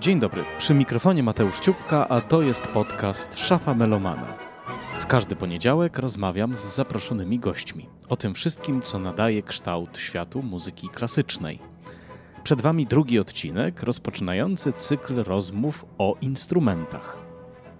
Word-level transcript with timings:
Dzień 0.00 0.20
dobry, 0.20 0.44
przy 0.58 0.74
mikrofonie 0.74 1.22
Mateusz 1.22 1.60
Ciupka, 1.60 2.08
a 2.08 2.20
to 2.20 2.42
jest 2.42 2.68
podcast 2.68 3.38
Szafa 3.38 3.74
Melomana. 3.74 4.26
W 5.00 5.06
każdy 5.06 5.36
poniedziałek 5.36 5.98
rozmawiam 5.98 6.54
z 6.54 6.74
zaproszonymi 6.74 7.38
gośćmi 7.38 7.88
o 8.08 8.16
tym 8.16 8.34
wszystkim, 8.34 8.82
co 8.82 8.98
nadaje 8.98 9.42
kształt 9.42 9.98
światu 9.98 10.42
muzyki 10.42 10.88
klasycznej. 10.88 11.58
Przed 12.44 12.60
Wami 12.62 12.86
drugi 12.86 13.18
odcinek 13.18 13.82
rozpoczynający 13.82 14.72
cykl 14.72 15.22
rozmów 15.22 15.84
o 15.98 16.16
instrumentach. 16.20 17.18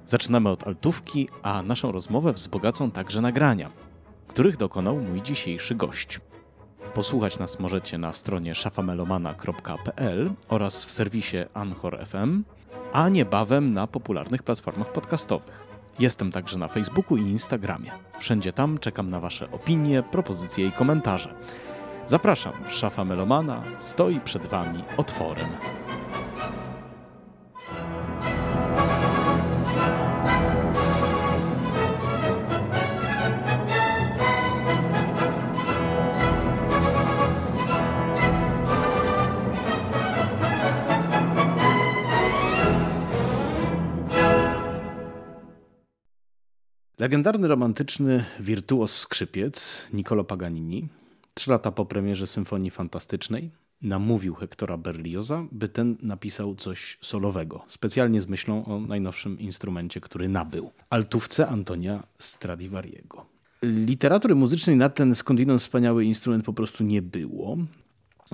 Zaczynamy 0.06 0.48
od 0.48 0.66
altówki, 0.66 1.28
a 1.42 1.62
naszą 1.62 1.92
rozmowę 1.92 2.32
wzbogacą 2.32 2.90
także 2.90 3.20
nagrania, 3.20 3.70
których 4.28 4.56
dokonał 4.56 4.96
mój 4.96 5.22
dzisiejszy 5.22 5.74
gość. 5.74 6.20
Posłuchać 6.94 7.38
nas 7.38 7.60
możecie 7.60 7.98
na 7.98 8.12
stronie 8.12 8.54
szafamelomana.pl 8.54 10.30
oraz 10.48 10.84
w 10.84 10.90
serwisie 10.90 11.36
Anchor 11.54 12.06
FM, 12.06 12.42
a 12.92 13.08
niebawem 13.08 13.74
na 13.74 13.86
popularnych 13.86 14.42
platformach 14.42 14.92
podcastowych. 14.92 15.60
Jestem 15.98 16.32
także 16.32 16.58
na 16.58 16.68
Facebooku 16.68 17.16
i 17.16 17.20
Instagramie. 17.20 17.90
Wszędzie 18.18 18.52
tam 18.52 18.78
czekam 18.78 19.10
na 19.10 19.20
Wasze 19.20 19.50
opinie, 19.52 20.02
propozycje 20.02 20.66
i 20.66 20.72
komentarze. 20.72 21.34
Zapraszam, 22.06 22.52
szafa 22.68 23.04
Melomana 23.04 23.62
stoi 23.80 24.20
przed 24.20 24.46
Wami 24.46 24.84
otworem. 24.96 25.48
Legendarny 47.00 47.48
romantyczny 47.48 48.24
wirtuos 48.40 48.98
skrzypiec 48.98 49.86
Niccolo 49.92 50.24
Paganini, 50.24 50.88
trzy 51.34 51.50
lata 51.50 51.70
po 51.72 51.86
premierze 51.86 52.26
Symfonii 52.26 52.70
Fantastycznej, 52.70 53.50
namówił 53.82 54.34
Hektora 54.34 54.76
Berlioza, 54.76 55.46
by 55.52 55.68
ten 55.68 55.96
napisał 56.02 56.54
coś 56.54 56.98
solowego, 57.00 57.64
specjalnie 57.68 58.20
z 58.20 58.28
myślą 58.28 58.64
o 58.64 58.80
najnowszym 58.80 59.38
instrumencie, 59.38 60.00
który 60.00 60.28
nabył 60.28 60.70
altówce 60.90 61.48
Antonia 61.48 62.02
Stradivariego. 62.18 63.26
Literatury 63.62 64.34
muzycznej 64.34 64.76
na 64.76 64.88
ten 64.88 65.14
skądinąd 65.14 65.60
wspaniały 65.60 66.04
instrument 66.04 66.44
po 66.44 66.52
prostu 66.52 66.84
nie 66.84 67.02
było. 67.02 67.56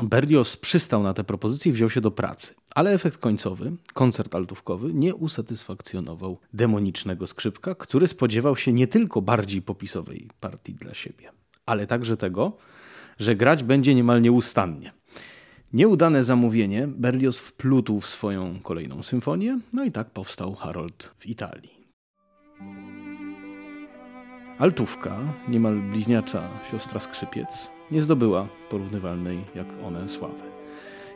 Berlioz 0.03 0.57
przystał 0.57 1.03
na 1.03 1.15
tę 1.15 1.25
propozycję 1.25 1.71
i 1.71 1.73
wziął 1.73 1.91
się 1.91 2.01
do 2.01 2.11
pracy. 2.11 2.55
Ale 2.75 2.93
efekt 2.93 3.19
końcowy, 3.19 3.73
koncert 3.95 4.35
altówkowy, 4.35 4.95
nie 4.95 5.15
usatysfakcjonował 5.15 6.39
demonicznego 6.53 7.27
skrzypka, 7.27 7.75
który 7.75 8.07
spodziewał 8.07 8.57
się 8.57 8.73
nie 8.73 8.87
tylko 8.87 9.23
bardziej 9.23 9.63
popisowej 9.63 10.29
partii 10.41 10.75
dla 10.75 10.95
siebie, 10.95 11.31
ale 11.67 11.87
także 11.87 12.17
tego, 12.17 12.57
że 13.19 13.37
grać 13.37 13.63
będzie 13.63 13.95
niemal 13.95 14.23
nieustannie. 14.23 14.93
Nieudane 15.73 16.23
zamówienie 16.23 16.89
Berlioz 16.89 17.41
wplótł 17.41 18.01
w 18.01 18.07
swoją 18.07 18.61
kolejną 18.61 19.03
symfonię, 19.03 19.61
no 19.73 19.85
i 19.85 19.93
tak 19.93 20.11
powstał 20.11 20.55
Harold 20.55 21.11
w 21.19 21.27
Italii. 21.27 21.77
Altówka, 24.59 25.35
niemal 25.49 25.81
bliźniacza 25.81 26.61
siostra 26.71 27.01
skrzypiec, 27.01 27.76
nie 27.91 28.01
zdobyła 28.01 28.49
porównywalnej 28.71 29.39
jak 29.55 29.67
one 29.85 30.09
sławy. 30.09 30.43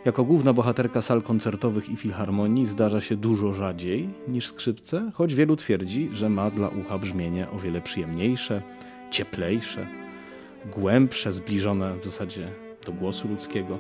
Jako 0.05 0.25
główna 0.25 0.53
bohaterka 0.53 1.03
sal 1.03 1.23
koncertowych 1.23 1.89
i 1.89 1.97
filharmonii 1.97 2.67
zdarza 2.67 3.01
się 3.01 3.17
dużo 3.17 3.53
rzadziej 3.53 4.09
niż 4.29 4.47
skrzypce, 4.47 5.11
choć 5.15 5.35
wielu 5.35 5.57
twierdzi, 5.57 6.09
że 6.13 6.29
ma 6.29 6.51
dla 6.51 6.69
ucha 6.69 6.99
brzmienie 6.99 7.51
o 7.51 7.59
wiele 7.59 7.81
przyjemniejsze, 7.81 8.63
cieplejsze, 9.11 9.87
głębsze, 10.77 11.33
zbliżone 11.33 11.99
w 12.01 12.05
zasadzie 12.05 12.49
do 12.87 12.93
głosu 12.93 13.29
ludzkiego. 13.29 13.79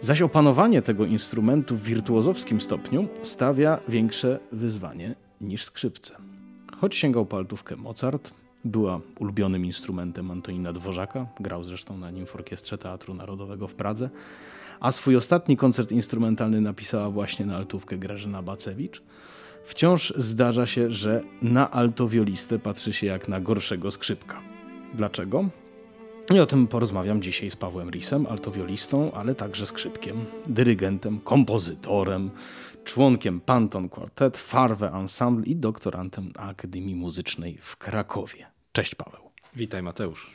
Zaś 0.00 0.22
opanowanie 0.22 0.82
tego 0.82 1.06
instrumentu 1.06 1.76
w 1.76 1.82
wirtuozowskim 1.82 2.60
stopniu 2.60 3.08
stawia 3.22 3.78
większe 3.88 4.38
wyzwanie 4.52 5.14
niż 5.40 5.64
skrzypce. 5.64 6.16
Choć 6.80 6.96
sięgał 6.96 7.26
po 7.26 7.36
altówkę 7.36 7.76
Mozart, 7.76 8.32
była 8.64 9.00
ulubionym 9.20 9.64
instrumentem 9.64 10.30
Antonina 10.30 10.72
Dworzaka, 10.72 11.26
grał 11.40 11.64
zresztą 11.64 11.98
na 11.98 12.10
nim 12.10 12.26
w 12.26 12.34
Orkiestrze 12.34 12.78
Teatru 12.78 13.14
Narodowego 13.14 13.68
w 13.68 13.74
Pradze, 13.74 14.10
a 14.80 14.92
swój 14.92 15.16
ostatni 15.16 15.56
koncert 15.56 15.92
instrumentalny 15.92 16.60
napisała 16.60 17.10
właśnie 17.10 17.46
na 17.46 17.56
altówkę 17.56 17.98
Grażyna 17.98 18.42
Bacewicz. 18.42 19.02
Wciąż 19.64 20.12
zdarza 20.16 20.66
się, 20.66 20.90
że 20.90 21.22
na 21.42 21.70
altowiolistę 21.70 22.58
patrzy 22.58 22.92
się 22.92 23.06
jak 23.06 23.28
na 23.28 23.40
gorszego 23.40 23.90
skrzypka. 23.90 24.40
Dlaczego? 24.94 25.48
I 26.34 26.40
o 26.40 26.46
tym 26.46 26.66
porozmawiam 26.66 27.22
dzisiaj 27.22 27.50
z 27.50 27.56
Pawłem 27.56 27.90
Risem, 27.90 28.26
altowiolistą, 28.26 29.12
ale 29.12 29.34
także 29.34 29.66
skrzypkiem, 29.66 30.24
dyrygentem, 30.46 31.20
kompozytorem, 31.20 32.30
członkiem 32.88 33.40
Panton 33.40 33.88
Quartet, 33.88 34.36
Farwe 34.36 34.92
Ensemble 34.92 35.46
i 35.46 35.56
doktorantem 35.56 36.32
Akademii 36.36 36.94
Muzycznej 36.94 37.58
w 37.60 37.76
Krakowie. 37.76 38.46
Cześć 38.72 38.94
Paweł. 38.94 39.30
Witaj 39.56 39.82
Mateusz. 39.82 40.30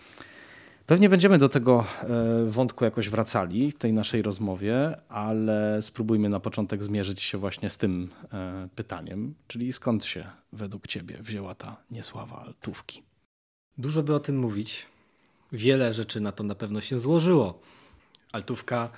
Pewnie 0.86 1.10
będziemy 1.10 1.38
do 1.38 1.50
tego 1.50 1.86
e, 2.04 2.46
wątku 2.46 2.86
jakoś 2.86 3.10
wracali 3.10 3.72
w 3.72 3.78
tej 3.78 3.94
naszej 3.94 4.22
rozmowie, 4.22 4.98
ale 5.10 5.82
spróbujmy 5.82 6.30
na 6.30 6.40
początek 6.40 6.84
zmierzyć 6.84 7.22
się 7.22 7.38
właśnie 7.38 7.70
z 7.70 7.78
tym 7.78 8.10
e, 8.34 8.68
pytaniem, 8.76 9.34
czyli 9.48 9.74
skąd 9.74 10.06
się 10.06 10.26
według 10.52 10.88
Ciebie 10.88 11.18
wzięła 11.22 11.56
ta 11.56 11.78
niesława 11.92 12.42
altówki? 12.46 13.04
Dużo 13.78 14.04
by 14.04 14.16
o 14.16 14.20
tym 14.20 14.38
mówić. 14.40 14.86
Wiele 15.52 15.94
rzeczy 15.94 16.22
na 16.22 16.32
to 16.32 16.44
na 16.44 16.56
pewno 16.56 16.82
się 16.82 17.00
złożyło. 17.00 17.60
Altówka 18.32 18.90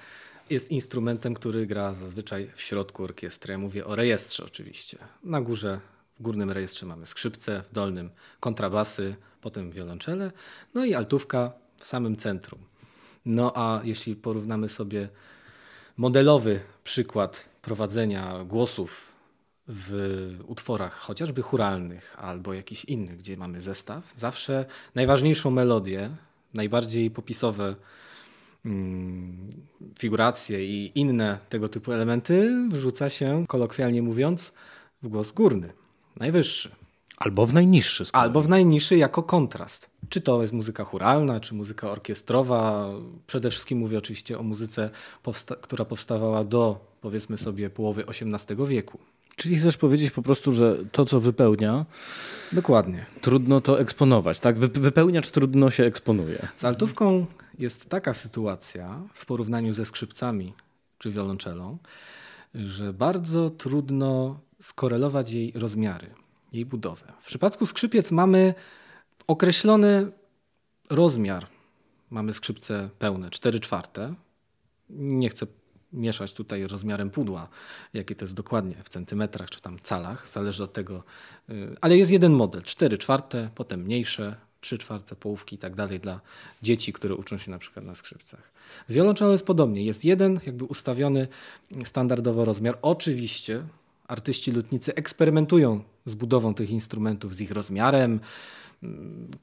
jest 0.49 0.71
instrumentem, 0.71 1.33
który 1.33 1.67
gra 1.67 1.93
zazwyczaj 1.93 2.51
w 2.55 2.61
środku 2.61 3.03
orkiestry. 3.03 3.51
Ja 3.51 3.57
mówię 3.57 3.85
o 3.85 3.95
rejestrze 3.95 4.45
oczywiście. 4.45 4.97
Na 5.23 5.41
górze, 5.41 5.79
w 6.19 6.21
górnym 6.21 6.51
rejestrze 6.51 6.85
mamy 6.85 7.05
skrzypce, 7.05 7.63
w 7.69 7.73
dolnym 7.73 8.09
kontrabasy, 8.39 9.15
potem 9.41 9.71
wiolonczele, 9.71 10.31
no 10.73 10.85
i 10.85 10.93
altówka 10.93 11.51
w 11.77 11.85
samym 11.85 12.15
centrum. 12.15 12.59
No 13.25 13.51
a 13.55 13.81
jeśli 13.83 14.15
porównamy 14.15 14.69
sobie 14.69 15.09
modelowy 15.97 16.59
przykład 16.83 17.49
prowadzenia 17.61 18.43
głosów 18.43 19.11
w 19.67 20.39
utworach 20.47 20.97
chociażby 20.97 21.41
churalnych 21.41 22.15
albo 22.19 22.53
jakichś 22.53 22.85
innych, 22.85 23.17
gdzie 23.17 23.37
mamy 23.37 23.61
zestaw, 23.61 24.13
zawsze 24.15 24.65
najważniejszą 24.95 25.51
melodię, 25.51 26.09
najbardziej 26.53 27.11
popisowe 27.11 27.75
figuracje 29.99 30.65
i 30.65 30.91
inne 30.95 31.37
tego 31.49 31.69
typu 31.69 31.91
elementy 31.91 32.67
wrzuca 32.71 33.09
się, 33.09 33.45
kolokwialnie 33.47 34.01
mówiąc, 34.01 34.53
w 35.03 35.07
głos 35.07 35.31
górny, 35.31 35.73
najwyższy. 36.15 36.71
Albo 37.17 37.45
w 37.45 37.53
najniższy. 37.53 38.05
Albo 38.13 38.41
w 38.41 38.49
najniższy 38.49 38.97
jako 38.97 39.23
kontrast. 39.23 39.89
Czy 40.09 40.21
to 40.21 40.41
jest 40.41 40.53
muzyka 40.53 40.83
churalna, 40.83 41.39
czy 41.39 41.53
muzyka 41.55 41.89
orkiestrowa. 41.91 42.89
Przede 43.27 43.51
wszystkim 43.51 43.77
mówię 43.77 43.97
oczywiście 43.97 44.39
o 44.39 44.43
muzyce, 44.43 44.89
powsta 45.23 45.55
która 45.55 45.85
powstawała 45.85 46.43
do, 46.43 46.79
powiedzmy 47.01 47.37
sobie, 47.37 47.69
połowy 47.69 48.05
XVIII 48.07 48.67
wieku. 48.67 48.99
Czyli 49.35 49.57
chcesz 49.57 49.77
powiedzieć 49.77 50.11
po 50.11 50.21
prostu, 50.21 50.51
że 50.51 50.77
to, 50.91 51.05
co 51.05 51.19
wypełnia. 51.19 51.85
Dokładnie. 52.51 53.05
Trudno 53.21 53.61
to 53.61 53.79
eksponować, 53.79 54.39
tak? 54.39 54.59
Wypełniacz 54.59 55.31
trudno 55.31 55.71
się 55.71 55.83
eksponuje. 55.83 56.47
Z 56.55 56.65
altówką 56.65 57.25
jest 57.59 57.89
taka 57.89 58.13
sytuacja 58.13 59.01
w 59.13 59.25
porównaniu 59.25 59.73
ze 59.73 59.85
skrzypcami 59.85 60.53
czy 60.97 61.11
wiolonczelą, 61.11 61.77
że 62.55 62.93
bardzo 62.93 63.49
trudno 63.49 64.39
skorelować 64.61 65.31
jej 65.31 65.51
rozmiary 65.55 66.15
jej 66.55 66.65
budowę. 66.65 67.13
W 67.21 67.27
przypadku 67.27 67.65
skrzypiec 67.65 68.11
mamy 68.11 68.53
określony 69.27 70.11
rozmiar. 70.89 71.47
Mamy 72.09 72.33
skrzypce 72.33 72.89
pełne, 72.99 73.29
4 73.29 73.59
czwarte. 73.59 74.13
Nie 74.89 75.29
chcę 75.29 75.45
mieszać 75.93 76.33
tutaj 76.33 76.67
rozmiarem 76.67 77.09
pudła, 77.09 77.47
jakie 77.93 78.15
to 78.15 78.25
jest 78.25 78.33
dokładnie 78.33 78.75
w 78.83 78.89
centymetrach 78.89 79.49
czy 79.49 79.61
tam 79.61 79.79
calach, 79.79 80.29
zależy 80.29 80.63
od 80.63 80.73
tego, 80.73 81.03
y, 81.49 81.75
ale 81.81 81.97
jest 81.97 82.11
jeden 82.11 82.33
model, 82.33 82.63
4 82.63 82.97
czwarte, 82.97 83.49
potem 83.55 83.81
mniejsze, 83.81 84.35
3 84.65 84.77
czwarte 84.77 85.15
połówki 85.15 85.55
i 85.55 85.59
tak 85.59 85.75
dalej 85.75 85.99
dla 85.99 86.21
dzieci, 86.61 86.93
które 86.93 87.15
uczą 87.15 87.37
się 87.37 87.51
na 87.51 87.59
przykład 87.59 87.85
na 87.85 87.95
skrzypcach. 87.95 88.51
Z 88.87 88.93
wiolonczelą 88.93 89.31
jest 89.31 89.45
podobnie, 89.45 89.83
jest 89.83 90.05
jeden 90.05 90.39
jakby 90.45 90.65
ustawiony 90.65 91.27
standardowo 91.83 92.45
rozmiar. 92.45 92.77
Oczywiście 92.81 93.63
artyści 94.07 94.51
lutnicy 94.51 94.95
eksperymentują 94.95 95.83
z 96.05 96.15
budową 96.15 96.53
tych 96.53 96.69
instrumentów, 96.69 97.35
z 97.35 97.41
ich 97.41 97.51
rozmiarem, 97.51 98.19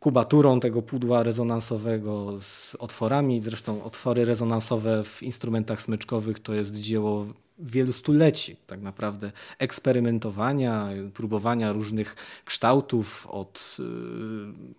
kubaturą 0.01 0.61
tego 0.61 0.83
pudła 0.83 1.23
rezonansowego, 1.23 2.41
z 2.41 2.75
otworami. 2.75 3.41
Zresztą 3.43 3.85
otwory 3.85 4.25
rezonansowe 4.25 5.05
w 5.05 5.23
instrumentach 5.23 5.83
smyczkowych 5.83 6.39
to 6.39 6.55
jest 6.55 6.77
dzieło 6.77 7.27
wielu 7.63 7.93
stuleci 7.93 8.57
tak 8.67 8.81
naprawdę 8.81 9.33
eksperymentowania, 9.59 10.89
próbowania 11.15 11.73
różnych 11.73 12.17
kształtów 12.45 13.27
od 13.27 13.77
y, 13.79 13.83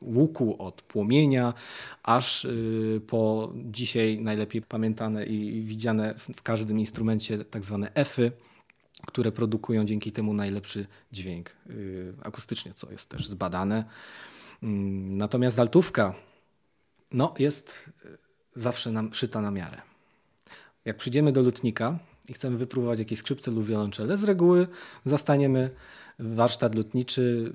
łuku, 0.01 0.56
od 0.59 0.81
płomienia, 0.81 1.53
aż 2.03 2.45
y, 2.45 3.01
po 3.07 3.53
dzisiaj 3.56 4.19
najlepiej 4.21 4.62
pamiętane 4.62 5.25
i 5.25 5.63
widziane 5.63 6.15
w 6.18 6.41
każdym 6.41 6.80
instrumencie 6.80 7.45
tak 7.45 7.65
zwane 7.65 7.94
efy, 7.94 8.31
które 9.07 9.31
produkują 9.31 9.86
dzięki 9.86 10.12
temu 10.12 10.33
najlepszy 10.33 10.88
dźwięk 11.12 11.56
y, 11.69 12.13
akustycznie, 12.21 12.74
co 12.74 12.91
jest 12.91 13.09
też 13.09 13.27
zbadane. 13.27 13.86
Mm, 14.63 15.18
natomiast 15.18 15.59
altówka 15.59 16.13
no, 17.12 17.33
jest 17.39 17.91
zawsze 18.56 18.91
nam, 18.91 19.13
szyta 19.13 19.41
na 19.41 19.51
miarę. 19.51 19.81
Jak 20.86 20.97
przyjdziemy 20.97 21.31
do 21.31 21.41
lutnika 21.41 22.00
i 22.29 22.33
chcemy 22.33 22.57
wypróbować 22.57 22.99
jakieś 22.99 23.19
skrzypce 23.19 23.51
lub 23.51 23.65
wiolonczele, 23.65 24.17
z 24.17 24.23
reguły 24.23 24.67
zastaniemy 25.05 25.69
warsztat 26.19 26.75
lutniczy 26.75 27.53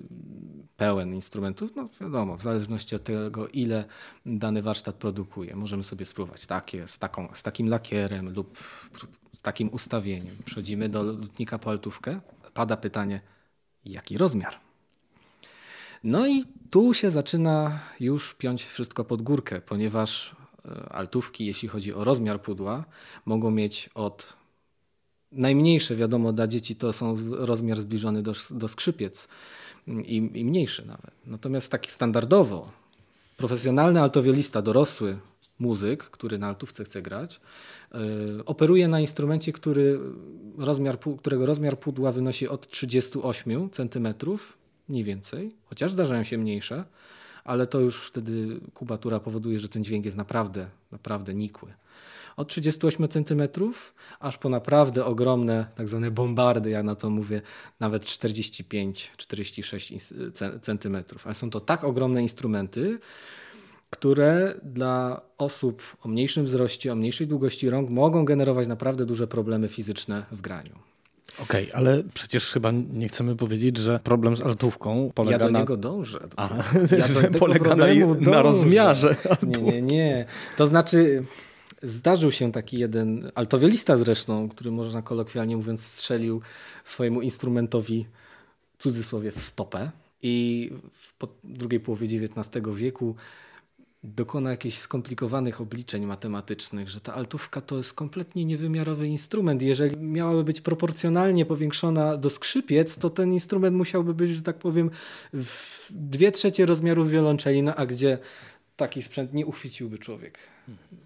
pełen 0.76 1.15
instrumentów. 1.15 1.76
No 1.76 1.88
wiadomo, 2.00 2.37
w 2.37 2.43
zależności 2.43 2.97
od 2.97 3.05
tego, 3.05 3.49
ile 3.49 3.85
dany 4.26 4.62
warsztat 4.62 4.94
produkuje. 4.94 5.56
Możemy 5.56 5.85
sobie 5.85 6.06
spróbować 6.06 6.47
takie, 6.47 6.88
z, 6.88 6.99
taką, 6.99 7.29
z 7.32 7.43
takim 7.43 7.69
lakierem 7.69 8.35
lub 8.35 8.59
z 9.38 9.41
takim 9.41 9.69
ustawieniem. 9.73 10.37
Przechodzimy 10.44 10.88
do 10.88 11.03
lutnika 11.03 11.59
po 11.59 11.71
altówkę. 11.71 12.21
Pada 12.55 12.76
pytanie, 12.76 13.21
jaki 13.85 14.19
rozmiar? 14.19 14.55
No 16.05 16.26
i 16.26 16.44
tu 16.71 16.94
się 16.94 17.11
zaczyna 17.11 17.81
już 18.00 18.35
piąć 18.35 18.64
wszystko 18.64 19.05
pod 19.05 19.23
górkę, 19.23 19.61
ponieważ 19.61 20.37
e, 20.64 20.93
altówki, 20.93 21.47
jeśli 21.47 21.69
chodzi 21.69 21.94
o 21.94 22.05
rozmiar 22.05 22.43
pudła, 22.43 22.85
mogą 23.25 23.50
mieć 23.50 23.91
od 23.94 24.38
najmniejsze, 25.33 25.97
wiadomo, 25.97 26.33
dla 26.33 26.47
dzieci 26.47 26.77
to 26.77 26.93
są 26.93 27.15
rozmiar 27.31 27.81
zbliżony 27.81 28.23
do, 28.23 28.33
do 28.51 28.69
skrzypiec 28.69 29.29
i, 29.87 30.17
i 30.17 30.45
mniejszy 30.45 30.87
nawet. 30.87 31.15
Natomiast 31.27 31.73
taki 31.73 31.91
standardowo, 31.91 32.71
profesjonalny 33.37 34.01
altowiolista, 34.01 34.63
dorosły 34.63 35.19
muzyk, 35.59 36.05
który 36.05 36.39
na 36.39 36.49
altówce 36.49 36.85
chce 36.85 37.03
grać, 37.03 37.41
yy, 37.95 38.01
operuje 38.45 38.89
na 38.89 39.01
instrumencie, 39.01 39.53
który 39.53 40.01
rozmiar, 40.59 40.99
którego 41.19 41.47
rozmiar 41.47 41.79
pudła 41.79 42.13
wynosi 42.13 42.49
od 42.49 42.71
38 42.71 43.71
cm, 43.71 44.15
mniej 44.89 45.05
więcej, 45.05 45.55
chociaż 45.65 45.93
zdarzają 45.93 46.25
się 46.25 46.39
mniejsze, 46.39 46.85
ale 47.45 47.67
to 47.67 47.81
już 47.81 48.07
wtedy 48.07 48.61
kubatura 48.75 49.21
powoduje, 49.21 49.59
że 49.59 49.69
ten 49.69 49.85
dźwięk 49.85 50.05
jest 50.05 50.17
naprawdę, 50.17 50.67
naprawdę 50.93 51.35
nikły 51.35 51.73
od 52.38 52.49
38 52.49 53.08
cm 53.08 53.43
aż 54.20 54.38
po 54.38 54.49
naprawdę 54.49 55.05
ogromne, 55.05 55.67
tak 55.75 55.88
zwane 55.88 56.11
bombardy, 56.11 56.70
ja 56.70 56.82
na 56.82 56.94
to 56.94 57.11
mówię, 57.11 57.43
nawet 57.81 58.05
45-46 58.05 60.61
cm. 60.62 60.96
Ale 61.25 61.35
są 61.35 61.50
to 61.50 61.61
tak 61.61 61.85
ogromne 61.85 62.23
instrumenty, 62.23 62.99
które 63.90 64.55
dla 64.62 65.20
osób 65.38 65.82
o 66.02 66.08
mniejszym 66.08 66.44
wzroście, 66.44 66.93
o 66.93 66.96
mniejszej 66.96 67.26
długości 67.26 67.70
rąk 67.70 67.90
mogą 67.90 68.25
generować 68.25 68.69
naprawdę 68.69 69.06
duże 69.06 69.26
problemy 69.26 69.69
fizyczne 69.69 70.26
w 70.32 70.40
graniu. 70.40 70.79
Okej, 71.43 71.64
okay, 71.64 71.76
ale 71.76 72.02
przecież 72.14 72.52
chyba 72.52 72.70
nie 72.93 73.08
chcemy 73.08 73.37
powiedzieć, 73.37 73.76
że 73.76 74.00
problem 74.05 74.37
z 74.37 74.40
altówką 74.40 75.11
polega 75.14 75.38
na... 75.38 75.44
Ja 75.44 75.50
do 75.52 75.58
niego 75.58 75.76
dążę. 75.76 76.20
A, 76.37 76.49
ja 76.96 77.08
do 77.31 77.35
polega 77.38 77.76
na, 77.76 77.87
na 78.20 78.43
rozmiarze. 78.43 79.17
Nie, 79.43 79.62
nie, 79.62 79.82
nie. 79.82 80.26
To 80.56 80.67
znaczy 80.67 81.25
Zdarzył 81.83 82.31
się 82.31 82.53
taki 82.53 82.79
jeden 82.79 83.31
altowielista 83.35 83.97
zresztą, 83.97 84.49
który 84.49 84.71
można 84.71 85.03
kolokwialnie 85.03 85.57
mówiąc 85.57 85.85
strzelił 85.85 86.41
swojemu 86.85 87.23
instrumentowi 87.23 88.07
w 88.79 88.83
cudzysłowie 88.83 89.33
w 89.33 89.41
stopę 89.41 89.91
i 90.23 90.71
w 91.03 91.17
drugiej 91.45 91.81
połowie 91.81 92.07
XIX 92.07 92.67
wieku 92.75 93.15
dokona 94.05 94.51
jakichś 94.51 94.79
skomplikowanych 94.79 95.61
obliczeń 95.61 96.07
matematycznych, 96.07 96.89
że 96.89 97.01
ta 97.01 97.15
altówka 97.15 97.61
to 97.61 97.77
jest 97.77 97.95
kompletnie 97.95 98.45
niewymiarowy 98.45 99.09
instrument. 99.09 99.63
Jeżeli 99.63 99.97
miałaby 99.97 100.45
być 100.45 100.61
proporcjonalnie 100.61 101.47
powiększona 101.47 102.17
do 102.17 102.31
skrzypiec, 102.31 102.99
to 102.99 103.11
ten 103.11 103.33
instrument 103.33 103.77
musiałby 103.77 104.15
być, 104.15 104.31
że 104.31 104.43
tak 104.43 104.59
powiem, 104.59 104.91
w 105.33 105.89
dwie 105.91 106.33
trzecie 106.33 106.67
rozmiaru 106.67 107.05
wiolonczeli, 107.05 107.63
no 107.63 107.75
a 107.75 107.87
gdzie 107.87 108.19
taki 108.79 109.03
sprzęt 109.03 109.35
nie 109.35 109.47
uchwyciłby 109.47 109.99
człowiek, 109.99 110.39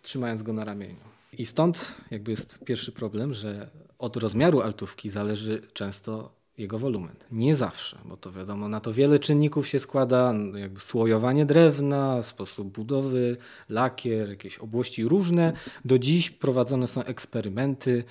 trzymając 0.03 0.43
go 0.43 0.53
na 0.53 0.65
ramieniu. 0.65 1.05
I 1.39 1.47
stąd 1.47 1.95
jakby 2.11 2.31
jest 2.31 2.59
pierwszy 2.65 2.93
problem, 2.93 3.35
że 3.35 3.71
od 3.99 4.17
rozmiaru 4.17 4.61
altówki 4.61 5.09
zależy 5.09 5.63
często 5.73 6.33
jego 6.59 6.79
wolumen. 6.79 7.17
Nie 7.31 7.55
zawsze, 7.55 7.99
bo 8.05 8.17
to 8.17 8.33
wiadomo, 8.33 8.69
na 8.69 8.81
to 8.81 8.93
wiele 8.93 9.19
czynników 9.19 9.69
się 9.69 9.79
składa, 9.79 10.35
jakby 10.55 10.81
słojowanie 10.81 11.47
drewna, 11.47 12.23
sposób 12.23 12.69
budowy, 12.69 13.37
lakier, 13.69 14.29
jakieś 14.29 14.59
obłości 14.59 15.05
różne. 15.05 15.53
Do 15.85 15.99
dziś 15.99 16.31
prowadzone 16.31 16.87
są 16.87 17.05
eksperymenty, 17.05 18.05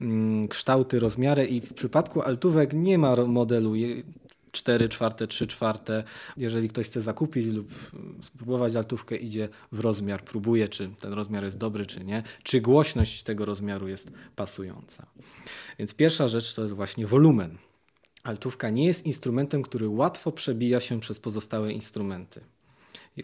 mm, 0.00 0.48
kształty, 0.48 0.98
rozmiary 1.00 1.46
i 1.46 1.60
w 1.60 1.74
przypadku 1.74 2.22
altówek 2.22 2.72
nie 2.72 2.98
ma 2.98 3.16
modelu 3.16 3.74
4 4.58 4.88
czwarte, 4.88 5.26
3 5.26 5.46
czwarte. 5.46 6.04
Jeżeli 6.36 6.68
ktoś 6.68 6.86
chce 6.86 7.00
zakupić 7.00 7.46
lub 7.46 7.74
spróbować 8.22 8.76
altówkę, 8.76 9.16
idzie 9.16 9.48
w 9.72 9.80
rozmiar, 9.80 10.24
próbuje, 10.24 10.68
czy 10.68 10.90
ten 11.00 11.12
rozmiar 11.12 11.44
jest 11.44 11.58
dobry, 11.58 11.86
czy 11.86 12.04
nie, 12.04 12.22
czy 12.42 12.60
głośność 12.60 13.22
tego 13.22 13.44
rozmiaru 13.44 13.88
jest 13.88 14.10
pasująca. 14.36 15.06
Więc 15.78 15.94
pierwsza 15.94 16.28
rzecz 16.28 16.54
to 16.54 16.62
jest 16.62 16.74
właśnie 16.74 17.06
wolumen. 17.06 17.58
Altówka 18.22 18.70
nie 18.70 18.86
jest 18.86 19.06
instrumentem, 19.06 19.62
który 19.62 19.88
łatwo 19.88 20.32
przebija 20.32 20.80
się 20.80 21.00
przez 21.00 21.20
pozostałe 21.20 21.72
instrumenty. 21.72 22.40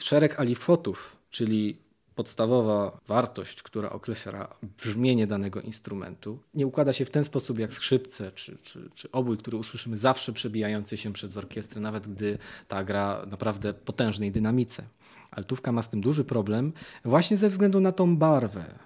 Szereg 0.01 0.41
alifotów, 0.41 1.17
czyli 1.31 1.77
podstawowa 2.15 3.01
wartość, 3.07 3.63
która 3.63 3.91
określa 3.91 4.55
brzmienie 4.83 5.27
danego 5.27 5.61
instrumentu, 5.61 6.39
nie 6.55 6.67
układa 6.67 6.93
się 6.93 7.05
w 7.05 7.11
ten 7.11 7.25
sposób 7.25 7.59
jak 7.59 7.73
skrzypce 7.73 8.33
czy, 8.33 8.59
czy, 8.63 8.91
czy 8.95 9.11
obój, 9.13 9.39
który 9.39 9.57
usłyszymy 9.57 9.97
zawsze 9.97 10.33
przebijający 10.33 10.97
się 10.97 11.13
przez 11.13 11.37
orkiestrę, 11.37 11.81
nawet 11.81 12.09
gdy 12.09 12.39
ta 12.69 12.85
gra 12.85 13.27
naprawdę 13.27 13.75
potężnej 13.75 14.33
dynamice. 14.33 14.85
Altówka 15.31 15.73
ma 15.73 15.83
z 15.83 15.89
tym 15.89 16.01
duży 16.01 16.25
problem 16.25 16.73
właśnie 17.05 17.37
ze 17.37 17.49
względu 17.49 17.81
na 17.81 17.93
tą 17.93 18.17
barwę, 18.17 18.79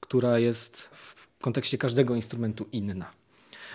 która 0.00 0.38
jest 0.38 0.86
w 0.92 1.38
kontekście 1.40 1.78
każdego 1.78 2.14
instrumentu 2.14 2.66
inna. 2.72 3.10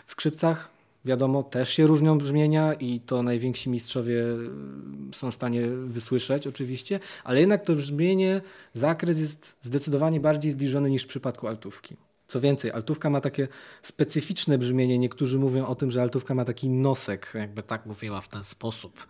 W 0.06 0.12
skrzypcach 0.12 0.77
wiadomo, 1.08 1.44
też 1.44 1.70
się 1.70 1.88
różnią 1.88 2.18
brzmienia 2.18 2.74
i 2.74 3.00
to 3.00 3.24
najwięksi 3.24 3.70
mistrzowie 3.70 4.24
y, 4.24 5.16
są 5.16 5.32
w 5.32 5.34
stanie 5.34 5.68
wysłyszeć 5.68 6.48
oczywiście, 6.48 7.00
ale 7.24 7.40
jednak 7.40 7.66
to 7.66 7.76
brzmienie, 7.76 8.42
zakres 8.74 9.20
jest 9.20 9.58
zdecydowanie 9.62 10.20
bardziej 10.20 10.52
zbliżony 10.52 10.90
niż 10.90 11.04
w 11.04 11.08
przypadku 11.08 11.48
altówki. 11.48 11.98
Co 12.28 12.42
więcej, 12.42 12.72
altówka 12.72 13.10
ma 13.10 13.22
takie 13.22 13.48
specyficzne 13.82 14.58
brzmienie. 14.58 14.98
Niektórzy 15.00 15.40
mówią 15.40 15.66
o 15.66 15.76
tym, 15.76 15.92
że 15.92 16.02
altówka 16.02 16.36
ma 16.36 16.46
taki 16.46 16.70
nosek, 16.70 17.32
jakby 17.36 17.64
tak 17.64 17.86
mówiła 17.86 18.22
w 18.22 18.28
ten 18.28 18.44
sposób. 18.44 19.08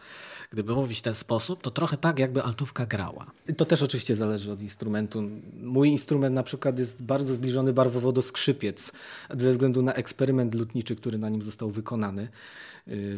Gdyby 0.52 0.76
mówić 0.76 1.00
w 1.00 1.02
ten 1.02 1.14
sposób, 1.14 1.62
to 1.62 1.72
trochę 1.72 1.98
tak, 1.98 2.20
jakby 2.20 2.44
altówka 2.44 2.86
grała. 2.86 3.32
I 3.48 3.56
to 3.56 3.66
też 3.66 3.82
oczywiście 3.82 4.16
zależy 4.16 4.52
od 4.52 4.62
instrumentu. 4.62 5.24
Mój 5.62 5.90
instrument 5.90 6.36
na 6.36 6.44
przykład 6.44 6.80
jest 6.80 7.04
bardzo 7.04 7.34
zbliżony 7.34 7.74
barwowo 7.74 8.12
do 8.12 8.22
skrzypiec, 8.22 8.92
ze 9.38 9.52
względu 9.52 9.82
na 9.82 9.94
eksperyment 9.94 10.56
lutniczy, 10.56 10.96
który 10.96 11.18
na 11.18 11.30
nim 11.30 11.42
został 11.42 11.70
wykonany 11.70 12.28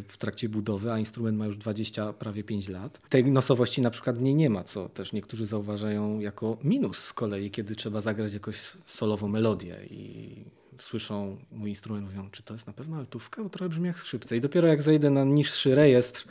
w 0.08 0.16
trakcie 0.18 0.48
budowy, 0.48 0.92
a 0.92 0.98
instrument 0.98 1.38
ma 1.38 1.46
już 1.46 1.56
20, 1.56 2.12
prawie 2.12 2.44
5 2.44 2.68
lat. 2.68 2.98
Tej 3.08 3.24
nosowości 3.24 3.82
na 3.82 3.90
przykład 3.90 4.20
nie, 4.20 4.34
nie 4.34 4.50
ma, 4.50 4.64
co 4.64 4.88
też 4.88 5.12
niektórzy 5.12 5.46
zauważają 5.46 6.20
jako 6.20 6.56
minus 6.64 6.98
z 6.98 7.12
kolei, 7.12 7.50
kiedy 7.50 7.74
trzeba 7.74 8.00
zagrać 8.00 8.32
jakąś 8.32 8.56
solową 8.86 9.28
melodię 9.28 9.76
i 9.90 10.34
słyszą 10.78 11.36
mój 11.52 11.68
instrument, 11.68 12.06
mówią, 12.06 12.30
czy 12.30 12.42
to 12.42 12.54
jest 12.54 12.66
na 12.66 12.72
pewno 12.72 12.96
altówka, 12.96 13.42
bo 13.42 13.50
trochę 13.50 13.68
brzmi 13.68 13.86
jak 13.86 13.98
skrzypce. 13.98 14.36
I 14.36 14.40
dopiero 14.40 14.68
jak 14.68 14.82
zejdę 14.82 15.10
na 15.10 15.24
niższy 15.24 15.74
rejestr, 15.74 16.24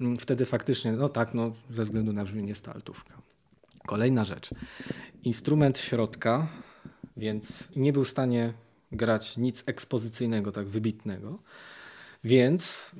mm, 0.00 0.16
wtedy 0.16 0.46
faktycznie, 0.46 0.92
no 0.92 1.08
tak, 1.08 1.34
no, 1.34 1.52
ze 1.70 1.82
względu 1.82 2.12
na 2.12 2.24
brzmienie 2.24 2.48
jest 2.48 2.64
to 2.64 2.72
altówka. 2.72 3.14
Kolejna 3.86 4.24
rzecz. 4.24 4.50
Instrument 5.24 5.78
środka, 5.78 6.48
więc 7.16 7.70
nie 7.76 7.92
był 7.92 8.04
w 8.04 8.08
stanie 8.08 8.52
grać 8.92 9.36
nic 9.36 9.64
ekspozycyjnego, 9.66 10.52
tak 10.52 10.68
wybitnego, 10.68 11.38
więc 12.26 12.92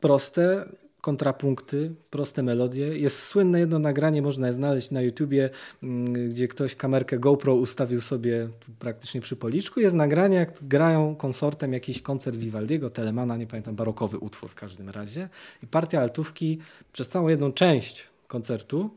proste 0.00 0.68
kontrapunkty, 1.00 1.94
proste 2.10 2.42
melodie. 2.42 2.98
Jest 2.98 3.22
słynne 3.22 3.60
jedno 3.60 3.78
nagranie, 3.78 4.22
można 4.22 4.46
je 4.46 4.52
znaleźć 4.52 4.90
na 4.90 5.02
YouTubie, 5.02 5.50
mm, 5.82 6.28
gdzie 6.28 6.48
ktoś 6.48 6.74
kamerkę 6.74 7.18
GoPro 7.18 7.54
ustawił 7.54 8.00
sobie 8.00 8.48
praktycznie 8.78 9.20
przy 9.20 9.36
policzku. 9.36 9.80
Jest 9.80 9.94
nagranie, 9.94 10.36
jak 10.36 10.58
grają 10.62 11.16
konsortem 11.16 11.72
jakiś 11.72 12.02
koncert 12.02 12.36
Vivaldiego, 12.36 12.90
Telemana, 12.90 13.36
nie 13.36 13.46
pamiętam, 13.46 13.76
barokowy 13.76 14.18
utwór 14.18 14.50
w 14.50 14.54
każdym 14.54 14.88
razie. 14.88 15.28
I 15.62 15.66
partia 15.66 16.00
altówki 16.00 16.58
przez 16.92 17.08
całą 17.08 17.28
jedną 17.28 17.52
część 17.52 18.08
koncertu 18.26 18.90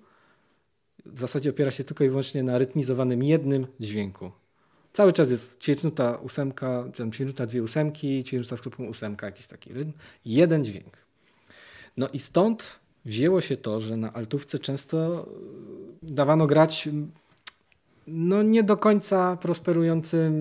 w 1.05 1.19
zasadzie 1.19 1.49
opiera 1.49 1.71
się 1.71 1.83
tylko 1.83 2.03
i 2.03 2.09
wyłącznie 2.09 2.43
na 2.43 2.57
rytmizowanym 2.57 3.23
jednym 3.23 3.67
dźwięku 3.79 4.31
Cały 4.97 5.13
czas 5.13 5.29
jest 5.29 5.59
ćwierćnuta 5.59 6.15
ósemka, 6.15 6.83
czy 6.93 6.97
tam 6.97 7.11
ćwierćnuta 7.11 7.45
dwie 7.45 7.63
ósemki, 7.63 8.23
ćwierćnuta 8.23 8.57
z 8.57 8.61
kropką 8.61 8.83
ósemka, 8.83 9.25
jakiś 9.25 9.47
taki 9.47 9.73
rytm. 9.73 9.91
Jeden 10.25 10.65
dźwięk. 10.65 10.97
No 11.97 12.07
i 12.13 12.19
stąd 12.19 12.79
wzięło 13.05 13.41
się 13.41 13.57
to, 13.57 13.79
że 13.79 13.95
na 13.95 14.13
altówce 14.13 14.59
często 14.59 15.25
dawano 16.01 16.47
grać 16.47 16.89
no 18.07 18.43
nie 18.43 18.63
do 18.63 18.77
końca 18.77 19.37
prosperującym 19.41 20.33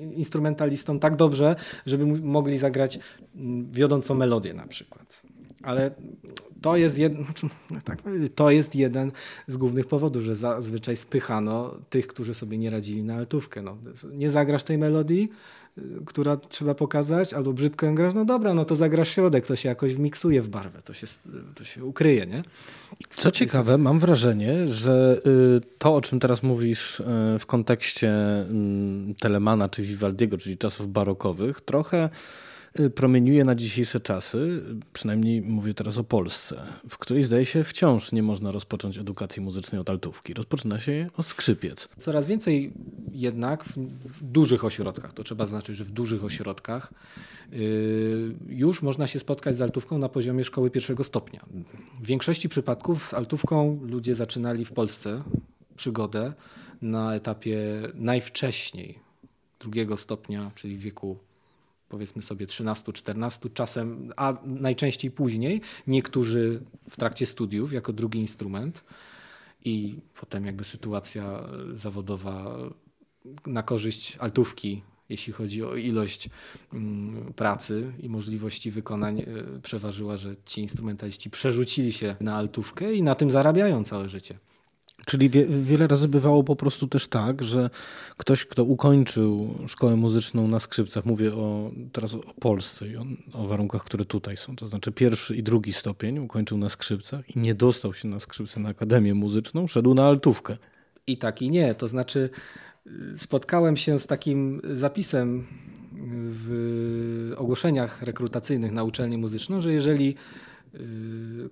e, 0.00 0.14
instrumentalistom 0.14 0.98
tak 0.98 1.16
dobrze, 1.16 1.56
żeby 1.86 2.06
mogli 2.06 2.58
zagrać 2.58 2.98
wiodącą 3.70 4.14
melodię 4.14 4.54
na 4.54 4.66
przykład. 4.66 5.22
Ale 5.62 5.90
to 6.62 6.76
jest, 6.76 6.98
jed... 6.98 7.14
Znaczy, 7.14 7.48
no 7.70 7.78
tak, 7.84 7.98
to 8.34 8.50
jest 8.50 8.74
jeden 8.74 9.12
z 9.46 9.56
głównych 9.56 9.86
powodów, 9.86 10.22
że 10.22 10.34
zazwyczaj 10.34 10.96
spychano 10.96 11.74
tych, 11.90 12.06
którzy 12.06 12.34
sobie 12.34 12.58
nie 12.58 12.70
radzili 12.70 13.02
na 13.02 13.14
altówkę. 13.14 13.62
No, 13.62 13.76
nie 14.12 14.30
zagrasz 14.30 14.62
tej 14.62 14.78
melodii, 14.78 15.30
która 16.06 16.36
trzeba 16.36 16.74
pokazać, 16.74 17.34
albo 17.34 17.52
brzydko 17.52 17.86
ją 17.86 17.94
grasz, 17.94 18.14
no 18.14 18.24
dobra, 18.24 18.54
no 18.54 18.64
to 18.64 18.76
zagrasz 18.76 19.08
środek, 19.08 19.46
to 19.46 19.56
się 19.56 19.68
jakoś 19.68 19.94
wmiksuje 19.94 20.42
w 20.42 20.48
barwę, 20.48 20.82
to 20.84 20.94
się, 20.94 21.06
to 21.54 21.64
się 21.64 21.84
ukryje, 21.84 22.26
nie? 22.26 22.42
Co 23.14 23.30
ciekawe, 23.30 23.78
mam 23.78 23.98
wrażenie, 23.98 24.68
że 24.68 25.20
y, 25.26 25.60
to, 25.78 25.94
o 25.94 26.00
czym 26.00 26.20
teraz 26.20 26.42
mówisz 26.42 27.00
y, 27.00 27.04
w 27.38 27.46
kontekście 27.46 28.10
mm, 28.10 29.14
Telemana 29.14 29.68
czy 29.68 29.82
Vivaldiego, 29.82 30.38
czyli 30.38 30.58
czasów 30.58 30.92
barokowych, 30.92 31.60
trochę 31.60 32.04
Y, 32.04 32.49
promieniuje 32.94 33.44
na 33.44 33.54
dzisiejsze 33.54 34.00
czasy, 34.00 34.62
przynajmniej 34.92 35.42
mówię 35.42 35.74
teraz 35.74 35.98
o 35.98 36.04
Polsce, 36.04 36.62
w 36.88 36.98
której 36.98 37.22
zdaje 37.22 37.44
się 37.46 37.64
wciąż 37.64 38.12
nie 38.12 38.22
można 38.22 38.50
rozpocząć 38.50 38.98
edukacji 38.98 39.42
muzycznej 39.42 39.80
od 39.80 39.90
altówki. 39.90 40.34
Rozpoczyna 40.34 40.78
się 40.78 41.10
od 41.16 41.26
skrzypiec. 41.26 41.88
Coraz 41.98 42.26
więcej 42.26 42.72
jednak 43.12 43.64
w, 43.64 43.76
w 44.04 44.22
dużych 44.22 44.64
ośrodkach, 44.64 45.12
to 45.12 45.24
trzeba 45.24 45.46
znaczyć, 45.46 45.76
że 45.76 45.84
w 45.84 45.90
dużych 45.90 46.24
ośrodkach 46.24 46.92
yy, 47.52 48.34
już 48.48 48.82
można 48.82 49.06
się 49.06 49.18
spotkać 49.18 49.56
z 49.56 49.62
altówką 49.62 49.98
na 49.98 50.08
poziomie 50.08 50.44
szkoły 50.44 50.70
pierwszego 50.70 51.04
stopnia. 51.04 51.44
W 52.00 52.06
większości 52.06 52.48
przypadków 52.48 53.04
z 53.04 53.14
altówką 53.14 53.80
ludzie 53.82 54.14
zaczynali 54.14 54.64
w 54.64 54.72
Polsce 54.72 55.22
przygodę 55.76 56.32
na 56.82 57.14
etapie 57.14 57.58
najwcześniej 57.94 58.98
drugiego 59.60 59.96
stopnia, 59.96 60.50
czyli 60.54 60.76
w 60.76 60.80
wieku 60.80 61.18
powiedzmy 61.90 62.22
sobie 62.22 62.46
13-14, 62.46 63.52
czasem, 63.54 64.12
a 64.16 64.34
najczęściej 64.44 65.10
później, 65.10 65.60
niektórzy 65.86 66.62
w 66.90 66.96
trakcie 66.96 67.26
studiów 67.26 67.72
jako 67.72 67.92
drugi 67.92 68.18
instrument 68.18 68.84
i 69.64 69.96
potem 70.20 70.46
jakby 70.46 70.64
sytuacja 70.64 71.48
zawodowa 71.72 72.56
na 73.46 73.62
korzyść 73.62 74.16
altówki, 74.16 74.82
jeśli 75.08 75.32
chodzi 75.32 75.64
o 75.64 75.76
ilość 75.76 76.30
mm, 76.72 77.32
pracy 77.32 77.92
i 78.02 78.08
możliwości 78.08 78.70
wykonań, 78.70 79.20
e, 79.20 79.24
przeważyła, 79.62 80.16
że 80.16 80.34
ci 80.46 80.60
instrumentaliści 80.60 81.30
przerzucili 81.30 81.92
się 81.92 82.16
na 82.20 82.36
altówkę 82.36 82.94
i 82.94 83.02
na 83.02 83.14
tym 83.14 83.30
zarabiają 83.30 83.84
całe 83.84 84.08
życie. 84.08 84.38
Czyli 85.06 85.30
wie, 85.30 85.46
wiele 85.46 85.86
razy 85.86 86.08
bywało 86.08 86.44
po 86.44 86.56
prostu 86.56 86.88
też 86.88 87.08
tak, 87.08 87.42
że 87.42 87.70
ktoś, 88.16 88.44
kto 88.44 88.64
ukończył 88.64 89.54
szkołę 89.66 89.96
muzyczną 89.96 90.48
na 90.48 90.60
skrzypcach, 90.60 91.04
mówię 91.04 91.34
o, 91.34 91.70
teraz 91.92 92.14
o 92.14 92.20
Polsce 92.40 92.88
i 92.88 92.96
o, 92.96 93.04
o, 93.32 93.46
warunkach, 93.46 93.84
które 93.84 94.04
tutaj 94.04 94.36
są, 94.36 94.56
to 94.56 94.66
znaczy 94.66 94.92
pierwszy 94.92 95.36
i 95.36 95.42
drugi 95.42 95.72
stopień 95.72 96.18
ukończył 96.18 96.58
na 96.58 96.68
skrzypcach 96.68 97.36
i 97.36 97.38
nie 97.38 97.54
dostał 97.54 97.94
się 97.94 98.08
na 98.08 98.20
skrzypce 98.20 98.60
na 98.60 98.68
Akademię 98.68 99.14
Muzyczną, 99.14 99.66
szedł 99.66 99.94
na 99.94 100.06
altówkę. 100.06 100.56
I 101.06 101.18
tak 101.18 101.42
i 101.42 101.50
nie, 101.50 101.74
to 101.74 101.88
znaczy 101.88 102.30
y, 102.86 103.18
spotkałem 103.18 103.76
się 103.76 103.98
z 103.98 104.06
takim 104.06 104.60
zapisem 104.72 105.46
w 106.28 107.32
ogłoszeniach 107.36 108.02
rekrutacyjnych 108.02 108.72
na 108.72 108.84
uczelnię 108.84 109.18
muzyczną, 109.18 109.60
że 109.60 109.72
jeżeli 109.72 110.10
Y, 110.10 110.49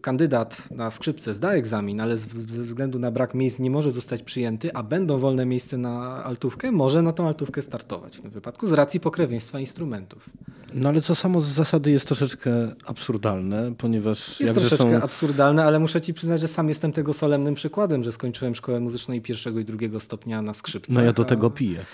kandydat 0.00 0.70
na 0.70 0.90
skrzypce 0.90 1.34
zda 1.34 1.52
egzamin, 1.52 2.00
ale 2.00 2.16
ze 2.16 2.62
względu 2.62 2.98
na 2.98 3.10
brak 3.10 3.34
miejsc 3.34 3.58
nie 3.58 3.70
może 3.70 3.90
zostać 3.90 4.22
przyjęty, 4.22 4.75
a 4.75 4.82
będą 4.82 5.18
wolne 5.18 5.46
miejsca 5.46 5.76
na 5.76 6.25
altówkę, 6.25 6.72
może 6.72 7.02
na 7.02 7.12
tą 7.12 7.26
altówkę 7.26 7.62
startować 7.62 8.16
w 8.16 8.20
tym 8.20 8.30
wypadku 8.30 8.66
z 8.66 8.72
racji 8.72 9.00
pokrewieństwa 9.00 9.60
instrumentów. 9.60 10.30
No 10.75 10.88
ale 10.88 11.00
co 11.00 11.14
samo 11.14 11.40
z 11.40 11.44
zasady 11.44 11.90
jest 11.90 12.06
troszeczkę 12.06 12.50
absurdalne, 12.87 13.72
ponieważ... 13.78 14.40
Jest 14.40 14.52
troszeczkę 14.52 14.76
zresztą... 14.76 15.04
absurdalne, 15.04 15.64
ale 15.64 15.78
muszę 15.78 16.00
ci 16.00 16.14
przyznać, 16.14 16.40
że 16.40 16.48
sam 16.48 16.68
jestem 16.68 16.92
tego 16.92 17.12
solemnym 17.12 17.54
przykładem, 17.54 18.04
że 18.04 18.12
skończyłem 18.12 18.54
szkołę 18.54 18.80
muzyczną 18.80 19.14
i 19.14 19.20
pierwszego 19.20 19.60
i 19.60 19.64
drugiego 19.64 20.00
stopnia 20.00 20.42
na 20.42 20.52
skrzypcach. 20.52 20.96
No 20.96 21.02
ja 21.02 21.12
do 21.12 21.25
tego 21.25 21.50
piję. 21.50 21.84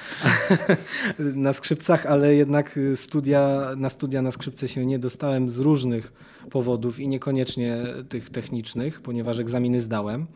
na 1.18 1.52
skrzypcach, 1.52 2.06
ale 2.06 2.34
jednak 2.34 2.78
studia, 2.94 3.70
na 3.76 3.88
studia 3.88 4.22
na 4.22 4.30
skrzypce 4.30 4.68
się 4.68 4.86
nie 4.86 4.98
dostałem 4.98 5.50
z 5.50 5.58
różnych 5.58 6.12
powodów 6.50 7.00
i 7.00 7.08
niekoniecznie 7.08 7.84
tych 8.08 8.30
technicznych, 8.30 9.00
ponieważ 9.00 9.38
egzaminy 9.38 9.80
zdałem, 9.80 10.26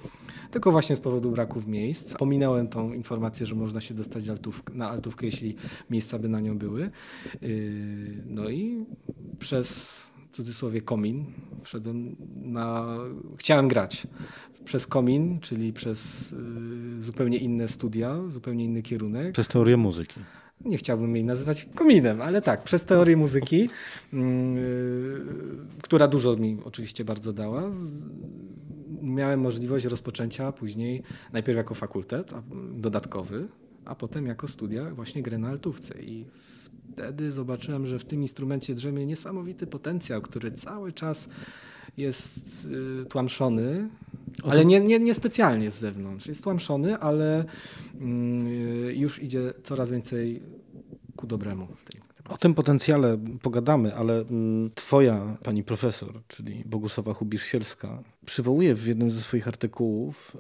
tylko 0.51 0.73
właśnie 0.73 0.97
z 0.97 1.01
powodu 1.01 1.31
braków 1.31 1.67
miejsc. 1.67 2.15
Pominąłem 2.15 2.69
tą 2.69 2.93
informację, 2.93 3.47
że 3.47 3.55
można 3.55 3.81
się 3.81 3.95
dostać 3.95 4.25
na 4.75 4.91
altówkę, 4.91 5.27
jeśli 5.27 5.57
miejsca 5.91 6.19
by 6.19 6.29
na 6.29 6.41
nią 6.41 6.59
były. 6.59 6.91
Yy, 7.43 8.23
no 8.27 8.49
i 8.49 8.85
przez 9.39 9.99
w 10.33 10.37
cudzysłowie 10.37 10.81
komin 10.81 11.25
wszedłem 11.63 12.17
na... 12.37 12.97
Chciałem 13.39 13.69
grać 13.69 14.07
przez 14.65 14.87
komin, 14.87 15.41
czyli 15.41 15.73
przez 15.73 16.31
yy, 16.31 17.03
zupełnie 17.03 17.39
inne 17.39 17.69
studia, 17.69 18.19
zupełnie 18.29 18.65
inny 18.65 18.83
kierunek. 18.83 19.33
Przez 19.33 19.49
teorię 19.49 19.77
muzyki 19.77 20.21
nie 20.65 20.77
chciałbym 20.77 21.17
jej 21.17 21.25
nazywać 21.25 21.69
kominem, 21.75 22.21
ale 22.21 22.43
tak, 22.43 22.63
przez 22.63 22.85
teorię 22.85 23.17
muzyki, 23.17 23.69
yy, 24.13 25.27
która 25.83 26.09
dużo 26.09 26.37
mi 26.37 26.59
oczywiście 26.65 27.05
bardzo 27.05 27.33
dała, 27.33 27.71
miałem 29.03 29.41
możliwość 29.41 29.85
rozpoczęcia 29.85 30.53
później 30.53 31.03
najpierw 31.33 31.57
jako 31.57 31.75
fakultet 31.75 32.35
dodatkowy, 32.75 33.49
a 33.85 33.95
potem 33.95 34.27
jako 34.27 34.49
studia 34.49 34.91
właśnie 34.91 35.23
gry 35.23 35.39
na 35.39 35.49
altówce. 35.49 36.03
I 36.03 36.25
wtedy 36.93 37.31
zobaczyłem, 37.31 37.87
że 37.87 37.99
w 37.99 38.05
tym 38.05 38.23
instrumencie 38.23 38.75
drzemie 38.75 39.07
niesamowity 39.07 39.67
potencjał, 39.67 40.23
który 40.23 40.53
cały 40.53 40.93
czas 40.93 41.29
jest 41.97 42.69
y, 43.03 43.07
ale 44.45 44.65
nie, 44.65 44.81
nie, 44.81 44.99
nie 45.01 45.15
specjalnie 45.15 45.71
z 45.71 45.79
zewnątrz. 45.79 46.27
Jest 46.27 46.43
tłamszony, 46.43 46.99
ale 46.99 47.45
mm, 48.01 48.49
już 48.95 49.23
idzie 49.23 49.55
coraz 49.63 49.91
więcej 49.91 50.43
ku 51.17 51.27
dobremu 51.27 51.67
w 51.67 51.85
tej 51.85 52.09
o 52.29 52.37
tym 52.37 52.55
potencjale 52.55 53.19
pogadamy, 53.43 53.95
ale 53.95 54.21
mm, 54.21 54.71
twoja 54.75 55.37
pani 55.43 55.65
profesor, 55.65 56.21
czyli 56.29 56.63
Bogusława 56.67 57.13
Hubisz-Sielska, 57.13 58.03
przywołuje 58.27 58.75
w 58.75 58.87
jednym 58.87 59.11
ze 59.11 59.21
swoich 59.21 59.49
artykułów, 59.49 60.37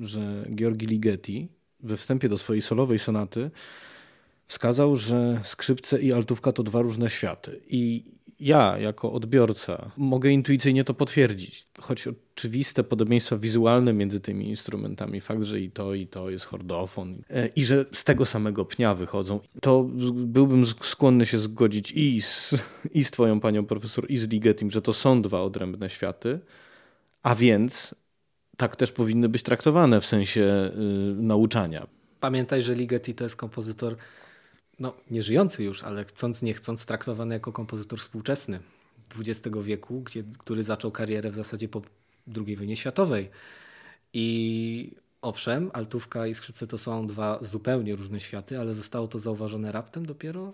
y, 0.00 0.04
że 0.04 0.46
Georgi 0.54 0.86
Ligeti 0.86 1.48
we 1.80 1.96
wstępie 1.96 2.28
do 2.28 2.38
swojej 2.38 2.62
solowej 2.62 2.98
sonaty 2.98 3.50
wskazał, 4.46 4.96
że 4.96 5.40
skrzypce 5.44 6.00
i 6.00 6.12
altówka 6.12 6.52
to 6.52 6.62
dwa 6.62 6.82
różne 6.82 7.10
światy. 7.10 7.60
I 7.68 8.04
ja, 8.40 8.78
jako 8.78 9.12
odbiorca, 9.12 9.90
mogę 9.96 10.30
intuicyjnie 10.30 10.84
to 10.84 10.94
potwierdzić. 10.94 11.66
Choć 11.80 12.08
oczywiste 12.08 12.84
podobieństwa 12.84 13.36
wizualne 13.36 13.92
między 13.92 14.20
tymi 14.20 14.48
instrumentami, 14.48 15.20
fakt, 15.20 15.42
że 15.42 15.60
i 15.60 15.70
to, 15.70 15.94
i 15.94 16.06
to 16.06 16.30
jest 16.30 16.44
hordofon, 16.44 17.22
e, 17.30 17.46
i 17.46 17.64
że 17.64 17.84
z 17.92 18.04
tego 18.04 18.26
samego 18.26 18.64
pnia 18.64 18.94
wychodzą, 18.94 19.40
to 19.60 19.84
byłbym 20.12 20.66
skłonny 20.66 21.26
się 21.26 21.38
zgodzić 21.38 21.92
i 21.92 22.22
z, 22.22 22.54
i 22.94 23.04
z 23.04 23.10
Twoją 23.10 23.40
panią 23.40 23.66
profesor, 23.66 24.10
i 24.10 24.18
z 24.18 24.28
Ligetim, 24.28 24.70
że 24.70 24.82
to 24.82 24.92
są 24.92 25.22
dwa 25.22 25.42
odrębne 25.42 25.90
światy, 25.90 26.40
a 27.22 27.34
więc 27.34 27.94
tak 28.56 28.76
też 28.76 28.92
powinny 28.92 29.28
być 29.28 29.42
traktowane 29.42 30.00
w 30.00 30.06
sensie 30.06 30.40
y, 30.40 31.22
nauczania. 31.22 31.86
Pamiętaj, 32.20 32.62
że 32.62 32.74
Ligeti 32.74 33.14
to 33.14 33.24
jest 33.24 33.36
kompozytor 33.36 33.96
no, 34.78 34.94
nie 35.10 35.22
żyjący 35.22 35.64
już, 35.64 35.82
ale 35.82 36.04
chcąc 36.04 36.42
nie 36.42 36.54
chcąc 36.54 36.86
traktowany 36.86 37.34
jako 37.34 37.52
kompozytor 37.52 37.98
współczesny 37.98 38.60
XX 39.18 39.56
wieku, 39.62 40.00
gdzie, 40.00 40.24
który 40.38 40.62
zaczął 40.62 40.90
karierę 40.90 41.30
w 41.30 41.34
zasadzie 41.34 41.68
po 41.68 41.82
II 42.36 42.56
wojnie 42.56 42.76
światowej. 42.76 43.30
I 44.12 44.90
owszem, 45.22 45.70
altówka 45.72 46.26
i 46.26 46.34
skrzypce 46.34 46.66
to 46.66 46.78
są 46.78 47.06
dwa 47.06 47.38
zupełnie 47.42 47.96
różne 47.96 48.20
światy, 48.20 48.60
ale 48.60 48.74
zostało 48.74 49.08
to 49.08 49.18
zauważone 49.18 49.72
raptem 49.72 50.06
dopiero 50.06 50.52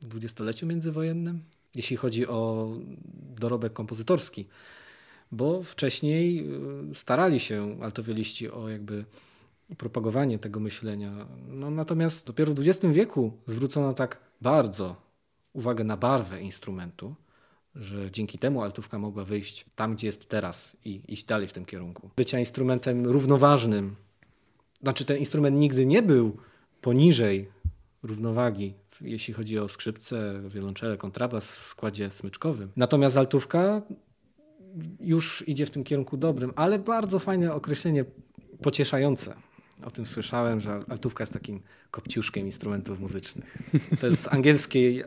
w 0.00 0.06
dwudziestoleciu 0.06 0.66
międzywojennym, 0.66 1.42
jeśli 1.74 1.96
chodzi 1.96 2.26
o 2.26 2.70
dorobek 3.36 3.72
kompozytorski. 3.72 4.46
Bo 5.32 5.62
wcześniej 5.62 6.48
y, 6.90 6.94
starali 6.94 7.40
się 7.40 7.78
altowieliści 7.82 8.50
o 8.50 8.68
jakby 8.68 9.04
propagowanie 9.78 10.38
tego 10.38 10.60
myślenia. 10.60 11.26
No, 11.48 11.70
natomiast 11.70 12.26
dopiero 12.26 12.54
w 12.54 12.58
XX 12.58 12.94
wieku 12.94 13.32
zwrócono 13.46 13.92
tak 13.92 14.20
bardzo 14.40 14.96
uwagę 15.52 15.84
na 15.84 15.96
barwę 15.96 16.42
instrumentu, 16.42 17.14
że 17.74 18.10
dzięki 18.10 18.38
temu 18.38 18.62
altówka 18.62 18.98
mogła 18.98 19.24
wyjść 19.24 19.66
tam, 19.74 19.94
gdzie 19.94 20.06
jest 20.06 20.28
teraz 20.28 20.76
i 20.84 21.02
iść 21.08 21.24
dalej 21.24 21.48
w 21.48 21.52
tym 21.52 21.64
kierunku. 21.64 22.10
Bycia 22.16 22.38
instrumentem 22.38 23.06
równoważnym. 23.06 23.96
Znaczy 24.82 25.04
ten 25.04 25.16
instrument 25.16 25.56
nigdy 25.56 25.86
nie 25.86 26.02
był 26.02 26.36
poniżej 26.80 27.48
równowagi, 28.02 28.74
jeśli 29.00 29.34
chodzi 29.34 29.58
o 29.58 29.68
skrzypce, 29.68 30.40
wiolonczele, 30.48 30.96
kontrabas 30.96 31.56
w 31.56 31.66
składzie 31.66 32.10
smyczkowym. 32.10 32.70
Natomiast 32.76 33.16
altówka 33.16 33.82
już 35.00 35.48
idzie 35.48 35.66
w 35.66 35.70
tym 35.70 35.84
kierunku 35.84 36.16
dobrym, 36.16 36.52
ale 36.56 36.78
bardzo 36.78 37.18
fajne 37.18 37.54
określenie 37.54 38.04
pocieszające. 38.62 39.36
O 39.84 39.90
tym 39.90 40.06
słyszałem, 40.06 40.60
że 40.60 40.80
altówka 40.88 41.22
jest 41.22 41.32
takim 41.32 41.60
kopciuszkiem 41.90 42.46
instrumentów 42.46 43.00
muzycznych. 43.00 43.58
To 44.00 44.06
jest 44.06 44.28
angielskie, 44.28 45.04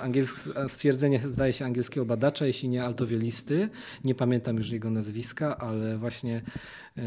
angielskie 0.00 0.50
stwierdzenie, 0.68 1.20
zdaje 1.26 1.52
się, 1.52 1.64
angielskiego 1.64 2.06
badacza, 2.06 2.46
jeśli 2.46 2.68
nie 2.68 2.84
altowiolisty. 2.84 3.68
Nie 4.04 4.14
pamiętam 4.14 4.56
już 4.56 4.70
jego 4.70 4.90
nazwiska, 4.90 5.58
ale 5.58 5.98
właśnie 5.98 6.42
y, 6.98 7.02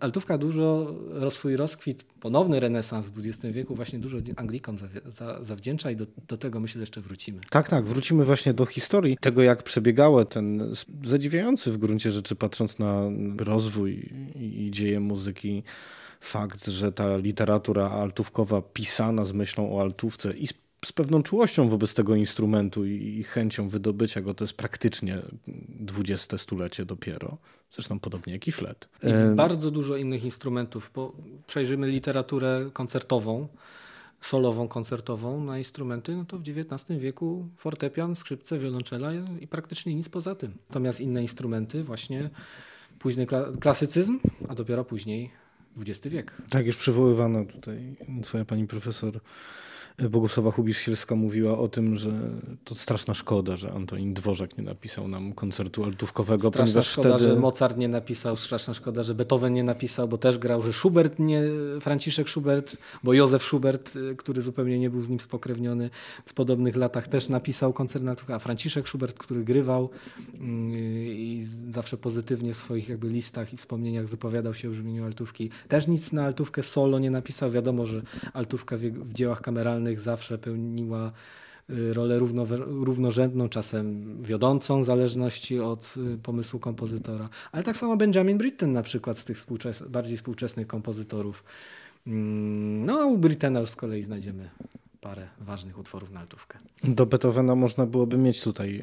altówka 0.00 0.38
dużo, 0.38 0.94
swój 1.30 1.56
rozkwit, 1.56 2.02
ponowny 2.20 2.60
renesans 2.60 3.10
w 3.10 3.18
XX 3.18 3.54
wieku 3.54 3.74
właśnie 3.74 3.98
dużo 3.98 4.18
Anglikom 4.36 4.76
zawdzięcza 5.40 5.90
i 5.90 5.96
do, 5.96 6.04
do 6.28 6.36
tego 6.36 6.60
myślę 6.60 6.80
jeszcze 6.80 7.00
wrócimy. 7.00 7.40
Tak, 7.50 7.68
tak. 7.68 7.84
Wrócimy 7.84 8.24
właśnie 8.24 8.54
do 8.54 8.66
historii 8.66 9.16
tego, 9.20 9.42
jak 9.42 9.62
przebiegało 9.62 10.24
ten 10.24 10.74
zadziwiający 11.04 11.72
w 11.72 11.78
gruncie 11.78 12.12
rzeczy, 12.12 12.36
patrząc 12.36 12.78
na 12.78 13.02
rozwój 13.38 14.12
i 14.36 14.70
dzieje 14.70 15.00
muzyki 15.00 15.62
fakt, 16.24 16.66
że 16.66 16.92
ta 16.92 17.16
literatura 17.16 17.90
altówkowa 17.90 18.62
pisana 18.62 19.24
z 19.24 19.32
myślą 19.32 19.76
o 19.76 19.80
altówce 19.80 20.32
i 20.32 20.46
z, 20.46 20.54
z 20.84 20.92
pewną 20.92 21.22
czułością 21.22 21.68
wobec 21.68 21.94
tego 21.94 22.14
instrumentu 22.14 22.86
i, 22.86 23.22
chęcią 23.22 23.68
wydobycia 23.68 24.20
go, 24.20 24.34
to 24.34 24.44
jest 24.44 24.56
praktycznie 24.56 25.22
dwudzieste 25.68 26.38
stulecie 26.38 26.84
dopiero. 26.84 27.36
Zresztą 27.70 28.00
podobnie 28.00 28.32
jak 28.32 28.48
i 28.48 28.52
flet. 28.52 28.88
I 29.02 29.34
bardzo 29.36 29.70
dużo 29.70 29.96
innych 29.96 30.24
instrumentów. 30.24 30.90
Bo 30.94 31.12
przejrzymy 31.46 31.86
literaturę 31.88 32.70
koncertową, 32.72 33.48
solową, 34.20 34.68
koncertową 34.68 35.44
na 35.44 35.58
instrumenty, 35.58 36.16
no 36.16 36.24
to 36.24 36.38
w 36.38 36.42
XIX 36.48 37.00
wieku 37.00 37.48
fortepian, 37.56 38.16
skrzypce, 38.16 38.58
wiolonczela 38.58 39.12
i 39.40 39.46
praktycznie 39.46 39.94
nic 39.94 40.08
poza 40.08 40.34
tym. 40.34 40.52
Natomiast 40.68 41.00
inne 41.00 41.22
instrumenty 41.22 41.82
właśnie 41.82 42.30
późny 42.98 43.26
klasycyzm, 43.60 44.18
a 44.48 44.54
dopiero 44.54 44.84
później 44.84 45.30
XX 45.78 46.08
wiek. 46.08 46.32
Tak, 46.50 46.66
już 46.66 46.76
przywoływana 46.76 47.44
tutaj 47.44 47.96
twoja 48.22 48.44
pani 48.44 48.66
profesor 48.66 49.20
Bogusława 49.98 50.50
Hubisz-Sielska 50.50 51.16
mówiła 51.16 51.58
o 51.58 51.68
tym, 51.68 51.96
że 51.96 52.12
to 52.64 52.74
straszna 52.74 53.14
szkoda, 53.14 53.56
że 53.56 53.72
Antonin 53.72 54.14
Dworzak 54.14 54.58
nie 54.58 54.64
napisał 54.64 55.08
nam 55.08 55.32
koncertu 55.32 55.84
altówkowego. 55.84 56.48
Straszna 56.48 56.82
szkoda, 56.82 57.16
wtedy... 57.16 57.24
że 57.24 57.40
Mozart 57.40 57.76
nie 57.76 57.88
napisał, 57.88 58.36
straszna 58.36 58.74
szkoda, 58.74 59.02
że 59.02 59.14
Beethoven 59.14 59.52
nie 59.52 59.64
napisał, 59.64 60.08
bo 60.08 60.18
też 60.18 60.38
grał, 60.38 60.62
że 60.62 60.72
Schubert 60.72 61.18
nie, 61.18 61.42
Franciszek 61.80 62.30
Schubert, 62.30 62.76
bo 63.04 63.12
Józef 63.12 63.42
Schubert, 63.42 63.98
który 64.16 64.42
zupełnie 64.42 64.78
nie 64.78 64.90
był 64.90 65.02
z 65.02 65.08
nim 65.08 65.20
spokrewniony, 65.20 65.90
w 66.26 66.34
podobnych 66.34 66.76
latach 66.76 67.08
też 67.08 67.28
napisał 67.28 67.72
koncert 67.72 68.04
na 68.04 68.14
a 68.28 68.38
Franciszek 68.38 68.88
Schubert, 68.88 69.18
który 69.18 69.44
grywał 69.44 69.90
mm, 70.34 70.72
i 71.06 71.46
zawsze 71.70 71.96
pozytywnie 71.96 72.52
w 72.52 72.56
swoich 72.56 72.88
jakby 72.88 73.08
listach 73.08 73.52
i 73.52 73.56
wspomnieniach 73.56 74.06
wypowiadał 74.06 74.54
się 74.54 74.68
o 74.68 74.70
brzmieniu 74.70 75.04
altówki, 75.04 75.50
też 75.68 75.86
nic 75.86 76.12
na 76.12 76.24
altówkę 76.24 76.62
solo 76.62 76.98
nie 76.98 77.10
napisał. 77.10 77.50
Wiadomo, 77.50 77.86
że 77.86 78.02
altówka 78.32 78.76
w, 78.76 78.80
w 78.80 79.14
dziełach 79.14 79.40
kameralnych 79.40 79.83
zawsze 80.00 80.38
pełniła 80.38 81.12
y, 81.70 81.92
rolę 81.92 82.18
równo, 82.18 82.44
równorzędną, 82.66 83.48
czasem 83.48 84.16
wiodącą, 84.22 84.80
w 84.80 84.84
zależności 84.84 85.60
od 85.60 85.94
y, 86.14 86.18
pomysłu 86.18 86.60
kompozytora. 86.60 87.28
Ale 87.52 87.62
tak 87.62 87.76
samo 87.76 87.96
Benjamin 87.96 88.38
Britten 88.38 88.72
na 88.72 88.82
przykład 88.82 89.18
z 89.18 89.24
tych 89.24 89.36
współczes 89.36 89.82
bardziej 89.88 90.16
współczesnych 90.16 90.66
kompozytorów. 90.66 91.44
Mm, 92.06 92.86
no 92.86 93.00
a 93.00 93.06
u 93.06 93.18
Brittena 93.18 93.60
już 93.60 93.70
z 93.70 93.76
kolei 93.76 94.02
znajdziemy 94.02 94.50
parę 95.04 95.28
ważnych 95.40 95.78
utworów 95.78 96.10
na 96.10 96.20
altówkę. 96.20 96.58
Do 96.84 97.06
Beethovena 97.06 97.54
można 97.54 97.86
byłoby 97.86 98.18
mieć 98.18 98.40
tutaj 98.40 98.82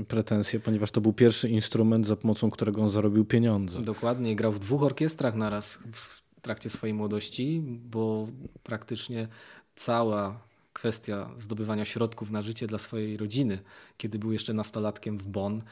y, 0.00 0.04
pretensje, 0.04 0.60
ponieważ 0.60 0.90
to 0.90 1.00
był 1.00 1.12
pierwszy 1.12 1.48
instrument, 1.48 2.06
za 2.06 2.16
pomocą 2.16 2.50
którego 2.50 2.82
on 2.82 2.90
zarobił 2.90 3.24
pieniądze. 3.24 3.82
Dokładnie, 3.82 4.36
grał 4.36 4.52
w 4.52 4.58
dwóch 4.58 4.82
orkiestrach 4.82 5.34
naraz 5.34 5.78
w 5.92 6.22
trakcie 6.42 6.70
swojej 6.70 6.94
młodości, 6.94 7.62
bo 7.90 8.28
praktycznie 8.62 9.28
cała 9.74 10.40
kwestia 10.72 11.30
zdobywania 11.38 11.84
środków 11.84 12.30
na 12.30 12.42
życie 12.42 12.66
dla 12.66 12.78
swojej 12.78 13.16
rodziny, 13.16 13.58
kiedy 13.96 14.18
był 14.18 14.32
jeszcze 14.32 14.52
nastolatkiem 14.52 15.18
w 15.18 15.28
Bonn, 15.28 15.62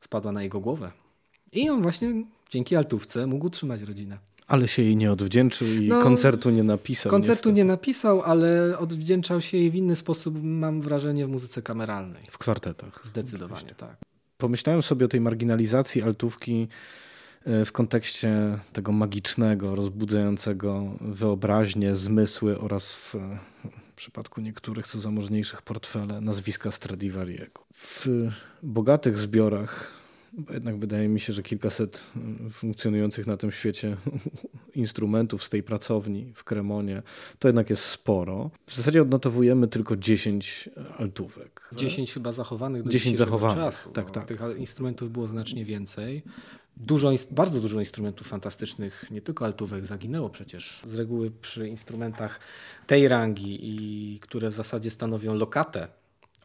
spadła 0.00 0.32
na 0.32 0.42
jego 0.42 0.60
głowę. 0.60 0.92
I 1.52 1.70
on 1.70 1.82
właśnie 1.82 2.24
dzięki 2.50 2.76
altówce 2.76 3.26
mógł 3.26 3.46
utrzymać 3.46 3.82
rodzinę. 3.82 4.18
Ale 4.46 4.68
się 4.68 4.82
jej 4.82 4.96
nie 4.96 5.12
odwdzięczył 5.12 5.68
i 5.68 5.88
no, 5.88 6.02
koncertu 6.02 6.50
nie 6.50 6.62
napisał. 6.62 7.10
Koncertu 7.10 7.48
niestety. 7.48 7.52
nie 7.52 7.64
napisał, 7.64 8.22
ale 8.22 8.78
odwdzięczał 8.78 9.40
się 9.40 9.58
jej 9.58 9.70
w 9.70 9.74
inny 9.74 9.96
sposób, 9.96 10.38
mam 10.42 10.80
wrażenie, 10.80 11.26
w 11.26 11.30
muzyce 11.30 11.62
kameralnej. 11.62 12.22
W 12.30 12.38
kwartetach. 12.38 13.00
Zdecydowanie, 13.06 13.74
tak. 13.76 13.96
Pomyślałem 14.38 14.82
sobie 14.82 15.06
o 15.06 15.08
tej 15.08 15.20
marginalizacji 15.20 16.02
altówki 16.02 16.68
w 17.46 17.72
kontekście 17.72 18.58
tego 18.72 18.92
magicznego, 18.92 19.74
rozbudzającego 19.74 20.84
wyobraźnię, 21.00 21.94
zmysły 21.94 22.58
oraz 22.60 22.94
w 22.94 23.14
przypadku 23.96 24.40
niektórych 24.40 24.86
co 24.86 24.98
zamożniejszych 24.98 25.62
portfele 25.62 26.20
nazwiska 26.20 26.70
Stradivariego. 26.70 27.64
W 27.74 28.06
bogatych 28.62 29.18
zbiorach, 29.18 29.92
bo 30.32 30.52
jednak 30.52 30.78
wydaje 30.78 31.08
mi 31.08 31.20
się, 31.20 31.32
że 31.32 31.42
kilkaset 31.42 32.10
funkcjonujących 32.50 33.26
na 33.26 33.36
tym 33.36 33.50
świecie 33.50 33.96
instrumentów 34.74 35.44
z 35.44 35.50
tej 35.50 35.62
pracowni 35.62 36.32
w 36.34 36.44
Kremonie, 36.44 37.02
to 37.38 37.48
jednak 37.48 37.70
jest 37.70 37.82
sporo. 37.82 38.50
W 38.66 38.76
zasadzie 38.76 39.02
odnotowujemy 39.02 39.68
tylko 39.68 39.96
10 39.96 40.68
altówek. 40.98 41.70
10 41.76 42.12
chyba 42.12 42.32
zachowanych 42.32 42.82
do 42.82 42.90
10 42.90 43.18
zachowanych. 43.18 43.64
czasu. 43.64 43.90
Tak, 43.90 44.10
tak. 44.10 44.28
Tych 44.28 44.40
instrumentów 44.58 45.12
było 45.12 45.26
znacznie 45.26 45.64
więcej. 45.64 46.22
Dużo, 46.80 47.10
bardzo 47.30 47.60
dużo 47.60 47.80
instrumentów 47.80 48.28
fantastycznych, 48.28 49.04
nie 49.10 49.22
tylko 49.22 49.44
altówek, 49.44 49.86
zaginęło 49.86 50.30
przecież. 50.30 50.82
Z 50.84 50.94
reguły 50.94 51.30
przy 51.30 51.68
instrumentach 51.68 52.40
tej 52.86 53.08
rangi, 53.08 53.58
i 53.62 54.20
które 54.20 54.50
w 54.50 54.52
zasadzie 54.52 54.90
stanowią 54.90 55.34
lokatę, 55.34 55.88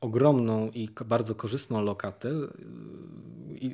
ogromną 0.02 0.70
i 0.74 0.90
bardzo 1.06 1.36
korzystną 1.36 1.82
lokatę, 1.82 2.32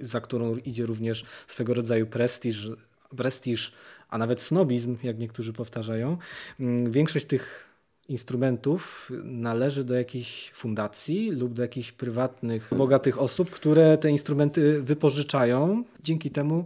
za 0.01 0.21
którą 0.21 0.55
idzie 0.55 0.85
również 0.85 1.25
swego 1.47 1.73
rodzaju 1.73 2.07
prestiż, 2.07 2.71
prestiż 3.17 3.73
a 4.09 4.17
nawet 4.17 4.41
snobizm, 4.41 4.97
jak 5.03 5.19
niektórzy 5.19 5.53
powtarzają. 5.53 6.17
Mm, 6.59 6.91
większość 6.91 7.25
tych 7.25 7.68
instrumentów 8.09 9.11
należy 9.23 9.83
do 9.83 9.95
jakiejś 9.95 10.51
fundacji 10.53 11.31
lub 11.31 11.53
do 11.53 11.61
jakichś 11.61 11.91
prywatnych, 11.91 12.71
bogatych 12.77 13.21
osób, 13.21 13.49
które 13.49 13.97
te 13.97 14.11
instrumenty 14.11 14.81
wypożyczają. 14.81 15.83
Dzięki 16.03 16.31
temu 16.31 16.65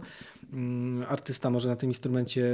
mm, 0.52 1.04
artysta 1.08 1.50
może 1.50 1.68
na 1.68 1.76
tym 1.76 1.90
instrumencie 1.90 2.44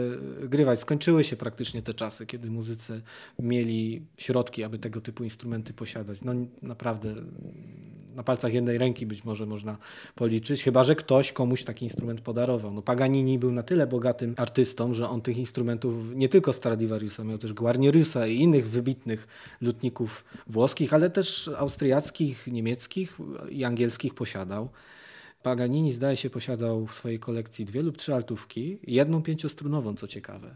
grywać. 0.48 0.80
Skończyły 0.80 1.24
się 1.24 1.36
praktycznie 1.36 1.82
te 1.82 1.94
czasy, 1.94 2.26
kiedy 2.26 2.50
muzycy 2.50 3.02
mieli 3.38 4.02
środki, 4.16 4.64
aby 4.64 4.78
tego 4.78 5.00
typu 5.00 5.24
instrumenty 5.24 5.72
posiadać. 5.72 6.22
No 6.22 6.32
naprawdę 6.62 7.14
na 8.20 8.24
palcach 8.24 8.54
jednej 8.54 8.78
ręki 8.78 9.06
być 9.06 9.24
może 9.24 9.46
można 9.46 9.76
policzyć, 10.14 10.62
chyba 10.62 10.84
że 10.84 10.94
ktoś 10.94 11.32
komuś 11.32 11.64
taki 11.64 11.84
instrument 11.84 12.20
podarował. 12.20 12.72
No 12.72 12.82
Paganini 12.82 13.38
był 13.38 13.52
na 13.52 13.62
tyle 13.62 13.86
bogatym 13.86 14.34
artystą, 14.36 14.94
że 14.94 15.08
on 15.08 15.20
tych 15.20 15.36
instrumentów 15.36 16.14
nie 16.14 16.28
tylko 16.28 16.52
Stradivariusa, 16.52 17.24
miał 17.24 17.38
też 17.38 17.52
Guarneriusa 17.52 18.26
i 18.26 18.36
innych 18.36 18.68
wybitnych 18.70 19.28
lutników 19.60 20.24
włoskich, 20.46 20.94
ale 20.94 21.10
też 21.10 21.50
austriackich, 21.58 22.46
niemieckich 22.46 23.18
i 23.50 23.64
angielskich 23.64 24.14
posiadał. 24.14 24.68
Paganini 25.42 25.92
zdaje 25.92 26.16
się 26.16 26.30
posiadał 26.30 26.86
w 26.86 26.94
swojej 26.94 27.18
kolekcji 27.18 27.64
dwie 27.64 27.82
lub 27.82 27.96
trzy 27.96 28.14
altówki, 28.14 28.78
jedną 28.86 29.22
pięciostrunową, 29.22 29.94
co 29.94 30.08
ciekawe. 30.08 30.54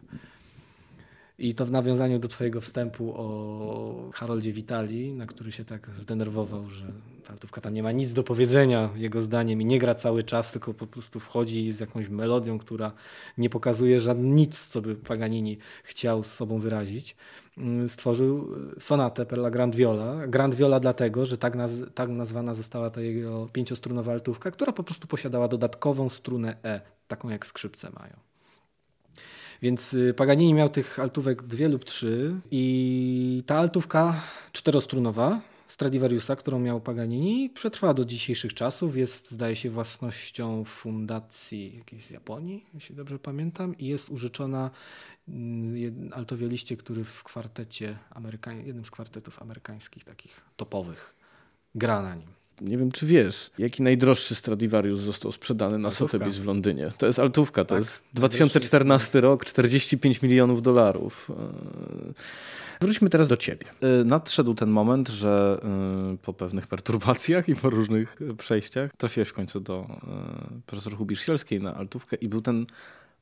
I 1.39 1.55
to 1.55 1.67
w 1.67 1.71
nawiązaniu 1.71 2.19
do 2.19 2.29
Twojego 2.29 2.61
wstępu 2.61 3.13
o 3.17 4.11
Haroldzie 4.13 4.53
Witali, 4.53 5.13
na 5.13 5.27
który 5.27 5.53
się 5.53 5.65
tak 5.65 5.91
zdenerwował, 5.95 6.69
że 6.69 6.87
ta 7.25 7.33
altówka 7.33 7.61
tam 7.61 7.75
nie 7.75 7.83
ma 7.83 7.93
nic 7.93 8.13
do 8.13 8.23
powiedzenia, 8.23 8.91
jego 8.97 9.23
zdaniem, 9.23 9.63
i 9.63 9.65
nie 9.65 9.79
gra 9.79 9.95
cały 9.95 10.23
czas, 10.23 10.53
tylko 10.53 10.75
po 10.75 10.87
prostu 10.87 11.21
wchodzi 11.21 11.73
z 11.73 11.81
jakąś 11.81 12.09
melodią, 12.09 12.59
która 12.59 12.93
nie 13.39 13.51
pokazuje 13.51 14.01
żadnego 14.01 14.35
nic, 14.35 14.67
co 14.67 14.83
by 14.83 14.95
Paganini 14.95 15.59
chciał 15.85 16.23
z 16.23 16.33
sobą 16.33 16.59
wyrazić. 16.59 17.17
Mm, 17.59 17.89
stworzył 17.89 18.49
sonatę 18.79 19.27
per 19.27 19.39
la 19.39 19.51
Grand 19.51 19.77
Viola. 19.77 20.27
Grand 20.27 20.55
Viola 20.55 20.81
dlatego, 20.81 21.27
że 21.27 21.39
tak, 21.39 21.57
naz 21.57 21.85
tak 21.95 22.09
nazwana 22.09 22.55
została 22.55 22.91
ta 22.91 23.01
jego 23.01 23.49
pięciostrunowa 23.53 24.13
altówka, 24.13 24.51
która 24.51 24.73
po 24.73 24.85
prostu 24.85 25.07
posiadała 25.07 25.49
dodatkową 25.49 26.09
strunę 26.09 26.57
E, 26.65 26.81
taką 27.09 27.29
jak 27.29 27.47
skrzypce 27.47 27.91
mają. 27.91 28.34
Więc 29.65 29.95
y, 29.95 30.15
Paganini 30.15 30.55
miał 30.55 30.69
tych 30.69 30.99
altówek 30.99 31.43
dwie 31.43 31.69
lub 31.69 31.85
trzy 31.85 32.41
i 32.51 33.43
ta 33.47 33.57
altówka 33.57 34.23
czterostrunowa 34.53 35.41
Stradivariusa, 35.69 36.37
którą 36.37 36.59
miał 36.59 36.81
Paganini, 36.81 37.51
przetrwała 37.51 37.95
do 37.95 38.05
dzisiejszych 38.05 38.55
czasów. 38.55 38.97
Jest, 38.97 39.31
zdaje 39.31 39.57
się, 39.57 39.71
własnością 39.71 40.65
fundacji 40.65 41.77
jakiejś 41.79 42.05
z 42.05 42.11
Japonii, 42.11 42.67
jeśli 42.75 42.95
dobrze 42.95 43.19
pamiętam, 43.19 43.79
i 43.79 43.87
jest 43.87 44.09
użyczona 44.09 44.71
mm, 45.29 46.11
altowieliście, 46.13 46.77
który 46.77 47.05
w 47.05 47.25
kwartecie, 47.25 47.99
jednym 48.65 48.85
z 48.85 48.91
kwartetów 48.91 49.43
amerykańskich, 49.43 50.05
takich 50.05 50.45
topowych, 50.57 51.15
gra 51.75 52.03
na 52.03 52.15
nim. 52.15 52.29
Nie 52.61 52.79
wiem, 52.79 52.93
czy 52.93 53.07
wiesz, 53.07 53.51
jaki 53.59 53.83
najdroższy 53.83 54.35
Stradivarius 54.35 55.01
został 55.01 55.33
sprzedany 55.33 55.79
na 55.79 55.89
altówka. 55.89 56.19
Sotheby's 56.19 56.39
w 56.39 56.45
Londynie. 56.45 56.89
To 56.99 57.07
jest 57.07 57.19
altówka, 57.19 57.65
to 57.65 57.75
tak, 57.75 57.79
jest 57.79 58.05
2014 58.15 59.21
rok, 59.21 59.45
45 59.45 60.23
milionów 60.23 60.63
dolarów. 60.63 61.31
Wróćmy 62.81 63.11
teraz 63.11 63.29
do 63.29 63.37
ciebie. 63.37 63.67
Y, 64.01 64.05
nadszedł 64.05 64.55
ten 64.55 64.71
moment, 64.71 65.09
że 65.09 65.61
y, 66.15 66.19
po 66.19 66.33
pewnych 66.33 66.67
perturbacjach 66.67 67.49
i 67.49 67.57
po 67.57 67.71
różnych 67.71 68.17
przejściach 68.39 68.97
trafiłeś 68.97 69.29
w 69.29 69.33
końcu 69.33 69.61
do 69.61 69.87
profesor 70.67 70.93
Hubisz-Sielskiej 70.93 71.63
na 71.63 71.75
altówkę 71.75 72.17
i 72.17 72.29
był 72.29 72.41
ten 72.41 72.67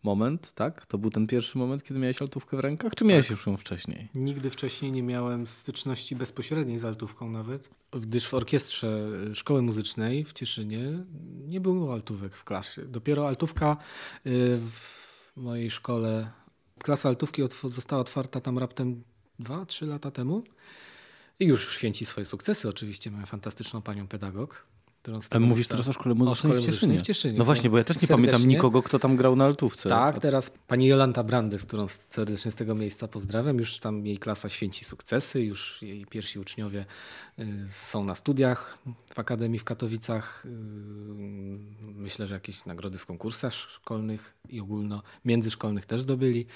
moment, 0.03 0.53
tak? 0.53 0.87
To 0.87 0.99
był 0.99 1.11
ten 1.11 1.27
pierwszy 1.27 1.59
moment, 1.59 1.83
kiedy 1.83 2.01
miałeś 2.01 2.23
altówkę 2.23 2.57
w 2.57 2.61
rękach, 2.61 2.95
czy 2.95 3.05
miałeś 3.05 3.27
tak. 3.27 3.31
już 3.31 3.47
ją 3.47 3.57
wcześniej? 3.57 4.09
Nigdy 4.15 4.51
wcześniej 4.51 4.93
nie 4.93 5.03
miałem 5.03 5.47
styczności 5.47 6.17
bezpośredniej 6.17 6.79
z 6.79 6.85
altówką 6.85 7.31
nawet, 7.31 7.71
gdyż 7.93 8.27
w 8.27 8.35
orkiestrze 8.35 9.09
szkoły 9.35 9.63
muzycznej 9.63 10.25
w 10.25 10.33
Cieszynie 10.33 11.05
nie 11.47 11.61
było 11.61 11.93
altówek 11.93 12.37
w 12.37 12.45
klasie. 12.45 12.85
Dopiero 12.85 13.29
altówka 13.29 13.77
w 14.25 15.37
mojej 15.37 15.71
szkole, 15.71 16.31
klasa 16.79 17.09
altówki 17.09 17.43
została 17.65 18.03
otwarta 18.03 18.41
tam 18.41 18.59
raptem 18.59 19.03
dwa, 19.39 19.67
trzy 19.67 19.87
lata 19.87 20.11
temu. 20.11 20.45
I 21.41 21.47
już 21.47 21.75
święci 21.75 22.07
swoje 22.07 22.25
sukcesy. 22.25 22.69
Oczywiście 22.69 23.11
mamy 23.11 23.27
fantastyczną 23.27 23.83
panią 23.83 24.09
pedagog. 24.09 24.67
Mówisz 25.41 25.69
teraz 25.69 25.89
o 25.89 25.93
szkole 25.93 26.15
muzycznej, 26.15 26.53
o 26.53 26.55
szkole 26.55 26.73
w, 26.73 26.75
Cieszynie. 26.75 26.99
w 26.99 27.03
Cieszynie. 27.03 27.39
No 27.39 27.45
właśnie, 27.45 27.71
bo 27.71 27.79
ja 27.79 27.85
też 27.85 27.97
nie 27.97 28.01
serdecznie. 28.01 28.27
pamiętam 28.27 28.49
nikogo, 28.49 28.83
kto 28.83 28.99
tam 28.99 29.17
grał 29.17 29.37
na 29.37 29.45
altówce. 29.45 29.89
Tak, 29.89 30.19
teraz 30.19 30.51
pani 30.67 30.87
Jolanta 30.87 31.25
Brandes, 31.25 31.65
którą 31.65 31.89
serdecznie 31.89 32.51
z 32.51 32.55
tego 32.55 32.75
miejsca 32.75 33.09
pozdrawiam. 33.09 33.59
Już 33.59 33.79
tam 33.79 34.07
jej 34.07 34.19
klasa 34.19 34.49
święci 34.49 34.85
sukcesy, 34.85 35.41
już 35.41 35.83
jej 35.83 36.07
pierwsi 36.07 36.39
uczniowie 36.39 36.87
y, 37.39 37.45
są 37.69 38.05
na 38.05 38.15
studiach 38.15 38.79
w 39.15 39.19
Akademii 39.19 39.59
w 39.59 39.65
Katowicach. 39.65 40.47
Y, 40.47 40.49
myślę, 41.81 42.27
że 42.27 42.35
jakieś 42.35 42.65
nagrody 42.67 42.99
w 42.99 43.07
konkursach 43.07 43.53
szkolnych 43.53 44.35
i 44.49 44.61
ogólno 44.61 45.03
międzyszkolnych 45.25 45.87
też 45.87 46.01
zdobyli. 46.01 46.47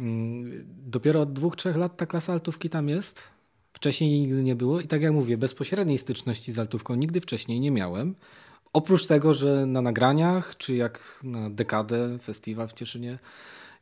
Mm, 0.00 0.64
dopiero 0.86 1.20
od 1.20 1.32
dwóch, 1.32 1.56
trzech 1.56 1.76
lat 1.76 1.96
ta 1.96 2.06
klasa 2.06 2.32
altówki 2.32 2.70
tam 2.70 2.88
jest. 2.88 3.37
Wcześniej 3.72 4.20
nigdy 4.20 4.42
nie 4.42 4.56
było 4.56 4.80
i 4.80 4.88
tak 4.88 5.02
jak 5.02 5.12
mówię, 5.12 5.38
bezpośredniej 5.38 5.98
styczności 5.98 6.52
z 6.52 6.58
altówką 6.58 6.94
nigdy 6.94 7.20
wcześniej 7.20 7.60
nie 7.60 7.70
miałem. 7.70 8.14
Oprócz 8.72 9.06
tego, 9.06 9.34
że 9.34 9.66
na 9.66 9.80
nagraniach, 9.80 10.56
czy 10.56 10.74
jak 10.74 11.20
na 11.22 11.50
dekadę, 11.50 12.18
festiwal 12.18 12.68
w 12.68 12.72
Cieszynie 12.72 13.18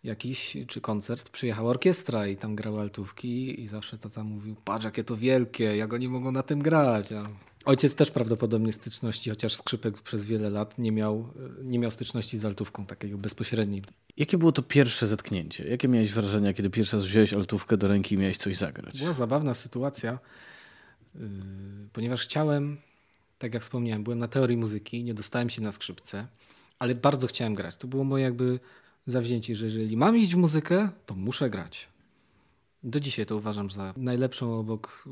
jakiś, 0.04 0.56
czy 0.66 0.80
koncert, 0.80 1.30
przyjechała 1.30 1.70
orkiestra 1.70 2.26
i 2.26 2.36
tam 2.36 2.54
grały 2.54 2.80
altówki 2.80 3.62
i 3.62 3.68
zawsze 3.68 3.98
tata 3.98 4.24
mówił, 4.24 4.56
patrz 4.64 4.84
jakie 4.84 5.04
to 5.04 5.16
wielkie, 5.16 5.76
jak 5.76 5.92
oni 5.92 6.08
mogą 6.08 6.32
na 6.32 6.42
tym 6.42 6.58
grać. 6.58 7.08
Ojciec 7.66 7.94
też 7.94 8.10
prawdopodobnie 8.10 8.72
styczności, 8.72 9.30
chociaż 9.30 9.54
skrzypek 9.54 10.02
przez 10.02 10.24
wiele 10.24 10.50
lat 10.50 10.78
nie 10.78 10.92
miał, 10.92 11.28
nie 11.62 11.78
miał 11.78 11.90
styczności 11.90 12.38
z 12.38 12.44
altówką 12.44 12.86
takiego 12.86 13.18
bezpośredniej. 13.18 13.82
Jakie 14.16 14.38
było 14.38 14.52
to 14.52 14.62
pierwsze 14.62 15.06
zetknięcie? 15.06 15.68
Jakie 15.68 15.88
miałeś 15.88 16.12
wrażenia, 16.12 16.52
kiedy 16.52 16.70
pierwszy 16.70 16.96
raz 16.96 17.06
wziąłeś 17.06 17.32
altówkę 17.32 17.76
do 17.76 17.88
ręki 17.88 18.14
i 18.14 18.18
miałeś 18.18 18.36
coś 18.36 18.56
zagrać? 18.56 18.98
Była 18.98 19.12
zabawna 19.12 19.54
sytuacja, 19.54 20.18
yy, 21.14 21.20
ponieważ 21.92 22.22
chciałem, 22.22 22.76
tak 23.38 23.54
jak 23.54 23.62
wspomniałem, 23.62 24.04
byłem 24.04 24.18
na 24.18 24.28
teorii 24.28 24.56
muzyki, 24.56 25.04
nie 25.04 25.14
dostałem 25.14 25.50
się 25.50 25.62
na 25.62 25.72
skrzypce, 25.72 26.26
ale 26.78 26.94
bardzo 26.94 27.26
chciałem 27.26 27.54
grać. 27.54 27.76
To 27.76 27.86
było 27.86 28.04
moje 28.04 28.24
jakby 28.24 28.60
zawzięcie, 29.06 29.54
że 29.56 29.64
jeżeli 29.64 29.96
mam 29.96 30.16
iść 30.16 30.34
w 30.34 30.38
muzykę, 30.38 30.88
to 31.06 31.14
muszę 31.14 31.50
grać. 31.50 31.88
Do 32.86 33.00
dzisiaj 33.00 33.26
to 33.26 33.36
uważam 33.36 33.70
za 33.70 33.94
najlepszą 33.96 34.58
obok 34.58 35.04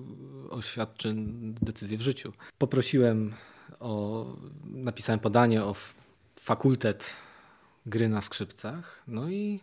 oświadczeń 0.51 1.55
decyzję 1.63 1.99
w 1.99 2.01
życiu. 2.01 2.33
Poprosiłem 2.59 3.35
o, 3.81 4.27
napisałem 4.65 5.21
podanie 5.21 5.65
o 5.65 5.75
fakultet 6.41 7.17
gry 7.87 8.09
na 8.09 8.21
skrzypcach, 8.21 9.03
no 9.09 9.29
i 9.29 9.61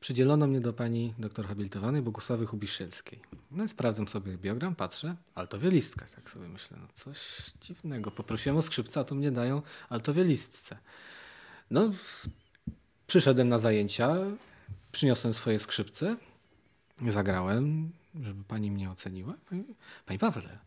przydzielono 0.00 0.46
mnie 0.46 0.60
do 0.60 0.72
pani 0.72 1.14
doktor 1.18 1.46
habilitowanej 1.46 2.02
Bogusławy 2.02 2.46
Hubiszelskiej. 2.46 3.20
No 3.50 3.64
i 3.64 3.68
sprawdzam 3.68 4.08
sobie 4.08 4.38
biogram, 4.38 4.74
patrzę, 4.74 5.16
altowielistka, 5.34 6.06
tak 6.14 6.30
sobie 6.30 6.48
myślę, 6.48 6.78
no 6.80 6.88
coś 6.94 7.18
dziwnego. 7.60 8.10
Poprosiłem 8.10 8.56
o 8.56 8.62
skrzypca, 8.62 9.00
a 9.00 9.04
tu 9.04 9.14
mnie 9.14 9.32
dają 9.32 9.62
altowielistce. 9.88 10.78
No, 11.70 11.92
przyszedłem 13.06 13.48
na 13.48 13.58
zajęcia, 13.58 14.16
przyniosłem 14.92 15.34
swoje 15.34 15.58
skrzypce, 15.58 16.16
zagrałem, 17.10 17.92
żeby 18.14 18.44
pani 18.44 18.70
mnie 18.70 18.90
oceniła. 18.90 19.34
Pani, 19.48 19.64
pani 20.06 20.18
Pawle, 20.18 20.58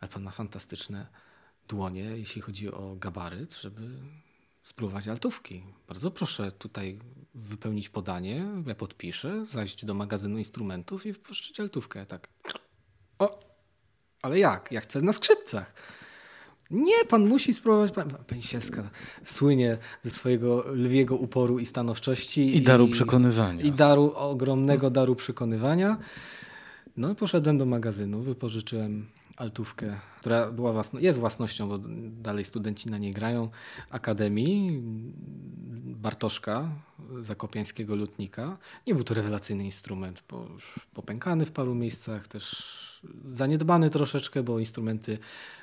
ale 0.00 0.08
pan 0.08 0.22
ma 0.22 0.30
fantastyczne 0.30 1.06
dłonie, 1.68 2.02
jeśli 2.02 2.42
chodzi 2.42 2.72
o 2.72 2.96
gabaryt, 2.96 3.54
żeby 3.54 3.90
spróbować 4.62 5.08
altówki. 5.08 5.62
Bardzo 5.88 6.10
proszę 6.10 6.52
tutaj 6.52 6.98
wypełnić 7.34 7.88
podanie, 7.88 8.46
ja 8.66 8.74
podpiszę, 8.74 9.46
zajść 9.46 9.84
do 9.84 9.94
magazynu 9.94 10.38
instrumentów 10.38 11.06
i 11.06 11.12
wypuszczyć 11.12 11.60
altówkę. 11.60 12.06
Tak. 12.06 12.28
O, 13.18 13.40
ale 14.22 14.38
jak? 14.38 14.72
Ja 14.72 14.80
chcę 14.80 15.02
na 15.02 15.12
skrzypcach. 15.12 15.74
Nie, 16.70 17.04
pan 17.08 17.28
musi 17.28 17.52
spróbować. 17.54 17.92
Pani 18.26 18.42
Sieska 18.42 18.90
słynie 19.24 19.78
ze 20.02 20.10
swojego 20.10 20.64
lwiego 20.72 21.16
uporu 21.16 21.58
i 21.58 21.66
stanowczości. 21.66 22.40
I, 22.40 22.56
i 22.56 22.62
daru 22.62 22.88
przekonywania. 22.88 23.62
I 23.62 23.72
daru, 23.72 24.12
ogromnego 24.14 24.90
daru 24.90 25.16
przekonywania. 25.16 25.98
No 26.96 27.12
i 27.12 27.14
poszedłem 27.14 27.58
do 27.58 27.66
magazynu, 27.66 28.22
wypożyczyłem 28.22 29.06
altówkę, 29.36 29.96
która 30.20 30.52
była 30.52 30.72
własno, 30.72 31.00
jest 31.00 31.18
własnością, 31.18 31.68
bo 31.68 31.78
dalej 32.22 32.44
studenci 32.44 32.90
na 32.90 32.98
niej 32.98 33.12
grają, 33.12 33.50
Akademii 33.90 34.82
Bartoszka, 35.84 36.70
zakopiańskiego 37.20 37.94
lutnika. 37.94 38.58
Nie 38.86 38.94
był 38.94 39.04
to 39.04 39.14
rewelacyjny 39.14 39.64
instrument, 39.64 40.22
bo 40.30 40.46
już 40.54 40.80
popękany 40.94 41.46
w 41.46 41.50
paru 41.50 41.74
miejscach, 41.74 42.28
też 42.28 42.62
zaniedbany 43.32 43.90
troszeczkę, 43.90 44.42
bo 44.42 44.58
instrumenty 44.58 45.18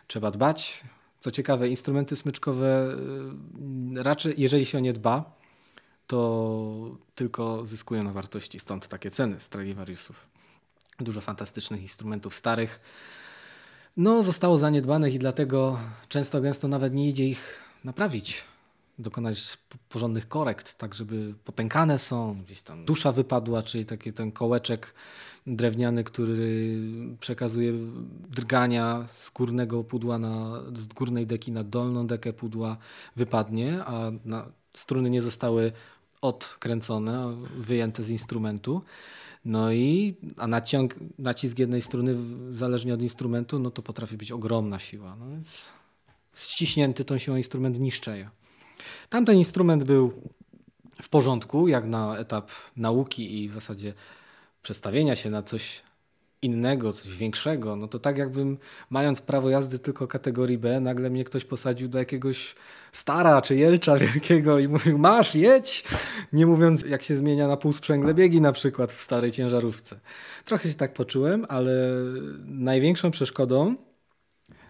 trzeba 0.08 0.32
dbać. 0.32 0.84
Co 1.26 1.32
ciekawe, 1.32 1.70
instrumenty 1.70 2.16
smyczkowe 2.16 2.98
y, 3.98 4.04
raczej, 4.04 4.34
jeżeli 4.38 4.66
się 4.66 4.78
o 4.78 4.82
nie 4.82 4.94
dba, 4.94 5.38
to 6.08 6.98
tylko 7.16 7.66
zyskują 7.66 8.04
na 8.04 8.12
wartości. 8.12 8.60
Stąd 8.60 8.88
takie 8.88 9.12
ceny 9.12 9.40
Stradivariusów. 9.40 10.28
Dużo 11.00 11.22
fantastycznych 11.22 11.82
instrumentów 11.82 12.36
starych. 12.36 12.80
No, 13.98 14.24
zostało 14.24 14.58
zaniedbanych 14.58 15.14
i 15.14 15.20
dlatego 15.20 15.80
często 16.10 16.42
gęsto 16.42 16.68
nawet 16.68 16.94
nie 16.94 17.08
idzie 17.08 17.26
ich 17.26 17.60
naprawić, 17.84 18.44
dokonać 19.00 19.58
porządnych 19.90 20.28
korekt, 20.28 20.78
tak 20.78 20.94
żeby 20.94 21.34
popękane 21.44 22.00
są, 22.00 22.42
gdzieś 22.46 22.62
tam 22.62 22.86
dusza 22.86 23.12
wypadła, 23.12 23.64
czyli 23.64 23.86
taki 23.86 24.14
ten 24.14 24.32
kołeczek 24.32 24.94
drewniany, 25.48 26.04
który 26.04 26.78
przekazuje 27.20 27.74
drgania 28.30 29.08
z 29.08 29.30
górnego 29.30 29.84
pudła 29.84 30.18
na, 30.20 30.62
z 30.76 30.88
górnej 30.88 31.28
deki 31.28 31.52
na 31.52 31.64
dolną 31.64 32.08
dekę 32.08 32.34
pudła 32.34 32.78
wypadnie, 33.16 33.84
a 33.86 34.12
struny 34.74 35.10
nie 35.10 35.22
zostały 35.22 35.72
odkręcone, 36.22 37.38
wyjęte 37.58 38.04
z 38.04 38.10
instrumentu. 38.10 38.82
No 39.46 39.72
i 39.72 40.16
a 40.38 40.48
naciąg, 40.48 40.96
nacisk 41.20 41.60
jednej 41.60 41.82
struny 41.82 42.16
zależnie 42.52 42.94
od 42.94 43.02
instrumentu, 43.02 43.60
no 43.60 43.72
to 43.72 43.82
potrafi 43.82 44.18
być 44.18 44.32
ogromna 44.32 44.80
siła. 44.80 45.16
No 45.16 45.30
więc 45.30 45.72
ściśnięty 46.36 47.06
tą 47.06 47.18
siłą 47.18 47.38
instrument 47.38 47.80
niszczeje. 47.80 48.30
Tamten 49.10 49.38
instrument 49.38 49.84
był 49.84 50.14
w 51.02 51.10
porządku, 51.10 51.68
jak 51.68 51.86
na 51.86 52.18
etap 52.18 52.52
nauki 52.78 53.44
i 53.44 53.50
w 53.50 53.52
zasadzie 53.52 53.94
przestawienia 54.62 55.16
się 55.16 55.30
na 55.30 55.44
coś 55.44 55.84
innego, 56.42 56.94
coś 56.94 57.18
większego, 57.18 57.76
no 57.76 57.88
to 57.88 58.00
tak 58.00 58.18
jakbym 58.18 58.58
mając 58.90 59.22
prawo 59.22 59.50
jazdy 59.50 59.80
tylko 59.80 60.08
kategorii 60.08 60.58
B, 60.58 60.80
nagle 60.80 61.10
mnie 61.10 61.24
ktoś 61.24 61.46
posadził 61.46 61.88
do 61.88 62.00
jakiegoś 62.00 62.56
stara 62.92 63.42
czy 63.42 63.56
jelcza 63.56 63.98
wielkiego 63.98 64.60
i 64.60 64.68
mówił 64.68 64.98
masz, 64.98 65.36
jedź, 65.36 65.84
nie 66.34 66.46
mówiąc 66.46 66.82
jak 66.82 67.04
się 67.04 67.16
zmienia 67.16 67.48
na 67.48 67.58
półsprzęgle 67.58 68.14
biegi 68.14 68.42
na 68.42 68.52
przykład 68.52 68.92
w 68.92 69.02
starej 69.02 69.32
ciężarówce. 69.32 70.00
Trochę 70.46 70.70
się 70.70 70.76
tak 70.76 70.94
poczułem, 70.94 71.46
ale 71.50 71.72
największą 72.46 73.12
przeszkodą 73.12 73.76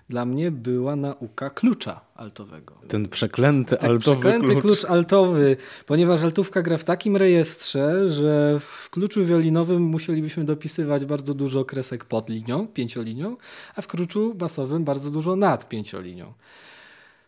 dla 0.10 0.26
mnie 0.26 0.52
była 0.52 0.96
nauka 0.96 1.50
klucza 1.50 2.02
altowego. 2.16 2.74
Ten 2.88 3.10
przeklęty 3.10 3.78
Ten 3.78 3.92
altowy 3.92 4.22
przeklęty 4.22 4.48
klucz. 4.48 4.62
klucz 4.62 4.86
altowy, 4.86 5.58
ponieważ 5.86 6.24
altówka 6.24 6.62
gra 6.62 6.78
w 6.78 6.84
takim 6.84 7.18
rejestrze, 7.18 8.10
że 8.10 8.60
w 8.60 8.90
kluczu 8.90 9.26
wiolinowym 9.26 9.82
musielibyśmy 9.82 10.46
dopisywać 10.46 11.06
bardzo 11.06 11.34
dużo 11.34 11.66
kresek 11.66 12.06
pod 12.06 12.30
linią, 12.30 12.68
pięciolinią, 12.68 13.38
a 13.76 13.82
w 13.82 13.88
kluczu 13.88 14.34
basowym 14.34 14.84
bardzo 14.84 15.12
dużo 15.12 15.36
nad 15.36 15.70
pięciolinią. 15.70 16.34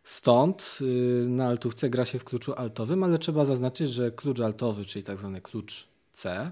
Stąd 0.04 0.80
y, 0.82 1.26
na 1.28 1.48
altówce 1.48 1.90
gra 1.90 2.06
się 2.06 2.20
w 2.20 2.24
kluczu 2.24 2.54
altowym, 2.54 3.04
ale 3.04 3.18
trzeba 3.18 3.46
zaznaczyć, 3.46 3.92
że 3.92 4.12
klucz 4.12 4.40
altowy, 4.40 4.86
czyli 4.86 5.04
tak 5.04 5.18
zwany 5.18 5.42
klucz 5.42 5.88
C, 6.12 6.52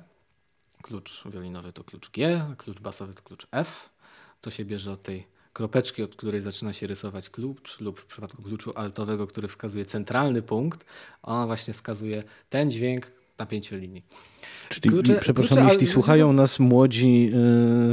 klucz 0.81 1.23
wiolinowy 1.27 1.73
to 1.73 1.83
klucz 1.83 2.11
G, 2.11 2.45
a 2.51 2.55
klucz 2.55 2.79
basowy 2.79 3.13
to 3.13 3.21
klucz 3.21 3.47
F. 3.51 3.89
To 4.41 4.51
się 4.51 4.65
bierze 4.65 4.91
od 4.91 5.03
tej 5.03 5.34
kropeczki, 5.55 6.03
od 6.03 6.15
której 6.15 6.41
zaczyna 6.41 6.73
się 6.73 6.87
rysować 6.87 7.29
klucz, 7.29 7.79
lub 7.79 7.99
w 7.99 8.05
przypadku 8.05 8.41
kluczu 8.41 8.71
altowego, 8.75 9.27
który 9.27 9.47
wskazuje 9.47 9.85
centralny 9.85 10.41
punkt, 10.41 10.85
ona 11.23 11.47
właśnie 11.47 11.73
wskazuje 11.73 12.23
ten 12.49 12.71
dźwięk 12.71 13.11
na 13.39 13.45
pięciolinii. 13.45 14.03
Czyli, 14.69 14.89
Klucze- 14.89 15.19
przepraszam, 15.19 15.57
klucze- 15.57 15.63
jeśli 15.69 15.85
ale- 15.87 15.93
słuchają 15.93 16.33
nas 16.33 16.59
młodzi 16.59 17.31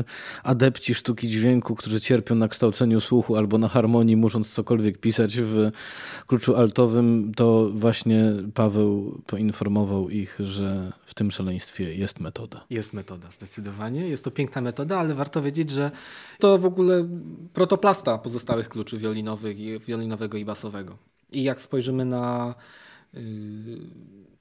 y, 0.00 0.04
adepci 0.42 0.94
sztuki 0.94 1.28
dźwięku, 1.28 1.74
którzy 1.74 2.00
cierpią 2.00 2.34
na 2.34 2.48
kształceniu 2.48 3.00
słuchu 3.00 3.36
albo 3.36 3.58
na 3.58 3.68
harmonii, 3.68 4.16
musząc 4.16 4.50
cokolwiek 4.52 4.98
pisać 4.98 5.40
w 5.40 5.70
kluczu 6.26 6.56
altowym, 6.56 7.32
to 7.36 7.70
właśnie 7.74 8.32
Paweł 8.54 9.22
poinformował 9.26 10.10
ich, 10.10 10.38
że 10.40 10.92
w 11.06 11.14
tym 11.14 11.30
szaleństwie 11.30 11.94
jest 11.94 12.20
metoda. 12.20 12.64
Jest 12.70 12.92
metoda, 12.92 13.30
zdecydowanie. 13.30 14.08
Jest 14.08 14.24
to 14.24 14.30
piękna 14.30 14.60
metoda, 14.62 14.98
ale 14.98 15.14
warto 15.14 15.42
wiedzieć, 15.42 15.70
że 15.70 15.90
to 16.38 16.58
w 16.58 16.64
ogóle 16.64 17.08
protoplasta 17.52 18.18
pozostałych 18.18 18.68
kluczy 18.68 18.98
wiolinowych, 18.98 19.56
wiolinowego 19.84 20.38
i 20.38 20.44
basowego. 20.44 20.96
I 21.32 21.42
jak 21.42 21.62
spojrzymy 21.62 22.04
na 22.04 22.54
yy, 23.14 23.20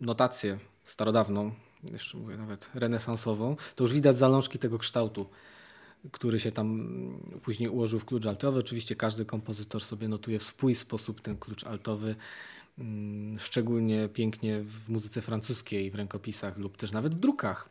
notację 0.01 0.57
starodawną, 0.85 1.51
jeszcze 1.91 2.17
mówię 2.17 2.37
nawet 2.37 2.69
renesansową, 2.73 3.55
to 3.75 3.83
już 3.83 3.93
widać 3.93 4.17
zalążki 4.17 4.59
tego 4.59 4.77
kształtu, 4.77 5.29
który 6.11 6.39
się 6.39 6.51
tam 6.51 6.89
później 7.41 7.69
ułożył 7.69 7.99
w 7.99 8.05
klucz 8.05 8.25
altowy. 8.25 8.59
Oczywiście 8.59 8.95
każdy 8.95 9.25
kompozytor 9.25 9.83
sobie 9.83 10.07
notuje 10.07 10.39
w 10.39 10.43
swój 10.43 10.75
sposób 10.75 11.21
ten 11.21 11.37
klucz 11.37 11.63
altowy. 11.63 12.15
Mm, 12.79 13.39
Szczególnie 13.39 14.09
pięknie 14.09 14.61
w 14.61 14.89
muzyce 14.89 15.21
francuskiej, 15.21 15.91
w 15.91 15.95
rękopisach 15.95 16.57
lub 16.57 16.77
też 16.77 16.91
nawet 16.91 17.15
w 17.15 17.19
drukach. 17.19 17.69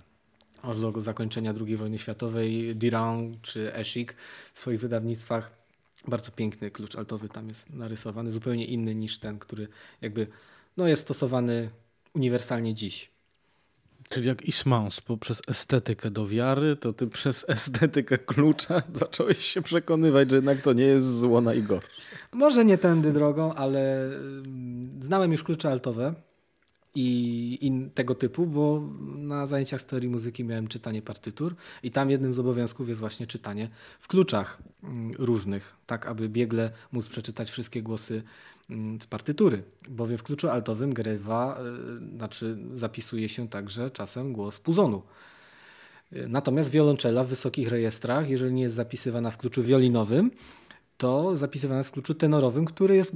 Aż 0.63 0.81
do 0.81 1.01
zakończenia 1.01 1.55
II 1.67 1.77
wojny 1.77 1.99
światowej 1.99 2.77
Durand 2.77 3.43
czy 3.43 3.75
Eschik 3.75 4.17
w 4.53 4.59
swoich 4.59 4.81
wydawnictwach 4.81 5.61
bardzo 6.09 6.31
piękny 6.31 6.71
klucz 6.71 6.97
altowy 6.97 7.29
tam 7.29 7.49
jest 7.49 7.71
narysowany, 7.71 8.33
zupełnie 8.33 8.65
inny 8.65 8.95
niż 8.95 9.19
ten, 9.19 9.39
który 9.39 9.69
jakby 10.01 10.27
no, 10.77 10.89
jest 10.89 11.03
stosowany 11.03 11.71
uniwersalnie 12.15 12.75
dziś. 12.75 13.11
Czyli 14.11 14.29
jak 14.29 14.43
Ismans 14.43 15.01
poprzez 15.01 15.43
estetykę 15.49 16.11
do 16.11 16.27
wiary, 16.27 16.77
to 16.77 16.93
ty 16.93 17.07
przez 17.07 17.45
estetykę 17.49 18.19
klucza 18.19 18.83
zacząłeś 18.93 19.45
się 19.45 19.63
przekonywać, 19.63 20.31
że 20.31 20.37
jednak 20.37 20.61
to 20.61 20.73
nie 20.73 20.85
jest 20.85 21.19
zło 21.19 21.41
najgorsze. 21.41 21.89
Może 22.33 22.65
nie 22.65 22.79
tędy 22.79 23.13
drogą, 23.13 23.55
ale 23.55 24.07
ym, 24.07 24.99
znałem 25.01 25.33
już 25.33 25.43
klucze 25.43 25.71
altowe 25.71 26.15
i, 26.95 27.59
i 27.61 27.91
tego 27.91 28.15
typu, 28.15 28.47
bo 28.47 28.83
na 29.17 29.47
zajęciach 29.47 29.81
z 29.81 29.87
teorii 29.87 30.09
muzyki 30.09 30.45
miałem 30.45 30.69
czytanie 30.69 31.03
partytur 31.03 31.55
i 31.83 31.91
tam 31.91 32.11
jednym 32.11 32.35
z 32.35 32.39
obowiązków 32.39 32.89
jest 32.89 33.01
właśnie 33.01 33.27
czytanie 33.27 33.69
w 34.01 34.09
kluczach 34.09 34.63
ym, 34.85 35.13
różnych, 35.19 35.77
tak 35.87 36.07
aby 36.07 36.29
biegle 36.29 36.71
móc 36.93 37.09
przeczytać 37.09 37.51
wszystkie 37.51 37.83
głosy 37.83 38.23
z 39.01 39.07
partytury, 39.07 39.63
bowiem 39.89 40.19
w 40.19 40.23
kluczu 40.23 40.49
altowym 40.49 40.95
grywa, 40.95 41.61
y, 42.03 42.17
znaczy 42.17 42.59
zapisuje 42.75 43.29
się 43.29 43.49
także 43.49 43.91
czasem 43.91 44.33
głos 44.33 44.59
puzonu. 44.59 45.03
Y, 46.13 46.29
Natomiast 46.29 46.71
wiolonczela 46.71 47.25
w 47.25 47.29
wysokich 47.29 47.69
rejestrach, 47.69 48.29
jeżeli 48.29 48.53
nie 48.53 48.63
jest 48.63 48.75
zapisywana 48.75 49.31
w 49.31 49.37
kluczu 49.37 49.63
wiolinowym, 49.63 50.31
to 50.97 51.37
zapisywana 51.37 51.79
jest 51.79 51.91
w 51.91 51.93
kluczu 51.93 52.15
tenorowym, 52.15 52.65
który 52.65 52.97
jest 52.97 53.13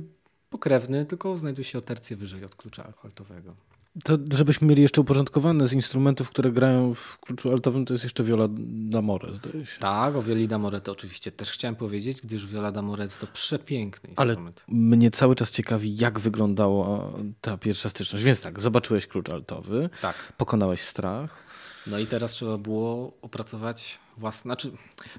pokrewny, 0.51 1.07
tylko 1.07 1.37
znajduje 1.37 1.64
się 1.64 1.79
o 1.79 1.83
tercję 1.83 2.17
wyżej 2.17 2.45
od 2.45 2.55
klucza 2.55 2.93
altowego. 3.05 3.55
To 4.04 4.18
żebyśmy 4.33 4.66
mieli 4.66 4.83
jeszcze 4.83 5.00
uporządkowane 5.00 5.66
z 5.66 5.72
instrumentów, 5.72 6.30
które 6.30 6.52
grają 6.52 6.94
w 6.94 7.18
kluczu 7.20 7.50
altowym, 7.52 7.85
to 7.85 7.94
jest 7.94 8.04
jeszcze 8.04 8.24
viola 8.24 8.44
d'amore, 8.90 9.35
zdaje 9.35 9.66
się. 9.66 9.80
Tak, 9.80 10.16
o 10.16 10.22
Violi 10.22 10.48
d'Amore 10.48 10.80
to 10.80 10.92
oczywiście 10.92 11.33
też 11.33 11.50
chciałem 11.50 11.76
powiedzieć, 11.76 12.20
gdyż 12.20 12.46
Viola 12.46 12.72
d'Amore 12.72 13.00
jest 13.00 13.18
to 13.20 13.26
przepiękny 13.26 14.11
Ale 14.16 14.28
instrument. 14.33 14.64
mnie 14.68 15.11
cały 15.11 15.35
czas 15.35 15.50
ciekawi, 15.50 15.96
jak 15.96 16.20
wyglądała 16.20 17.12
ta 17.40 17.57
pierwsza 17.59 17.88
styczność. 17.88 18.24
Więc 18.24 18.40
tak, 18.40 18.61
zobaczyłeś 18.61 19.07
klucz 19.07 19.28
altowy, 19.30 19.90
Tak. 20.00 20.33
pokonałeś 20.37 20.80
strach. 20.80 21.44
No 21.87 21.98
i 21.98 22.07
teraz 22.07 22.33
trzeba 22.33 22.59
było 22.59 23.12
opracować 23.22 23.98
własne. 24.18 24.48
Znaczy, 24.48 24.70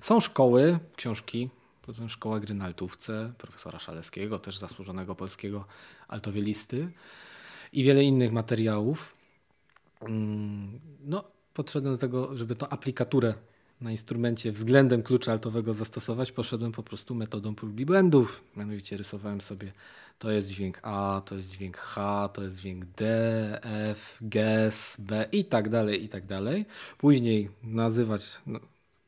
są 0.02 0.20
szkoły, 0.20 0.80
książki, 0.96 1.50
potem 1.82 2.10
szkoła 2.10 2.40
gry 2.40 2.54
na 2.56 2.66
altówce, 2.66 3.34
profesora 3.38 3.80
Szaleskiego, 3.80 4.40
też 4.40 4.58
zasłużonego 4.58 5.16
polskiego 5.16 5.66
altowielisty 6.08 6.92
i 7.76 7.84
wiele 7.84 8.04
innych 8.04 8.32
materiałów. 8.32 9.16
Mm, 10.02 10.80
No, 11.06 11.24
podszedłem 11.54 11.94
do 11.94 11.98
tego, 11.98 12.38
żeby 12.38 12.56
tą 12.56 12.70
aplikaturę 12.70 13.34
na 13.82 13.92
instrumencie 13.92 14.52
względem 14.52 15.04
klucza 15.04 15.32
altowego 15.32 15.74
zastosować, 15.74 16.32
poszedłem 16.32 16.72
po 16.72 16.84
prostu 16.84 17.16
metodą 17.16 17.56
prób 17.56 17.80
i 17.80 17.86
błędów. 17.86 18.44
Mianowicie 18.56 18.98
rysowałem 18.98 19.42
sobie, 19.42 19.72
to 20.20 20.32
jest 20.32 20.48
dźwięk 20.48 20.80
A, 20.84 21.22
to 21.26 21.36
jest 21.36 21.52
dźwięk 21.52 21.78
H, 21.78 22.30
to 22.34 22.44
jest 22.44 22.60
dźwięk 22.60 22.86
D, 22.86 23.06
F, 23.92 24.18
G, 24.22 24.66
S, 24.66 24.96
B 25.00 25.28
i 25.32 25.46
tak 25.46 25.70
dalej, 25.70 26.04
i 26.04 26.10
tak 26.10 26.26
dalej. 26.26 26.66
Później 26.98 27.50
nazywać, 27.64 28.42
no, 28.48 28.60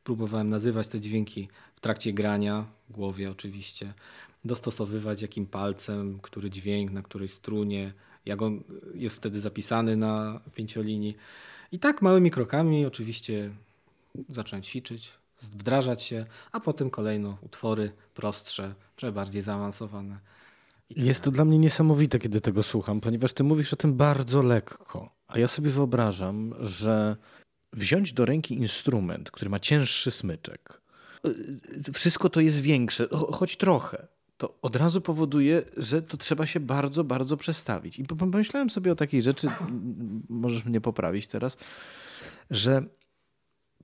próbowałem 0.03 0.49
nazywać 0.49 0.87
te 0.87 0.99
dźwięki 0.99 1.47
w 1.75 1.79
trakcie 1.79 2.13
grania, 2.13 2.65
w 2.89 2.91
głowie 2.91 3.31
oczywiście, 3.31 3.93
dostosowywać 4.45 5.21
jakim 5.21 5.45
palcem, 5.45 6.19
który 6.21 6.49
dźwięk, 6.49 6.91
na 6.91 7.01
której 7.01 7.27
strunie, 7.27 7.93
jak 8.27 8.41
on 8.41 8.63
jest 8.95 9.17
wtedy 9.17 9.39
zapisany 9.39 9.95
na 9.95 10.39
pięciolinii. 10.55 11.17
I 11.71 11.79
tak 11.79 12.01
małymi 12.01 12.31
krokami 12.31 12.85
oczywiście 12.85 13.51
zacząłem 14.29 14.63
ćwiczyć, 14.63 15.13
wdrażać 15.41 16.03
się, 16.03 16.25
a 16.51 16.59
potem 16.59 16.89
kolejno 16.89 17.37
utwory 17.41 17.91
prostsze, 18.13 18.73
bardziej 19.13 19.41
zaawansowane. 19.41 20.19
Tak 20.89 20.97
Jest 21.03 21.21
to 21.23 21.31
dla 21.31 21.45
mnie 21.45 21.57
niesamowite, 21.57 22.19
kiedy 22.19 22.41
tego 22.41 22.63
słucham, 22.63 23.01
ponieważ 23.01 23.33
ty 23.33 23.43
mówisz 23.43 23.73
o 23.73 23.75
tym 23.75 23.93
bardzo 23.93 24.41
lekko. 24.41 25.09
A 25.27 25.39
ja 25.39 25.47
sobie 25.47 25.69
wyobrażam, 25.69 26.53
że 26.59 27.17
wziąć 27.73 28.13
do 28.13 28.25
ręki 28.25 28.55
instrument, 28.55 29.31
który 29.31 29.49
ma 29.49 29.59
cięższy 29.59 30.11
smyczek, 30.11 30.81
y, 31.87 31.91
wszystko 31.93 32.29
to 32.29 32.39
jest 32.39 32.61
większe, 32.61 33.05
cho- 33.07 33.33
choć 33.33 33.57
trochę. 33.57 34.07
To 34.37 34.57
od 34.61 34.75
razu 34.75 35.01
powoduje, 35.01 35.63
że 35.77 36.01
to 36.01 36.17
trzeba 36.17 36.45
się 36.45 36.59
bardzo, 36.59 37.03
bardzo 37.03 37.37
przestawić. 37.37 37.99
I 37.99 38.03
po- 38.03 38.15
pomyślałem 38.15 38.69
sobie 38.69 38.91
o 38.91 38.95
takiej 38.95 39.21
rzeczy, 39.21 39.47
możesz 40.29 40.65
mnie 40.65 40.81
poprawić 40.81 41.27
teraz, 41.27 41.57
że 42.51 42.83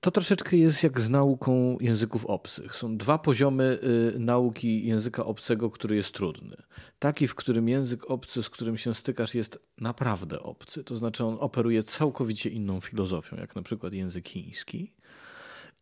to 0.00 0.10
troszeczkę 0.10 0.56
jest 0.56 0.82
jak 0.82 1.00
z 1.00 1.10
nauką 1.10 1.76
języków 1.80 2.26
obcych. 2.26 2.76
Są 2.76 2.96
dwa 2.96 3.18
poziomy 3.18 3.78
y, 4.14 4.18
nauki 4.18 4.86
języka 4.86 5.24
obcego, 5.24 5.70
który 5.70 5.96
jest 5.96 6.14
trudny. 6.14 6.56
Taki, 6.98 7.28
w 7.28 7.34
którym 7.34 7.68
język 7.68 8.10
obcy, 8.10 8.42
z 8.42 8.50
którym 8.50 8.76
się 8.76 8.94
stykasz, 8.94 9.34
jest 9.34 9.58
naprawdę 9.80 10.40
obcy. 10.40 10.84
To 10.84 10.96
znaczy, 10.96 11.24
on 11.24 11.36
operuje 11.40 11.82
całkowicie 11.82 12.50
inną 12.50 12.80
filozofią, 12.80 13.36
jak 13.36 13.56
na 13.56 13.62
przykład 13.62 13.92
język 13.92 14.28
chiński. 14.28 14.92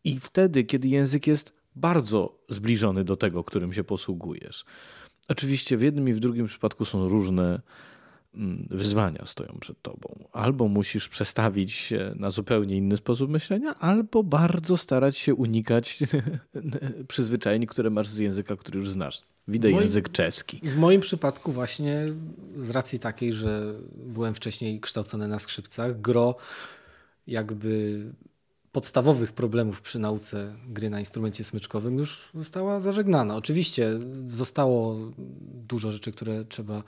I 0.05 0.21
wtedy, 0.21 0.65
kiedy 0.65 0.89
język 0.89 1.27
jest 1.27 1.62
bardzo 1.77 2.39
zbliżony 2.49 3.05
do 3.05 3.17
tego, 3.17 3.45
którym 3.45 3.73
się 3.73 3.85
posługujesz. 3.85 4.65
Oczywiście 5.29 5.77
w 5.77 5.83
jednym 5.83 6.09
i 6.09 6.13
w 6.13 6.21
drugim 6.21 6.47
przypadku 6.47 6.85
są 6.85 7.09
różne 7.09 7.61
mm, 8.35 8.67
wyzwania 8.71 9.27
stoją 9.27 9.59
przed 9.61 9.83
tobą. 9.83 10.29
Albo 10.33 10.69
musisz 10.69 11.09
przestawić 11.09 11.73
się 11.73 12.13
na 12.17 12.31
zupełnie 12.31 12.77
inny 12.77 12.97
sposób 12.97 13.31
myślenia, 13.31 13.79
albo 13.79 14.23
bardzo 14.23 14.77
starać 14.77 15.17
się 15.17 15.35
unikać 15.35 15.99
przyzwyczajeń, 17.09 17.67
które 17.67 17.91
masz 17.91 18.09
z 18.09 18.19
języka, 18.19 18.57
który 18.57 18.79
już 18.79 18.91
znasz. 18.91 19.23
Widzę 19.49 19.69
Moim- 19.69 19.81
język 19.81 20.13
czeski. 20.13 20.61
W 20.63 20.77
moim 20.77 21.01
przypadku 21.01 21.53
właśnie 21.53 22.07
z 22.57 22.71
racji 22.71 22.99
takiej, 22.99 23.33
że 23.33 23.75
byłem 24.07 24.35
wcześniej 24.35 24.81
kształcony 24.81 25.29
na 25.29 25.39
skrzypcach, 25.39 26.01
gro 26.01 26.37
jakby 27.27 28.05
podstawowych 28.73 29.33
problemów 29.33 29.81
przy 29.81 29.99
nauce 29.99 30.55
gry 30.69 30.91
na 30.91 31.01
instrumencie 31.01 31.45
smyczkowym 31.45 31.99
już 31.99 32.29
została 32.35 32.81
zażegnana. 32.81 33.37
Oczywiście 33.37 33.99
zostało 34.27 34.97
dużo 35.69 35.93
rzeczy, 35.93 36.13
które 36.13 36.45
trzeba 36.45 36.83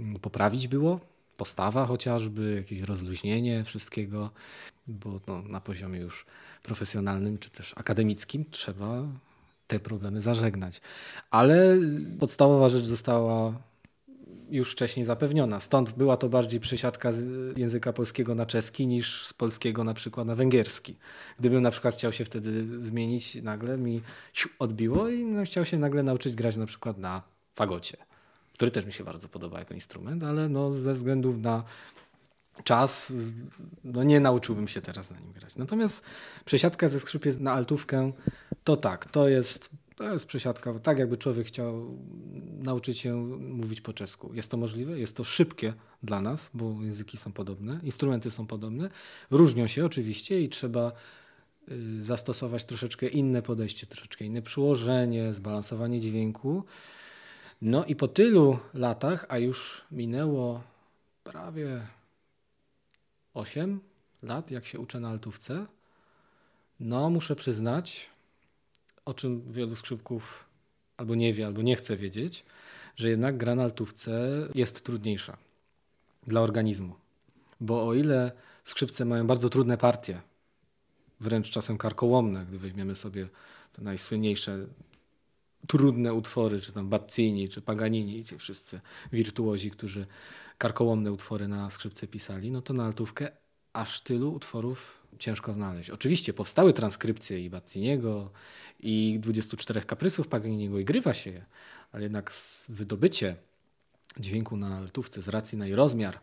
mm, 0.00 0.18
poprawić 0.20 0.68
było. 0.68 1.00
Postawa 1.36 1.86
chociażby, 1.86 2.54
jakieś 2.56 2.80
rozluźnienie 2.80 3.64
wszystkiego, 3.64 4.30
bo 4.86 5.20
no, 5.26 5.42
na 5.42 5.60
poziomie 5.60 6.00
już 6.00 6.26
profesjonalnym 6.62 7.38
czy 7.38 7.50
też 7.50 7.74
akademickim 7.76 8.44
trzeba 8.50 9.02
te 9.66 9.80
problemy 9.80 10.20
zażegnać. 10.20 10.80
Ale 11.30 11.78
podstawowa 12.20 12.68
rzecz 12.68 12.84
została 12.86 13.54
już 14.50 14.72
wcześniej 14.72 15.04
zapewniona. 15.04 15.60
Stąd 15.60 15.92
była 15.92 16.16
to 16.16 16.28
bardziej 16.28 16.60
przesiadka 16.60 17.12
z 17.12 17.58
języka 17.58 17.92
polskiego 17.92 18.34
na 18.34 18.46
czeski 18.46 18.86
niż 18.86 19.26
z 19.26 19.32
polskiego 19.32 19.84
na 19.84 19.94
przykład 19.94 20.26
na 20.26 20.34
węgierski. 20.34 20.96
Gdybym 21.38 21.62
na 21.62 21.70
przykład 21.70 21.94
chciał 21.94 22.12
się 22.12 22.24
wtedy 22.24 22.80
zmienić, 22.82 23.34
nagle 23.34 23.78
mi 23.78 24.02
odbiło 24.58 25.08
i 25.08 25.24
no, 25.24 25.44
chciał 25.44 25.64
się 25.64 25.78
nagle 25.78 26.02
nauczyć 26.02 26.34
grać 26.34 26.56
na 26.56 26.66
przykład 26.66 26.98
na 26.98 27.22
fagocie, 27.54 27.96
który 28.54 28.70
też 28.70 28.86
mi 28.86 28.92
się 28.92 29.04
bardzo 29.04 29.28
podoba 29.28 29.58
jako 29.58 29.74
instrument, 29.74 30.24
ale 30.24 30.48
no, 30.48 30.72
ze 30.72 30.94
względów 30.94 31.38
na 31.38 31.64
czas, 32.64 33.12
no 33.84 34.04
nie 34.04 34.20
nauczyłbym 34.20 34.68
się 34.68 34.80
teraz 34.80 35.10
na 35.10 35.18
nim 35.18 35.32
grać. 35.32 35.56
Natomiast 35.56 36.02
przesiadka 36.44 36.88
ze 36.88 37.00
skrzypiec 37.00 37.38
na 37.38 37.52
altówkę, 37.52 38.12
to 38.64 38.76
tak, 38.76 39.06
to 39.06 39.28
jest, 39.28 39.70
to 40.00 40.12
jest 40.12 40.26
przesiadka, 40.26 40.78
tak 40.78 40.98
jakby 40.98 41.16
człowiek 41.16 41.46
chciał 41.46 41.98
nauczyć 42.62 42.98
się 42.98 43.16
mówić 43.38 43.80
po 43.80 43.92
czesku. 43.92 44.34
Jest 44.34 44.50
to 44.50 44.56
możliwe, 44.56 44.98
jest 44.98 45.16
to 45.16 45.24
szybkie 45.24 45.74
dla 46.02 46.20
nas, 46.20 46.50
bo 46.54 46.76
języki 46.82 47.16
są 47.16 47.32
podobne, 47.32 47.80
instrumenty 47.82 48.30
są 48.30 48.46
podobne, 48.46 48.90
różnią 49.30 49.66
się 49.66 49.84
oczywiście 49.84 50.40
i 50.40 50.48
trzeba 50.48 50.92
y, 51.68 52.02
zastosować 52.02 52.64
troszeczkę 52.64 53.08
inne 53.08 53.42
podejście, 53.42 53.86
troszeczkę 53.86 54.24
inne 54.24 54.42
przyłożenie, 54.42 55.34
zbalansowanie 55.34 56.00
dźwięku. 56.00 56.64
No 57.62 57.84
i 57.84 57.96
po 57.96 58.08
tylu 58.08 58.58
latach, 58.74 59.26
a 59.28 59.38
już 59.38 59.84
minęło 59.90 60.62
prawie 61.24 61.86
8 63.34 63.80
lat, 64.22 64.50
jak 64.50 64.66
się 64.66 64.78
uczę 64.78 65.00
na 65.00 65.08
altówce, 65.08 65.66
no 66.80 67.10
muszę 67.10 67.36
przyznać, 67.36 68.10
o 69.04 69.14
czym 69.14 69.52
wielu 69.52 69.76
skrzypków 69.76 70.44
albo 70.96 71.14
nie 71.14 71.32
wie, 71.32 71.46
albo 71.46 71.62
nie 71.62 71.76
chce 71.76 71.96
wiedzieć, 71.96 72.44
że 72.96 73.08
jednak 73.08 73.36
gra 73.36 73.54
na 73.54 73.62
altówce 73.62 74.30
jest 74.54 74.84
trudniejsza 74.84 75.36
dla 76.26 76.40
organizmu. 76.40 76.94
Bo 77.60 77.88
o 77.88 77.94
ile 77.94 78.32
skrzypce 78.64 79.04
mają 79.04 79.26
bardzo 79.26 79.48
trudne 79.48 79.76
partie, 79.76 80.20
wręcz 81.20 81.50
czasem 81.50 81.78
karkołomne, 81.78 82.46
gdy 82.48 82.58
weźmiemy 82.58 82.96
sobie 82.96 83.28
te 83.72 83.82
najsłynniejsze 83.82 84.66
trudne 85.66 86.14
utwory, 86.14 86.60
czy 86.60 86.72
tam 86.72 86.88
Bazzini, 86.88 87.48
czy 87.48 87.62
Paganini, 87.62 88.24
ci 88.24 88.38
wszyscy 88.38 88.80
wirtuozi, 89.12 89.70
którzy 89.70 90.06
karkołomne 90.58 91.12
utwory 91.12 91.48
na 91.48 91.70
skrzypce 91.70 92.06
pisali, 92.06 92.50
no 92.50 92.62
to 92.62 92.74
na 92.74 92.84
altówkę 92.84 93.30
aż 93.72 94.00
tylu 94.00 94.32
utworów 94.32 94.99
ciężko 95.18 95.52
znaleźć. 95.52 95.90
Oczywiście 95.90 96.32
powstały 96.32 96.72
transkrypcje 96.72 97.44
i 97.44 97.50
Bazziniego, 97.50 98.30
i 98.82 99.18
24 99.20 99.80
kaprysów 99.80 100.28
Paganiniego 100.28 100.78
i 100.78 100.84
grywa 100.84 101.14
się 101.14 101.30
je, 101.30 101.44
ale 101.92 102.02
jednak 102.02 102.32
wydobycie 102.68 103.36
dźwięku 104.20 104.56
na 104.56 104.76
altówce 104.76 105.22
z 105.22 105.28
racji 105.28 105.58
na 105.58 105.66
jej 105.66 105.76
rozmiar, 105.76 106.20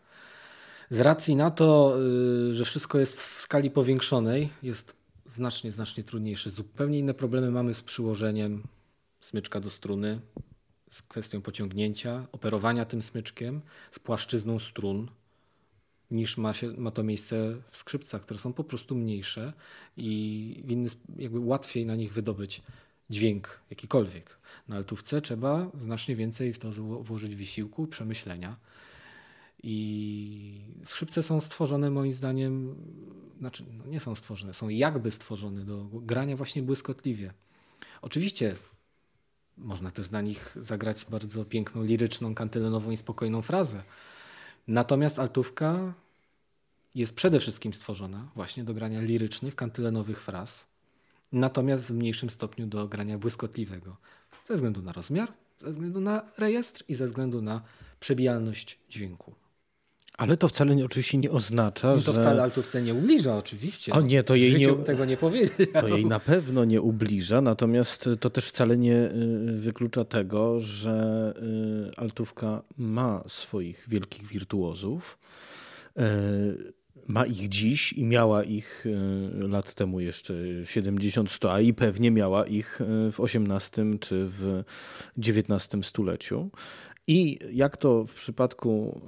z 0.89 1.00
racji 1.00 1.36
na 1.36 1.52
to, 1.52 1.97
y, 2.50 2.54
że 2.54 2.65
wszystko 2.65 3.00
jest 3.00 3.21
w 3.21 3.41
skali 3.41 3.71
powiększonej, 3.71 4.50
jest 4.63 4.95
znacznie, 5.26 5.71
znacznie 5.71 6.04
trudniejsze. 6.04 6.50
Zupełnie 6.50 7.00
inne 7.00 7.13
problemy 7.13 7.52
mamy 7.52 7.73
z 7.73 7.84
przyłożeniem 7.84 8.63
smyczka 9.21 9.60
do 9.60 9.69
struny, 9.69 10.19
z 10.89 11.02
kwestią 11.02 11.41
pociągnięcia, 11.41 12.28
operowania 12.32 12.86
tym 12.86 13.02
smyczkiem, 13.02 13.62
z 13.91 14.00
płaszczyzną 14.00 14.60
strun, 14.60 15.08
niż 16.12 16.38
ma, 16.38 16.54
się, 16.54 16.74
ma 16.78 16.91
to 16.91 17.04
miejsce 17.04 17.56
w 17.72 17.78
skrzypcach, 17.78 18.22
które 18.22 18.39
są 18.39 18.54
po 18.54 18.63
prostu 18.63 18.96
mniejsze 18.96 19.54
i 19.98 20.63
w 20.65 20.72
inny, 20.72 20.89
jakby 21.15 21.39
łatwiej 21.39 21.86
na 21.86 21.96
nich 21.96 22.13
wydobyć 22.13 22.62
dźwięk 23.10 23.62
jakikolwiek. 23.70 24.38
Na 24.67 24.76
altówce 24.76 25.22
trzeba 25.22 25.72
znacznie 25.78 26.15
więcej 26.15 26.54
w 26.54 26.60
to 26.60 26.72
włożyć 27.04 27.36
wysiłku, 27.36 27.88
przemyślenia. 27.88 28.58
I 29.63 30.62
skrzypce 30.84 31.24
są 31.24 31.41
stworzone 31.41 31.89
moim 31.89 32.13
zdaniem, 32.13 32.76
znaczy 33.39 33.63
no 33.78 33.86
nie 33.86 34.00
są 34.00 34.15
stworzone, 34.15 34.54
są 34.54 34.70
jakby 34.70 35.12
stworzone 35.12 35.65
do 35.65 35.84
grania 35.84 36.36
właśnie 36.36 36.63
błyskotliwie. 36.63 37.34
Oczywiście 38.02 38.56
można 39.58 39.91
też 39.91 40.12
na 40.12 40.22
nich 40.22 40.58
zagrać 40.62 41.06
bardzo 41.06 41.46
piękną, 41.46 41.84
liryczną, 41.84 42.36
kantylenową 42.36 42.91
i 42.91 42.98
spokojną 42.98 43.41
frazę. 43.41 43.84
Natomiast 44.67 45.19
altówka 45.19 45.93
jest 46.95 47.15
przede 47.15 47.39
wszystkim 47.39 47.73
stworzona 47.73 48.32
właśnie 48.36 48.63
do 48.63 48.73
grania 48.73 49.01
lirycznych, 49.01 49.56
kantylenowych 49.56 50.21
fraz, 50.21 50.67
natomiast 51.32 51.84
w 51.84 51.91
mniejszym 51.91 52.30
stopniu 52.30 52.67
do 52.67 52.88
grania 52.88 53.17
błyskotliwego. 53.17 53.97
Ze 54.45 54.56
względu 54.56 54.82
na 54.82 54.91
rozmiar, 54.91 55.34
ze 55.60 55.71
względu 55.71 56.01
na 56.01 56.21
rejestr 56.38 56.84
i 56.88 56.93
ze 56.93 57.06
względu 57.06 57.41
na 57.41 57.62
przebijalność 57.99 58.80
dźwięku. 58.89 59.36
Ale 60.17 60.38
to 60.38 60.47
wcale 60.47 60.75
nie, 60.75 60.86
oczywiście 60.86 61.17
nie 61.17 61.32
oznacza, 61.32 61.88
no 61.88 62.01
to 62.01 62.13
że... 62.13 62.21
wcale 62.21 62.43
altówce 62.43 62.82
nie 62.82 62.93
ubliża 62.93 63.38
oczywiście. 63.38 63.91
O 63.91 64.01
nie, 64.01 64.23
to 64.23 64.36
jej 64.36 64.56
nie... 64.56 64.73
tego 64.75 65.06
nie 65.06 65.17
powiedział. 65.17 65.82
To 65.82 65.88
jej 65.88 66.06
na 66.06 66.19
pewno 66.19 66.65
nie 66.65 66.82
ubliża, 66.82 67.41
natomiast 67.41 68.10
to 68.19 68.30
też 68.30 68.45
wcale 68.45 68.77
nie 68.77 68.95
y, 68.95 69.12
wyklucza 69.58 70.06
tego, 70.06 70.60
że 70.60 71.34
y, 71.91 71.97
altówka 71.97 72.63
ma 72.77 73.23
swoich 73.27 73.86
wielkich 73.89 74.27
wirtuozów. 74.27 75.17
Y, 75.97 76.73
ma 77.08 77.25
ich 77.25 77.49
dziś 77.49 77.93
i 77.93 78.03
miała 78.03 78.43
ich 78.43 78.86
lat 79.39 79.73
temu 79.73 79.99
jeszcze 79.99 80.34
70-100, 80.63 81.49
a 81.49 81.60
i 81.60 81.73
pewnie 81.73 82.12
miała 82.12 82.45
ich 82.45 82.80
w 83.12 83.19
XVIII 83.19 83.99
czy 83.99 84.25
w 84.30 84.63
XIX 85.17 85.86
stuleciu. 85.86 86.49
I 87.08 87.39
jak 87.51 87.77
to 87.77 88.06
w 88.06 88.13
przypadku 88.13 89.01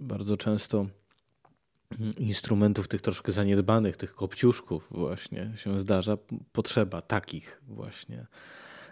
bardzo 0.00 0.36
często 0.36 0.86
instrumentów 2.18 2.88
tych 2.88 3.00
troszkę 3.00 3.32
zaniedbanych, 3.32 3.96
tych 3.96 4.14
kopciuszków 4.14 4.88
właśnie 4.90 5.52
się 5.56 5.78
zdarza, 5.78 6.18
potrzeba 6.52 7.02
takich 7.02 7.62
właśnie 7.68 8.26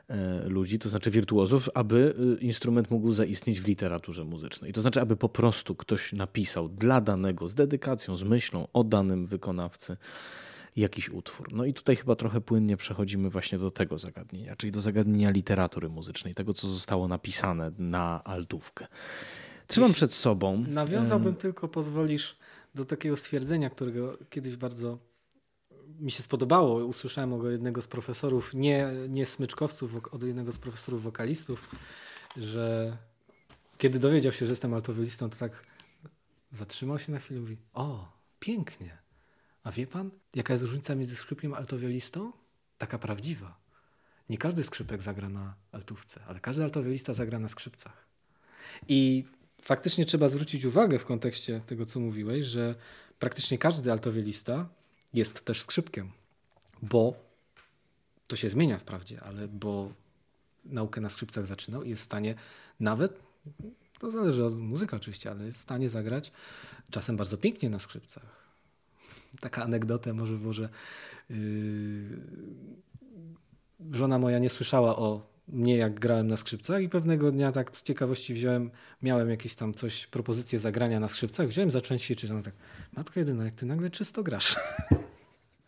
e, 0.08 0.48
ludzi, 0.48 0.78
to 0.78 0.88
znaczy 0.88 1.10
wirtuozów, 1.10 1.68
aby 1.74 2.14
e, 2.38 2.40
instrument 2.40 2.90
mógł 2.90 3.12
zaistnieć 3.12 3.60
w 3.60 3.66
literaturze 3.66 4.24
muzycznej. 4.24 4.72
To 4.72 4.80
znaczy, 4.80 5.00
aby 5.00 5.16
po 5.16 5.28
prostu 5.28 5.74
ktoś 5.74 6.12
napisał 6.12 6.68
dla 6.68 7.00
danego, 7.00 7.48
z 7.48 7.54
dedykacją, 7.54 8.16
z 8.16 8.24
myślą 8.24 8.68
o 8.72 8.84
danym 8.84 9.26
wykonawcy 9.26 9.96
jakiś 10.76 11.08
utwór. 11.08 11.52
No 11.52 11.64
i 11.64 11.74
tutaj 11.74 11.96
chyba 11.96 12.16
trochę 12.16 12.40
płynnie 12.40 12.76
przechodzimy 12.76 13.30
właśnie 13.30 13.58
do 13.58 13.70
tego 13.70 13.98
zagadnienia, 13.98 14.56
czyli 14.56 14.72
do 14.72 14.80
zagadnienia 14.80 15.30
literatury 15.30 15.88
muzycznej, 15.88 16.34
tego, 16.34 16.54
co 16.54 16.68
zostało 16.68 17.08
napisane 17.08 17.70
na 17.78 18.24
altówkę. 18.24 18.86
Trzymam 19.68 19.92
przed 19.92 20.12
sobą. 20.12 20.64
Nawiązałbym 20.68 21.36
tylko, 21.36 21.68
pozwolisz, 21.68 22.36
do 22.74 22.84
takiego 22.84 23.16
stwierdzenia, 23.16 23.70
którego 23.70 24.18
kiedyś 24.30 24.56
bardzo 24.56 24.98
mi 26.00 26.10
się 26.10 26.22
spodobało. 26.22 26.84
Usłyszałem 26.84 27.32
od 27.32 27.44
jednego 27.44 27.82
z 27.82 27.86
profesorów, 27.86 28.54
nie, 28.54 28.90
nie 29.08 29.26
smyczkowców, 29.26 29.94
od 30.12 30.22
jednego 30.22 30.52
z 30.52 30.58
profesorów 30.58 31.02
wokalistów, 31.02 31.70
że 32.36 32.96
kiedy 33.78 33.98
dowiedział 33.98 34.32
się, 34.32 34.46
że 34.46 34.52
jestem 34.52 34.74
altowolistą, 34.74 35.30
to 35.30 35.36
tak 35.36 35.62
zatrzymał 36.52 36.98
się 36.98 37.12
na 37.12 37.18
chwilę 37.18 37.38
i 37.38 37.42
mówi: 37.42 37.56
O, 37.74 38.12
pięknie. 38.40 38.98
A 39.64 39.72
wie 39.72 39.86
pan, 39.86 40.10
jaka 40.34 40.54
jest 40.54 40.64
różnica 40.64 40.94
między 40.94 41.16
skrzypkiem 41.16 41.54
a 41.54 41.56
altowiolistą? 41.56 42.32
Taka 42.78 42.98
prawdziwa. 42.98 43.58
Nie 44.28 44.38
każdy 44.38 44.64
skrzypek 44.64 45.02
zagra 45.02 45.28
na 45.28 45.54
altówce, 45.72 46.20
ale 46.26 46.40
każdy 46.40 46.64
altowiolista 46.64 47.12
zagra 47.12 47.38
na 47.38 47.48
skrzypcach. 47.48 48.06
I 48.88 49.24
faktycznie 49.68 50.04
trzeba 50.04 50.28
zwrócić 50.28 50.64
uwagę 50.64 50.98
w 50.98 51.04
kontekście 51.04 51.60
tego, 51.66 51.86
co 51.86 52.00
mówiłeś, 52.00 52.46
że 52.46 52.74
praktycznie 53.18 53.58
każdy 53.58 53.92
altowielista 53.92 54.68
jest 55.14 55.44
też 55.44 55.62
skrzypkiem, 55.62 56.10
bo 56.82 57.14
to 58.26 58.36
się 58.36 58.48
zmienia 58.48 58.78
wprawdzie, 58.78 59.20
ale 59.20 59.48
bo 59.48 59.92
naukę 60.64 61.00
na 61.00 61.08
skrzypcach 61.08 61.46
zaczynał 61.46 61.82
i 61.82 61.90
jest 61.90 62.02
w 62.02 62.04
stanie 62.04 62.34
nawet, 62.80 63.20
to 63.98 64.10
zależy 64.10 64.44
od 64.44 64.58
muzyka 64.58 64.96
oczywiście, 64.96 65.30
ale 65.30 65.44
jest 65.44 65.58
w 65.58 65.60
stanie 65.60 65.88
zagrać 65.88 66.32
czasem 66.90 67.16
bardzo 67.16 67.36
pięknie 67.38 67.70
na 67.70 67.78
skrzypcach. 67.78 68.48
Taka 69.40 69.64
anegdota 69.64 70.12
może 70.12 70.36
włożę. 70.36 70.68
Yy, 71.30 71.36
żona 73.90 74.18
moja 74.18 74.38
nie 74.38 74.50
słyszała 74.50 74.96
o 74.96 75.27
mnie 75.48 75.76
jak 75.76 76.00
grałem 76.00 76.26
na 76.26 76.36
skrzypcach 76.36 76.82
i 76.82 76.88
pewnego 76.88 77.32
dnia 77.32 77.52
tak 77.52 77.76
z 77.76 77.82
ciekawości 77.82 78.34
wziąłem, 78.34 78.70
miałem 79.02 79.30
jakieś 79.30 79.54
tam 79.54 79.74
coś, 79.74 80.06
propozycję 80.06 80.58
zagrania 80.58 81.00
na 81.00 81.08
skrzypcach, 81.08 81.48
wziąłem, 81.48 81.70
zacząłem 81.70 81.98
ćwiczyć, 81.98 82.30
no 82.30 82.42
tak, 82.42 82.54
matko 82.96 83.20
jedyna, 83.20 83.44
jak 83.44 83.54
ty 83.54 83.66
nagle 83.66 83.90
czysto 83.90 84.22
grasz. 84.22 84.56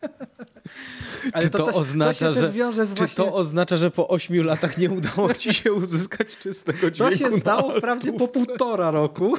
Ale 1.33 1.43
czy 1.43 1.49
to, 1.49 1.57
to, 1.57 1.65
też, 1.65 1.75
oznacza, 1.75 2.33
to 2.33 2.33
że, 2.33 2.53
czy 2.53 2.95
właśnie... 2.95 3.07
to 3.07 3.33
oznacza, 3.33 3.77
że 3.77 3.91
po 3.91 4.07
ośmiu 4.07 4.43
latach 4.43 4.77
nie 4.77 4.89
udało 4.89 5.33
ci 5.33 5.53
się 5.53 5.73
uzyskać 5.83 6.37
czystego 6.37 6.91
dźwięku? 6.91 7.17
To 7.19 7.31
się 7.31 7.39
stało 7.39 7.71
wprawdzie 7.71 8.13
po 8.13 8.27
półtora 8.27 8.91
roku. 8.91 9.33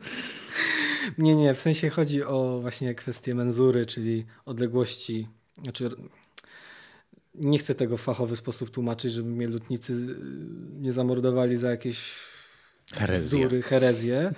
nie, 1.18 1.34
nie, 1.34 1.54
w 1.54 1.60
sensie 1.60 1.90
chodzi 1.90 2.24
o 2.24 2.58
właśnie 2.60 2.94
kwestię 2.94 3.34
menzury, 3.34 3.86
czyli 3.86 4.26
odległości, 4.44 5.28
znaczy 5.62 5.90
Nie 7.34 7.58
chcę 7.58 7.74
tego 7.74 7.96
w 7.96 8.00
fachowy 8.00 8.36
sposób 8.36 8.70
tłumaczyć, 8.70 9.12
żeby 9.12 9.28
mnie 9.30 9.46
lutnicy 9.46 9.92
y, 9.92 10.16
nie 10.80 10.92
zamordowali 10.92 11.56
za 11.56 11.70
jakieś 11.70 12.12
Herezje. 12.94 13.38
bzdury, 13.40 13.62
herezje. 13.62 14.34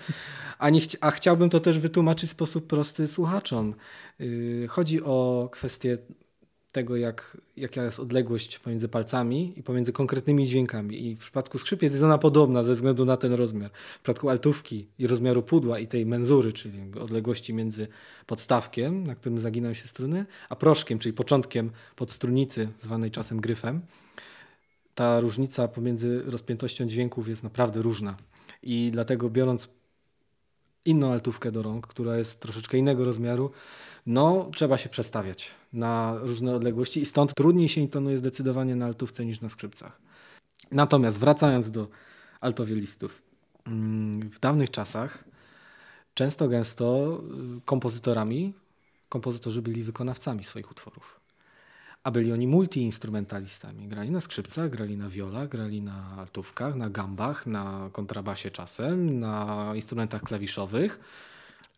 A, 0.59 0.71
nie 0.71 0.81
a 1.01 1.11
chciałbym 1.11 1.51
to 1.51 1.61
też 1.61 1.79
wytłumaczyć 1.79 2.29
w 2.29 2.33
sposób 2.33 2.67
prosty 2.67 3.07
słuchaczom. 3.09 3.75
Yy, 4.19 4.67
Chodzi 4.69 5.03
o 5.03 5.49
kwestię 5.53 5.97
tego, 6.73 6.97
jak, 6.97 7.37
jaka 7.57 7.85
jest 7.85 8.01
odległość 8.01 8.59
pomiędzy 8.59 8.89
palcami 8.89 9.53
i 9.57 9.63
pomiędzy 9.63 9.93
konkretnymi 9.93 10.47
dźwiękami. 10.47 11.07
I 11.07 11.17
w 11.17 11.19
przypadku 11.19 11.59
skrzypiec 11.59 11.93
jest 11.93 12.05
ona 12.05 12.19
podobna 12.19 12.63
ze 12.63 12.75
względu 12.75 13.05
na 13.05 13.17
ten 13.17 13.33
rozmiar. 13.33 13.71
W 13.73 14.03
przypadku 14.03 14.29
altówki 14.29 14.89
i 14.99 15.07
rozmiaru 15.07 15.43
pudła 15.43 15.79
i 15.79 15.87
tej 15.87 16.07
menzury, 16.07 16.53
czyli 16.53 16.79
odległości 17.01 17.55
między 17.55 17.89
podstawkiem, 18.27 19.07
na 19.07 19.15
którym 19.15 19.41
zaginają 19.41 19.75
się 19.75 19.89
struny, 19.89 20.27
a 20.49 20.57
proszkiem, 20.57 20.99
czyli 20.99 21.13
początkiem 21.13 21.71
podstrunicy, 21.97 22.69
zwanej 22.81 23.11
czasem 23.11 23.41
gryfem, 23.41 23.81
ta 24.95 25.21
różnica 25.21 25.69
pomiędzy 25.69 26.23
rozpiętością 26.27 26.87
dźwięków 26.87 27.29
jest 27.29 27.43
naprawdę 27.43 27.83
różna. 27.83 28.17
I 28.63 28.91
dlatego 28.93 29.31
biorąc 29.31 29.69
inną 30.85 31.13
altówkę 31.13 31.53
do 31.53 31.63
rąk, 31.63 31.87
która 31.87 32.17
jest 32.17 32.41
troszeczkę 32.41 32.79
innego 32.79 33.05
rozmiaru, 33.05 33.51
no 34.07 34.51
trzeba 34.53 34.77
się 34.77 34.89
przestawiać 34.89 35.62
na 35.73 36.19
różne 36.21 36.55
odległości 36.55 37.01
i 37.01 37.07
stąd 37.07 37.35
trudniej 37.35 37.69
się 37.69 37.81
intonuje 37.81 38.19
zdecydowanie 38.19 38.77
na 38.77 38.87
altówce 38.87 39.25
niż 39.25 39.41
na 39.41 39.49
skrzypcach. 39.49 39.99
Natomiast 40.71 41.19
wracając 41.19 41.71
do 41.71 41.89
altowioelistów. 42.41 43.23
mm, 43.67 44.31
W 44.31 44.41
dawnych 44.41 44.71
czasach 44.71 45.25
często 46.15 46.49
gęsto 46.49 47.21
y, 47.59 47.61
kompozytorami, 47.65 48.55
kompozytorzy 49.09 49.63
byli 49.63 49.83
wykonawcami 49.83 50.45
swoich 50.45 50.71
utworów. 50.71 51.21
A 52.05 52.11
byli 52.11 52.33
oni 52.33 52.47
multiinstrumentalistami. 52.47 53.89
Grali 53.89 54.11
na 54.11 54.21
skrzypcach, 54.21 54.71
grali 54.71 54.97
na 54.97 55.09
wiolach, 55.09 55.49
grali 55.49 55.83
na 55.83 56.17
altówkach, 56.19 56.75
na 56.75 56.91
gambach, 56.91 57.47
na 57.47 57.91
kontrabasie 57.93 58.51
czasem, 58.51 59.21
na 59.21 59.73
instrumentach 59.75 60.23
klawiszowych. 60.23 61.01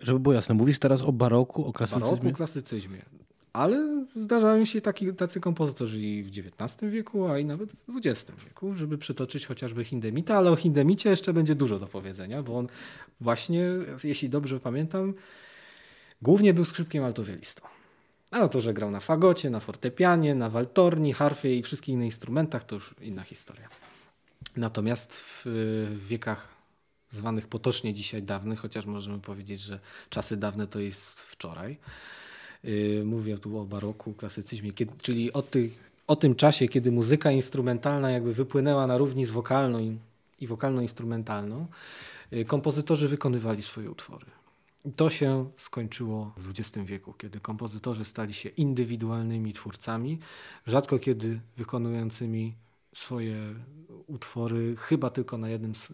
Żeby 0.00 0.20
było 0.20 0.34
jasne, 0.34 0.54
mówisz 0.54 0.78
teraz 0.78 1.02
o 1.02 1.12
baroku, 1.12 1.66
o 1.66 1.72
klasycyzmie? 1.72 2.16
Baroku, 2.16 2.36
klasycyzmie. 2.36 3.02
Ale 3.54 4.06
zdarzają 4.16 4.64
się 4.64 4.80
taki, 4.80 5.14
tacy 5.14 5.40
kompozytorzy 5.40 6.00
i 6.00 6.22
w 6.22 6.28
XIX 6.28 6.92
wieku, 6.92 7.28
a 7.28 7.38
i 7.38 7.44
nawet 7.44 7.70
w 7.88 7.96
XX 7.96 8.44
wieku, 8.44 8.74
żeby 8.74 8.98
przytoczyć 8.98 9.46
chociażby 9.46 9.84
Hindemita, 9.84 10.36
ale 10.36 10.50
o 10.50 10.56
Hindemicie 10.56 11.10
jeszcze 11.10 11.32
będzie 11.32 11.54
dużo 11.54 11.78
do 11.78 11.86
powiedzenia, 11.86 12.42
bo 12.42 12.58
on 12.58 12.68
właśnie, 13.20 13.68
jeśli 14.04 14.28
dobrze 14.28 14.60
pamiętam, 14.60 15.14
głównie 16.22 16.54
był 16.54 16.64
skrzypkiem 16.64 17.04
altowielistą. 17.04 17.68
A 18.30 18.38
no 18.38 18.48
to, 18.48 18.60
że 18.60 18.74
grał 18.74 18.90
na 18.90 19.00
fagocie, 19.00 19.50
na 19.50 19.60
fortepianie, 19.60 20.34
na 20.34 20.50
waltorni, 20.50 21.12
harfie 21.12 21.58
i 21.58 21.62
wszystkich 21.62 21.92
innych 21.92 22.04
instrumentach, 22.04 22.64
to 22.64 22.74
już 22.74 22.94
inna 23.00 23.22
historia. 23.22 23.68
Natomiast 24.56 25.14
w, 25.16 25.42
w 25.90 26.06
wiekach 26.06 26.48
zwanych 27.10 27.48
potocznie 27.48 27.94
dzisiaj 27.94 28.22
dawnych, 28.22 28.58
chociaż 28.58 28.86
możemy 28.86 29.20
powiedzieć, 29.20 29.60
że 29.60 29.80
czasy 30.10 30.36
dawne 30.36 30.66
to 30.66 30.80
jest 30.80 31.20
wczoraj. 31.20 31.78
Yy, 32.64 33.04
Mówię 33.04 33.38
tu 33.38 33.58
o 33.58 33.64
baroku, 33.64 34.12
klasycyzmie, 34.12 34.72
kiedy, 34.72 34.92
czyli 35.02 35.32
o, 35.32 35.42
tych, 35.42 35.90
o 36.06 36.16
tym 36.16 36.34
czasie, 36.34 36.68
kiedy 36.68 36.92
muzyka 36.92 37.30
instrumentalna 37.30 38.10
jakby 38.10 38.32
wypłynęła 38.32 38.86
na 38.86 38.98
równi 38.98 39.24
z 39.24 39.30
wokalną 39.30 39.78
i, 39.78 39.98
i 40.40 40.46
wokalno-instrumentalną, 40.46 41.66
yy, 42.30 42.44
kompozytorzy 42.44 43.08
wykonywali 43.08 43.62
swoje 43.62 43.90
utwory. 43.90 44.26
To 44.96 45.10
się 45.10 45.50
skończyło 45.56 46.32
w 46.36 46.50
XX 46.50 46.86
wieku, 46.86 47.14
kiedy 47.18 47.40
kompozytorzy 47.40 48.04
stali 48.04 48.34
się 48.34 48.48
indywidualnymi 48.48 49.52
twórcami, 49.52 50.18
rzadko 50.66 50.98
kiedy 50.98 51.40
wykonującymi 51.56 52.54
swoje 52.94 53.54
utwory 54.06 54.76
chyba 54.76 55.10
tylko 55.10 55.38
na 55.38 55.48
jednym 55.48 55.70
s- 55.70 55.92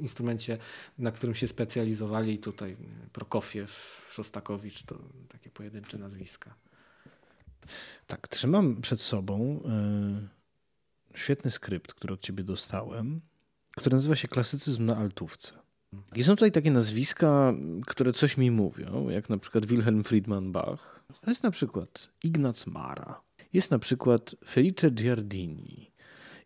instrumencie, 0.00 0.58
na 0.98 1.12
którym 1.12 1.34
się 1.34 1.48
specjalizowali. 1.48 2.38
Tutaj 2.38 2.76
Prokofiew, 3.12 4.02
Szostakowicz 4.10 4.82
to 4.82 4.98
takie 5.28 5.50
pojedyncze 5.50 5.98
nazwiska. 5.98 6.54
Tak, 8.06 8.28
trzymam 8.28 8.80
przed 8.80 9.00
sobą 9.00 9.60
y, 11.14 11.18
świetny 11.18 11.50
skrypt, 11.50 11.94
który 11.94 12.14
od 12.14 12.20
ciebie 12.20 12.44
dostałem, 12.44 13.20
który 13.76 13.96
nazywa 13.96 14.16
się 14.16 14.28
Klasycyzm 14.28 14.84
na 14.84 14.96
altówce. 14.96 15.52
I 16.16 16.24
są 16.24 16.36
tutaj 16.36 16.52
takie 16.52 16.70
nazwiska, 16.70 17.54
które 17.86 18.12
coś 18.12 18.36
mi 18.36 18.50
mówią, 18.50 19.08
jak 19.08 19.28
na 19.30 19.38
przykład 19.38 19.66
Wilhelm 19.66 20.04
Friedman 20.04 20.52
Bach. 20.52 21.04
Jest 21.26 21.42
na 21.42 21.50
przykład 21.50 22.08
Ignac 22.24 22.66
Mara. 22.66 23.20
Jest 23.52 23.70
na 23.70 23.78
przykład 23.78 24.34
Felice 24.48 24.90
Giardini. 24.90 25.89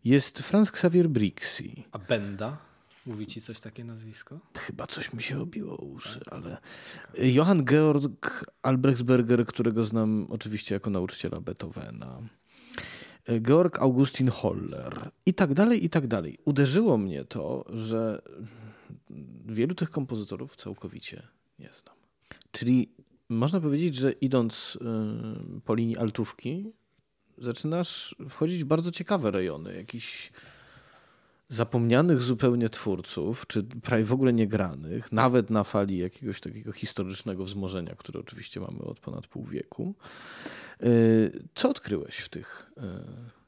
Jest 0.05 0.38
Franz 0.38 0.68
Xavier 0.68 1.09
Brixi. 1.09 1.84
A 1.92 1.98
Benda? 1.98 2.59
Mówi 3.07 3.26
ci 3.26 3.40
coś 3.42 3.61
takie 3.61 3.84
nazwisko? 3.84 4.38
Chyba 4.57 4.86
coś 4.86 5.12
mi 5.12 5.22
się 5.22 5.40
obiło 5.40 5.76
uszy, 5.76 6.20
ale 6.30 6.59
Johann 7.18 7.64
Georg 7.64 8.44
Albrechtsberger, 8.62 9.46
którego 9.46 9.84
znam 9.84 10.26
oczywiście 10.30 10.74
jako 10.74 10.90
nauczyciela 10.90 11.40
Beethovena. 11.40 12.22
Georg 13.40 13.78
Augustin 13.78 14.28
Holler 14.28 15.11
i 15.26 15.34
tak 15.34 15.55
dalej, 15.55 15.84
i 15.84 15.90
tak 15.90 16.07
dalej. 16.07 16.38
Uderzyło 16.44 16.98
mnie 16.98 17.24
to, 17.24 17.64
że 17.68 18.22
wielu 19.46 19.74
tych 19.74 19.90
kompozytorów 19.90 20.57
całkowicie 20.57 21.22
nie 21.59 21.70
znam. 21.72 21.96
Czyli 22.50 22.88
można 23.28 23.61
powiedzieć, 23.61 23.94
że 23.94 24.12
idąc 24.12 24.78
y, 25.57 25.61
po 25.61 25.74
linii 25.74 25.96
altówki, 25.96 26.72
zaczynasz 27.39 28.16
wchodzić 28.28 28.64
w 28.64 28.66
bardzo 28.66 28.91
ciekawe 28.91 29.30
rejony, 29.30 29.76
jakichś 29.76 30.32
zapomnianych 31.49 32.22
zupełnie 32.22 32.68
twórców, 32.68 33.47
czy 33.47 33.62
prawie 33.62 34.05
w 34.05 34.12
ogóle 34.12 34.32
niegranych, 34.32 35.12
nawet 35.12 35.51
na 35.51 35.64
fali 35.64 35.99
jakiegoś 35.99 36.41
takiego 36.41 36.72
historycznego 36.72 37.45
wzmożenia, 37.45 37.95
które 37.95 38.20
oczywiście 38.20 38.61
mamy 38.61 38.78
od 38.78 39.01
ponad 39.01 39.26
pół 39.26 39.45
wieku. 39.45 39.95
Y, 40.82 41.43
Co 41.55 41.70
odkryłeś 41.70 42.16
w 42.16 42.28
tych, 42.28 42.70
y, 42.78 42.82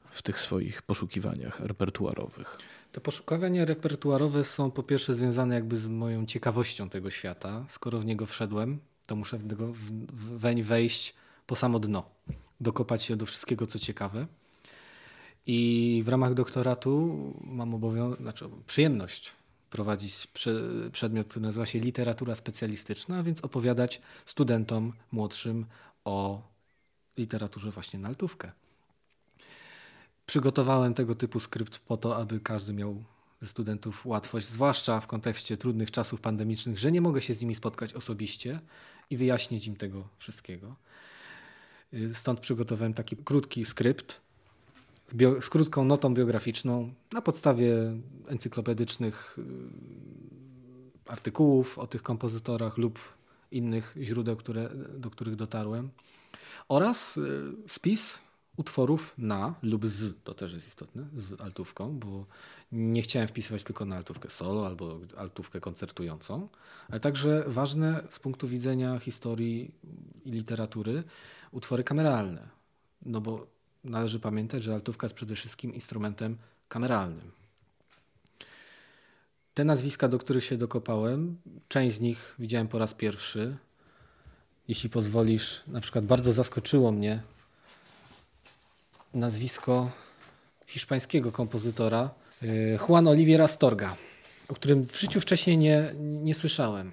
w 0.09 0.21
tych 0.21 0.39
swoich 0.39 0.81
poszukiwaniach 0.81 1.59
repertuarowych? 1.59 2.57
Te 2.91 3.01
poszukiwania 3.01 3.65
repertuarowe 3.65 4.43
są 4.43 4.71
po 4.71 4.83
pierwsze 4.83 5.15
związane 5.15 5.55
jakby 5.55 5.77
z 5.77 5.87
moją 5.87 6.25
ciekawością 6.25 6.89
tego 6.89 7.09
świata. 7.09 7.65
Skoro 7.69 7.99
w 7.99 8.05
niego 8.05 8.25
wszedłem, 8.25 8.79
to 9.05 9.15
muszę 9.15 9.37
w 9.37 9.43
niego 9.43 9.73
weń 10.37 10.63
wejść 10.63 11.15
po 11.47 11.55
samo 11.55 11.79
dno. 11.79 12.09
Dokopać 12.61 13.03
się 13.03 13.15
do 13.15 13.25
wszystkiego, 13.25 13.67
co 13.67 13.79
ciekawe. 13.79 14.27
I 15.45 16.01
w 16.05 16.07
ramach 16.07 16.33
doktoratu 16.33 17.17
mam 17.43 17.73
obowiązek, 17.73 18.21
znaczy 18.21 18.49
przyjemność 18.67 19.31
prowadzić 19.69 20.27
prze, 20.27 20.51
przedmiot, 20.91 21.27
który 21.27 21.45
nazywa 21.45 21.65
się 21.65 21.79
literatura 21.79 22.35
specjalistyczna, 22.35 23.17
a 23.17 23.23
więc 23.23 23.43
opowiadać 23.43 24.01
studentom 24.25 24.93
młodszym 25.11 25.65
o 26.05 26.41
literaturze 27.17 27.71
właśnie 27.71 27.99
na 27.99 28.07
altówkę. 28.07 28.51
Przygotowałem 30.25 30.93
tego 30.93 31.15
typu 31.15 31.39
skrypt 31.39 31.79
po 31.79 31.97
to, 31.97 32.17
aby 32.17 32.39
każdy 32.39 32.73
miał 32.73 33.03
ze 33.41 33.47
studentów 33.47 34.05
łatwość, 34.05 34.47
zwłaszcza 34.47 34.99
w 34.99 35.07
kontekście 35.07 35.57
trudnych 35.57 35.91
czasów 35.91 36.21
pandemicznych, 36.21 36.79
że 36.79 36.91
nie 36.91 37.01
mogę 37.01 37.21
się 37.21 37.33
z 37.33 37.41
nimi 37.41 37.55
spotkać 37.55 37.93
osobiście 37.93 38.59
i 39.09 39.17
wyjaśnić 39.17 39.67
im 39.67 39.75
tego 39.75 40.07
wszystkiego. 40.17 40.75
Stąd 42.13 42.39
przygotowałem 42.39 42.93
taki 42.93 43.17
krótki 43.17 43.65
skrypt 43.65 44.21
z, 45.07 45.13
bio, 45.13 45.41
z 45.41 45.49
krótką 45.49 45.85
notą 45.85 46.13
biograficzną 46.13 46.93
na 47.11 47.21
podstawie 47.21 47.73
encyklopedycznych 48.27 49.37
y, 49.39 51.11
artykułów 51.11 51.79
o 51.79 51.87
tych 51.87 52.03
kompozytorach 52.03 52.77
lub 52.77 52.99
innych 53.51 53.95
źródeł, 54.01 54.35
które, 54.35 54.69
do 54.97 55.09
których 55.09 55.35
dotarłem 55.35 55.89
oraz 56.69 57.17
y, 57.17 57.53
spis 57.67 58.19
utworów 58.57 59.13
na 59.17 59.55
lub 59.63 59.85
z, 59.85 60.23
to 60.23 60.33
też 60.33 60.53
jest 60.53 60.67
istotne, 60.67 61.05
z 61.15 61.41
altówką, 61.41 61.99
bo 61.99 62.25
nie 62.71 63.01
chciałem 63.01 63.27
wpisywać 63.27 63.63
tylko 63.63 63.85
na 63.85 63.95
altówkę 63.95 64.29
solo 64.29 64.65
albo 64.67 64.99
altówkę 65.17 65.59
koncertującą, 65.59 66.49
ale 66.89 66.99
także 66.99 67.43
ważne 67.47 68.03
z 68.09 68.19
punktu 68.19 68.47
widzenia 68.47 68.99
historii 68.99 69.71
i 70.25 70.31
literatury 70.31 71.03
utwory 71.51 71.83
kameralne. 71.83 72.47
No 73.05 73.21
bo 73.21 73.47
należy 73.83 74.19
pamiętać, 74.19 74.63
że 74.63 74.73
altówka 74.73 75.05
jest 75.05 75.15
przede 75.15 75.35
wszystkim 75.35 75.73
instrumentem 75.73 76.37
kameralnym. 76.69 77.31
Te 79.53 79.63
nazwiska, 79.63 80.07
do 80.07 80.17
których 80.17 80.45
się 80.45 80.57
dokopałem, 80.57 81.37
część 81.67 81.97
z 81.97 82.01
nich 82.01 82.35
widziałem 82.39 82.67
po 82.67 82.79
raz 82.79 82.93
pierwszy. 82.93 83.57
Jeśli 84.67 84.89
pozwolisz, 84.89 85.63
na 85.67 85.81
przykład 85.81 86.05
bardzo 86.05 86.33
zaskoczyło 86.33 86.91
mnie 86.91 87.21
nazwisko 89.13 89.91
hiszpańskiego 90.67 91.31
kompozytora 91.31 92.09
y, 92.43 92.79
Juan 92.89 93.07
Olivier 93.07 93.41
Astorga, 93.41 93.95
o 94.47 94.53
którym 94.53 94.87
w 94.87 94.99
życiu 94.99 95.21
wcześniej 95.21 95.57
nie, 95.57 95.93
nie 95.99 96.33
słyszałem. 96.33 96.91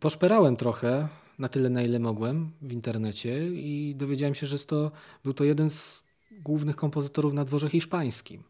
Poszperałem 0.00 0.56
trochę, 0.56 1.08
na 1.38 1.48
tyle 1.48 1.70
na 1.70 1.82
ile 1.82 1.98
mogłem 1.98 2.50
w 2.62 2.72
internecie 2.72 3.48
i 3.48 3.94
dowiedziałem 3.96 4.34
się, 4.34 4.46
że 4.46 4.58
to, 4.58 4.92
był 5.24 5.34
to 5.34 5.44
jeden 5.44 5.70
z 5.70 6.04
głównych 6.32 6.76
kompozytorów 6.76 7.32
na 7.32 7.44
dworze 7.44 7.70
hiszpańskim. 7.70 8.42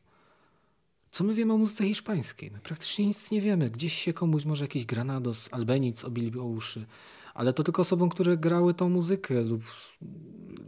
Co 1.10 1.24
my 1.24 1.34
wiemy 1.34 1.52
o 1.52 1.58
muzyce 1.58 1.84
hiszpańskiej? 1.84 2.50
No, 2.52 2.58
praktycznie 2.62 3.06
nic 3.06 3.30
nie 3.30 3.40
wiemy. 3.40 3.70
Gdzieś 3.70 3.92
się 3.92 4.12
komuś 4.12 4.44
może 4.44 4.64
jakiś 4.64 4.84
Granados, 4.84 5.48
Albenic 5.52 6.04
obili 6.04 6.38
o 6.38 6.44
uszy, 6.44 6.86
ale 7.34 7.52
to 7.52 7.62
tylko 7.62 7.82
osobom, 7.82 8.08
które 8.08 8.36
grały 8.36 8.74
tą 8.74 8.88
muzykę 8.88 9.42
lub 9.42 9.62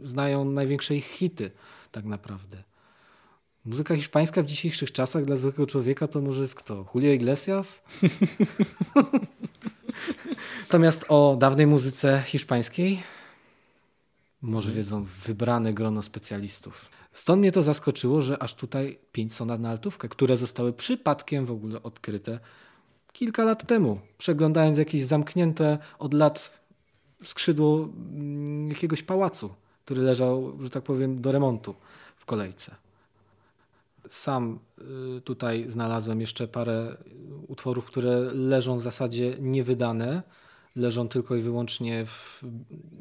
znają 0.03 0.45
największe 0.45 0.95
ich 0.95 1.05
hity 1.05 1.51
tak 1.91 2.05
naprawdę. 2.05 2.63
Muzyka 3.65 3.95
hiszpańska 3.95 4.43
w 4.43 4.45
dzisiejszych 4.45 4.91
czasach 4.91 5.25
dla 5.25 5.35
zwykłego 5.35 5.71
człowieka 5.71 6.07
to 6.07 6.21
może 6.21 6.41
jest 6.41 6.55
kto? 6.55 6.85
Julio 6.95 7.11
Iglesias? 7.11 7.81
Natomiast 10.61 11.05
o 11.09 11.35
dawnej 11.39 11.67
muzyce 11.67 12.23
hiszpańskiej 12.25 13.03
może 14.41 14.71
wiedzą 14.71 15.03
wybrane 15.03 15.73
grono 15.73 16.01
specjalistów. 16.01 16.89
Stąd 17.13 17.39
mnie 17.39 17.51
to 17.51 17.61
zaskoczyło, 17.61 18.21
że 18.21 18.43
aż 18.43 18.53
tutaj 18.53 18.99
pięć 19.11 19.33
sonat 19.33 19.61
na 19.61 19.69
altówkę, 19.69 20.09
które 20.09 20.37
zostały 20.37 20.73
przypadkiem 20.73 21.45
w 21.45 21.51
ogóle 21.51 21.83
odkryte 21.83 22.39
kilka 23.11 23.43
lat 23.43 23.67
temu, 23.67 23.99
przeglądając 24.17 24.77
jakieś 24.77 25.03
zamknięte 25.03 25.77
od 25.99 26.13
lat 26.13 26.59
skrzydło 27.23 27.83
mm, 27.83 28.69
jakiegoś 28.69 29.03
pałacu, 29.03 29.49
który 29.85 30.01
leżał, 30.01 30.57
że 30.61 30.69
tak 30.69 30.83
powiem, 30.83 31.21
do 31.21 31.31
remontu 31.31 31.75
w 32.17 32.25
kolejce. 32.25 32.75
Sam 34.09 34.59
y, 35.17 35.21
tutaj 35.21 35.65
znalazłem 35.67 36.21
jeszcze 36.21 36.47
parę 36.47 36.97
utworów, 37.47 37.85
które 37.85 38.19
leżą 38.33 38.77
w 38.77 38.81
zasadzie 38.81 39.37
niewydane, 39.39 40.23
leżą 40.75 41.07
tylko 41.07 41.35
i 41.35 41.41
wyłącznie 41.41 42.05
w, 42.05 42.43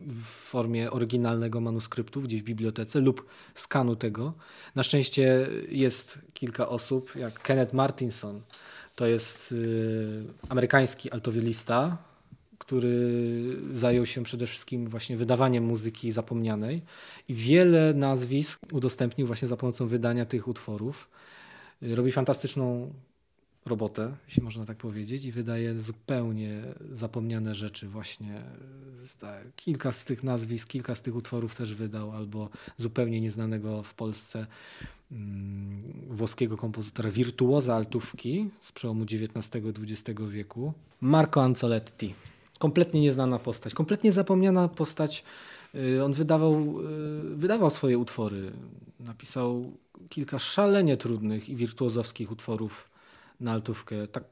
w, 0.06 0.24
formie 0.24 0.90
oryginalnego 0.90 1.60
manuskryptu 1.60 2.20
gdzieś 2.20 2.42
w 2.42 2.44
bibliotece 2.44 3.00
lub 3.00 3.26
skanu 3.54 3.96
tego. 3.96 4.34
Na 4.74 4.82
szczęście 4.82 5.48
jest 5.68 6.18
kilka 6.34 6.68
osób, 6.68 7.16
jak 7.16 7.42
Kenneth 7.42 7.74
Martinson, 7.74 8.42
to 8.94 9.06
jest 9.06 9.52
y, 9.52 10.24
amerykański 10.48 11.10
altowielista, 11.10 12.07
który 12.58 13.56
zajął 13.72 14.06
się 14.06 14.24
przede 14.24 14.46
wszystkim 14.46 14.88
właśnie 14.88 15.16
wydawaniem 15.16 15.64
muzyki 15.64 16.10
zapomnianej 16.10 16.82
i 17.28 17.34
wiele 17.34 17.94
nazwisk 17.94 18.60
udostępnił 18.72 19.26
właśnie 19.26 19.48
za 19.48 19.56
pomocą 19.56 19.86
wydania 19.86 20.24
tych 20.24 20.48
utworów. 20.48 21.08
Robi 21.82 22.12
fantastyczną 22.12 22.92
robotę, 23.68 24.16
jeśli 24.28 24.42
można 24.42 24.64
tak 24.64 24.76
powiedzieć, 24.76 25.24
i 25.24 25.32
wydaje 25.32 25.80
zupełnie 25.80 26.62
zapomniane 26.92 27.54
rzeczy. 27.54 27.88
Właśnie 27.88 28.42
kilka 29.56 29.92
z 29.92 30.04
tych 30.04 30.22
nazwisk, 30.22 30.68
kilka 30.68 30.94
z 30.94 31.02
tych 31.02 31.16
utworów 31.16 31.54
też 31.54 31.74
wydał, 31.74 32.12
albo 32.12 32.48
zupełnie 32.76 33.20
nieznanego 33.20 33.82
w 33.82 33.94
Polsce 33.94 34.46
mm, 35.12 35.82
włoskiego 36.10 36.56
kompozytora 36.56 37.10
wirtuoza 37.10 37.74
altówki 37.74 38.50
z 38.60 38.72
przełomu 38.72 39.04
XIX 39.04 39.64
i 39.64 39.92
XX 39.92 40.20
wieku, 40.28 40.72
Marco 41.00 41.42
Anzoletti. 41.42 42.14
Kompletnie 42.58 43.00
nieznana 43.00 43.38
postać, 43.38 43.74
kompletnie 43.74 44.12
zapomniana 44.12 44.68
postać. 44.68 45.24
Y, 45.74 46.04
on 46.04 46.12
wydawał, 46.12 46.80
y, 46.80 47.36
wydawał 47.36 47.70
swoje 47.70 47.98
utwory. 47.98 48.52
Napisał 49.00 49.72
kilka 50.08 50.38
szalenie 50.38 50.96
trudnych 50.96 51.48
i 51.48 51.56
wirtuozowskich 51.56 52.32
utworów 52.32 52.90
na 53.40 53.52
altówkę. 53.52 54.06
Tak 54.06 54.24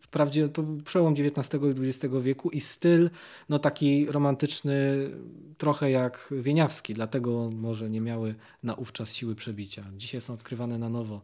wprawdzie 0.00 0.48
to 0.48 0.64
przełom 0.84 1.14
XIX 1.18 1.62
i 1.62 1.88
XX 1.88 2.14
wieku 2.20 2.50
i 2.50 2.60
styl 2.60 3.10
no 3.48 3.58
taki 3.58 4.06
romantyczny, 4.06 5.10
trochę 5.58 5.90
jak 5.90 6.28
Wieniawski, 6.30 6.94
dlatego 6.94 7.50
może 7.54 7.90
nie 7.90 8.00
miały 8.00 8.34
naówczas 8.62 9.14
siły 9.14 9.34
przebicia. 9.34 9.84
Dzisiaj 9.96 10.20
są 10.20 10.32
odkrywane 10.32 10.78
na 10.78 10.88
nowo 10.88 11.20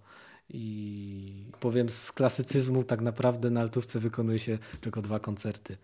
i 0.50 1.44
powiem 1.60 1.88
z 1.88 2.12
klasycyzmu 2.12 2.82
tak 2.82 3.00
naprawdę 3.00 3.50
na 3.50 3.60
altówce 3.60 4.00
wykonuje 4.00 4.38
się 4.38 4.58
tylko 4.80 5.02
dwa 5.02 5.18
koncerty. 5.18 5.76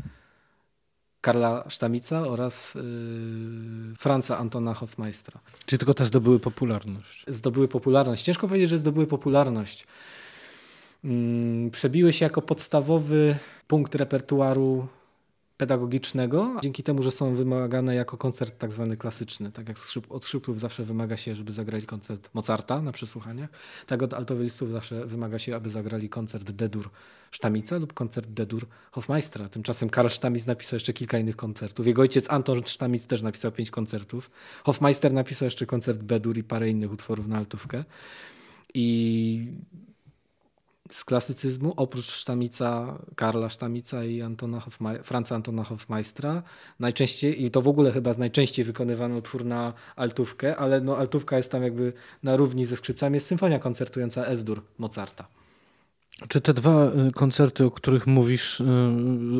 Karla 1.25 1.64
Sztamica 1.68 2.20
oraz 2.20 2.75
yy, 2.75 2.83
Franca 3.99 4.39
Antona 4.39 4.75
Hofmeistra. 4.75 5.41
Czy 5.66 5.79
tylko 5.79 5.95
te 5.95 6.05
zdobyły 6.05 6.41
popularność? 6.41 7.25
Zdobyły 7.29 7.68
popularność. 7.68 8.25
Ciężko 8.25 8.49
powiedzieć, 8.49 8.70
że 8.70 8.79
zdobyły 8.79 9.07
popularność. 9.07 9.87
Mm, 11.05 11.70
przebiły 11.70 12.12
się 12.12 12.25
jako 12.25 12.43
podstawowy 12.43 13.37
punkt 13.68 13.95
repertuaru 13.95 14.87
pedagogicznego, 15.57 16.57
dzięki 16.62 16.82
temu, 16.82 17.02
że 17.02 17.11
są 17.11 17.34
wymagane 17.34 17.94
jako 17.94 18.16
koncert 18.16 18.59
tak 18.59 18.72
zwany 18.72 18.96
klasyczny. 18.96 19.52
Tak 19.52 19.68
jak 19.68 19.78
od 20.09 20.26
szyplów 20.26 20.61
zawsze 20.61 20.84
wymaga 20.84 21.16
się, 21.16 21.34
żeby 21.34 21.52
zagrać 21.52 21.86
koncert 21.86 22.30
Mozarta 22.34 22.82
na 22.82 22.92
przesłuchaniach, 22.92 23.50
tak 23.86 24.02
od 24.02 24.14
altowelistów 24.14 24.70
zawsze 24.70 25.07
wymaga 25.07 25.38
się, 25.38 25.57
aby 25.57 25.70
zagrali 25.70 26.09
koncert 26.09 26.50
D-dur 26.50 26.90
Sztamica 27.30 27.78
lub 27.78 27.92
koncert 27.92 28.28
D-dur 28.30 28.66
Hofmeistra. 28.90 29.48
Tymczasem 29.48 29.90
Karl 29.90 30.09
Sztamic 30.09 30.46
napisał 30.46 30.76
jeszcze 30.76 30.92
kilka 30.92 31.18
innych 31.18 31.36
koncertów. 31.36 31.86
Jego 31.86 32.02
ojciec 32.02 32.30
Anton 32.30 32.62
Sztamic 32.66 33.07
też 33.07 33.22
napisał 33.22 33.52
pięć 33.52 33.70
koncertów. 33.70 34.30
Hofmeister 34.64 35.12
napisał 35.12 35.46
jeszcze 35.46 35.66
koncert 35.66 36.02
B-dur 36.02 36.38
i 36.38 36.44
parę 36.44 36.70
innych 36.70 36.92
utworów 36.92 37.26
na 37.26 37.36
altówkę. 37.36 37.84
I 38.74 39.46
z 40.91 41.05
klasycyzmu, 41.05 41.72
oprócz 41.76 42.05
Sztamica, 42.05 42.99
Karla 43.16 43.49
Sztamica 43.49 44.05
i 44.05 44.22
Antona 44.22 44.61
Franca 45.03 45.35
Antona 45.35 45.64
Hofmeistra. 45.64 46.43
Najczęściej, 46.80 47.45
i 47.45 47.51
to 47.51 47.62
w 47.62 47.68
ogóle 47.68 47.93
chyba 47.93 48.12
z 48.12 48.18
najczęściej 48.18 48.64
wykonywany 48.64 49.16
utwór 49.16 49.45
na 49.45 49.72
altówkę, 49.97 50.57
ale 50.57 50.80
no, 50.80 50.97
altówka 50.97 51.37
jest 51.37 51.51
tam 51.51 51.62
jakby 51.62 51.93
na 52.22 52.37
równi 52.37 52.66
ze 52.66 52.76
skrzypcami, 52.76 53.14
jest 53.14 53.26
symfonia 53.26 53.59
koncertująca 53.59 54.26
S-dur 54.26 54.62
Mozarta. 54.78 55.34
Czy 56.28 56.40
te 56.40 56.54
dwa 56.54 56.86
y, 57.08 57.12
koncerty, 57.12 57.66
o 57.66 57.70
których 57.70 58.06
mówisz, 58.06 58.60
y, 58.60 58.64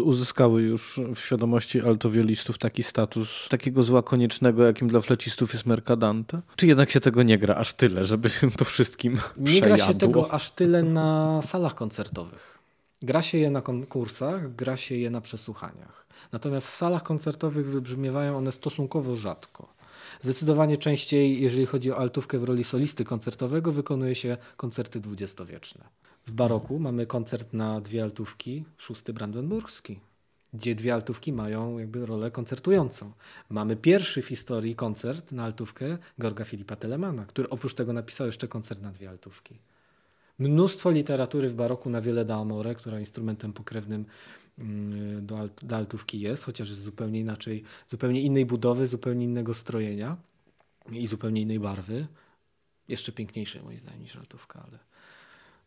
uzyskały 0.03 0.63
już 0.63 1.01
w 1.15 1.19
świadomości 1.19 1.81
altowiolistów 1.81 2.59
taki 2.59 2.83
status 2.83 3.49
takiego 3.49 3.83
zła 3.83 4.03
koniecznego, 4.03 4.65
jakim 4.65 4.89
dla 4.89 5.01
flecistów 5.01 5.53
jest 5.53 5.67
Mercadante? 5.67 6.41
Czy 6.57 6.67
jednak 6.67 6.91
się 6.91 7.01
tego 7.01 7.23
nie 7.23 7.39
gra 7.39 7.55
aż 7.55 7.73
tyle, 7.73 8.05
żeby 8.05 8.31
się 8.31 8.51
to 8.51 8.65
wszystkim 8.65 9.19
Nie 9.37 9.61
gra 9.61 9.79
się 9.79 9.95
tego 9.95 10.33
aż 10.33 10.51
tyle 10.51 10.83
na 10.83 11.41
salach 11.43 11.75
koncertowych. 11.75 12.59
Gra 13.03 13.23
się 13.23 13.39
je 13.39 13.51
na 13.51 13.63
konkursach, 13.63 14.55
gra 14.55 14.77
się 14.77 14.95
je 14.95 15.11
na 15.11 15.21
przesłuchaniach. 15.21 16.07
Natomiast 16.33 16.69
w 16.69 16.75
salach 16.75 17.03
koncertowych 17.03 17.67
wybrzmiewają 17.67 18.37
one 18.37 18.53
stosunkowo 18.53 19.17
rzadko. 19.17 19.75
Zdecydowanie 20.21 20.77
częściej, 20.77 21.43
jeżeli 21.43 21.67
chodzi 21.67 21.93
o 21.93 21.99
altówkę 21.99 22.39
w 22.39 22.45
roli 22.45 22.65
solisty 22.65 23.05
koncertowego, 23.05 23.73
wykonuje 23.73 24.15
się 24.15 24.37
koncerty 24.57 25.01
dwudziestowieczne. 25.01 25.85
W 26.27 26.33
baroku 26.33 26.79
mamy 26.79 27.07
koncert 27.07 27.53
na 27.53 27.81
dwie 27.81 28.03
altówki, 28.03 28.65
szósty 28.77 29.13
brandenburski, 29.13 30.01
gdzie 30.55 30.75
dwie 30.75 30.95
altówki 30.95 31.33
mają 31.33 31.79
jakby 31.79 32.07
rolę 32.07 32.31
koncertującą. 32.31 33.13
Mamy 33.51 33.77
pierwszy 33.77 34.23
w 34.23 34.27
historii 34.27 34.77
koncert 34.77 35.33
na 35.33 35.45
altówkę 35.45 35.99
Georga 36.21 36.45
Filipa 36.45 36.77
Telemana, 36.77 37.27
który 37.27 37.49
oprócz 37.49 37.75
tego 37.75 37.93
napisał 37.93 38.27
jeszcze 38.27 38.49
koncert 38.49 38.83
na 38.83 38.91
dwie 38.91 39.11
altówki. 39.11 39.59
Mnóstwo 40.39 40.91
literatury 40.91 41.49
w 41.49 41.55
baroku 41.55 41.91
na 41.91 42.01
wiele 42.01 42.25
da 42.25 42.37
amore, 42.37 42.75
która 42.75 43.01
instrumentem 43.01 43.53
pokrewnym 43.53 44.07
do, 45.21 45.39
alt, 45.39 45.65
do 45.65 45.77
altówki 45.77 46.21
jest, 46.21 46.45
chociaż 46.45 46.69
jest 46.69 46.83
zupełnie 46.83 47.21
inaczej, 47.21 47.63
zupełnie 47.87 48.21
innej 48.21 48.47
budowy, 48.47 48.87
zupełnie 48.87 49.25
innego 49.25 49.55
strojenia 49.55 50.17
i 50.93 51.07
zupełnie 51.07 51.41
innej 51.41 51.61
barwy. 51.61 52.07
Jeszcze 52.89 53.13
piękniejszej 53.13 53.63
moim 53.63 53.77
zdaniem 53.77 54.01
niż 54.01 54.17
altówka, 54.17 54.65
ale 54.69 54.79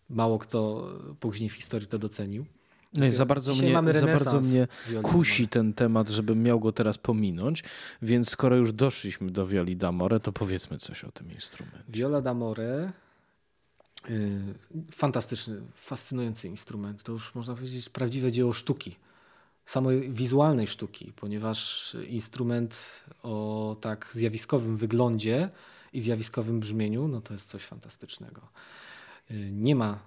mało 0.10 0.40
kto 0.40 0.90
później 1.20 1.50
w 1.50 1.54
historii 1.54 1.88
to 1.88 2.00
docenił. 2.00 2.46
No 2.94 3.06
i 3.06 3.12
za 3.12 3.26
bardzo 3.26 3.56
mnie, 3.56 3.94
za 3.94 4.06
bardzo 4.06 4.42
mnie 4.42 4.68
kusi 5.04 5.48
ten 5.48 5.74
temat, 5.74 6.10
żebym 6.10 6.44
miał 6.44 6.60
go 6.60 6.72
teraz 6.72 6.98
pominąć, 6.98 7.64
więc 8.02 8.30
skoro 8.30 8.56
już 8.56 8.74
doszliśmy 8.74 9.32
do 9.32 9.48
Violi 9.48 9.78
d'Amore, 9.78 10.20
to 10.20 10.32
powiedzmy 10.32 10.78
coś 10.78 11.04
o 11.04 11.12
tym 11.12 11.32
instrumencie. 11.32 11.84
Viola 11.90 12.22
d'Amore 12.22 12.92
fantastyczny, 14.92 15.62
fascynujący 15.74 16.48
instrument. 16.48 17.04
To 17.04 17.12
już 17.12 17.36
można 17.36 17.56
powiedzieć 17.56 17.90
prawdziwe 17.90 18.32
dzieło 18.32 18.54
sztuki. 18.54 18.96
Samej 19.66 20.12
wizualnej 20.12 20.68
sztuki, 20.68 21.14
ponieważ 21.16 21.96
instrument 22.08 23.04
o 23.24 23.76
tak 23.82 24.10
zjawiskowym 24.12 24.78
wyglądzie 24.78 25.50
i 25.94 26.02
zjawiskowym 26.02 26.60
brzmieniu, 26.60 27.08
no 27.08 27.22
to 27.22 27.34
jest 27.34 27.50
coś 27.50 27.64
fantastycznego. 27.64 28.42
Y, 29.32 29.50
nie 29.52 29.76
ma 29.76 30.00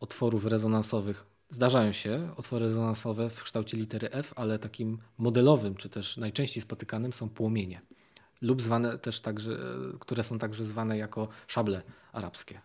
otworów 0.00 0.46
rezonansowych. 0.46 1.26
Zdarzają 1.48 1.92
się 1.92 2.34
otwory 2.36 2.64
rezonansowe 2.64 3.30
w 3.30 3.42
kształcie 3.42 3.76
litery 3.76 4.10
F, 4.10 4.32
ale 4.36 4.58
takim 4.58 4.98
modelowym, 5.18 5.74
czy 5.74 5.88
też 5.88 6.16
najczęściej 6.16 6.62
spotykanym 6.62 7.12
są 7.12 7.28
płomienie 7.28 7.80
lub 8.42 8.62
zwane 8.62 8.98
też 8.98 9.20
także, 9.20 9.58
które 10.00 10.24
są 10.24 10.38
także 10.38 10.64
zwane 10.64 10.98
jako 10.98 11.28
szable 11.46 11.82
arabskie. 12.12 12.60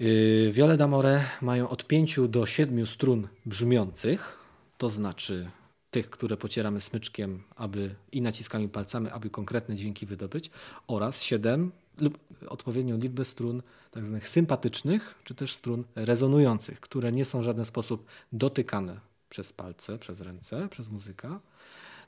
Y, 0.00 0.50
Wiole 0.52 0.76
d'amore 0.76 1.24
mają 1.42 1.68
od 1.68 1.86
5 1.86 2.20
do 2.28 2.46
7 2.46 2.86
strun 2.86 3.28
brzmiących, 3.46 4.38
to 4.78 4.90
znaczy 4.90 5.50
tych, 5.90 6.10
które 6.10 6.36
pocieramy 6.36 6.80
smyczkiem 6.80 7.42
aby, 7.56 7.94
i 8.12 8.22
naciskamy 8.22 8.68
palcami, 8.68 9.08
aby 9.08 9.30
konkretne 9.30 9.76
dźwięki 9.76 10.06
wydobyć, 10.06 10.50
oraz 10.86 11.22
7 11.22 11.72
lub 11.98 12.18
odpowiednią 12.48 12.98
liczbę 12.98 13.24
strun 13.24 13.62
tak 13.90 14.04
zwanych 14.04 14.28
sympatycznych, 14.28 15.14
czy 15.24 15.34
też 15.34 15.54
strun 15.54 15.84
rezonujących, 15.94 16.80
które 16.80 17.12
nie 17.12 17.24
są 17.24 17.40
w 17.40 17.44
żaden 17.44 17.64
sposób 17.64 18.06
dotykane 18.32 19.00
przez 19.28 19.52
palce, 19.52 19.98
przez 19.98 20.20
ręce, 20.20 20.68
przez 20.68 20.88
muzyka, 20.88 21.40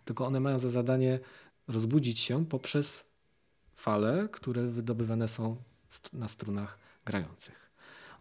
tylko 0.04 0.26
one 0.26 0.40
mają 0.40 0.58
za 0.58 0.68
zadanie 0.68 1.20
rozbudzić 1.68 2.20
się 2.20 2.46
poprzez 2.46 3.06
fale, 3.74 4.28
które 4.32 4.66
wydobywane 4.66 5.28
są 5.28 5.56
na 6.12 6.28
strunach 6.28 6.78
grających. 7.04 7.61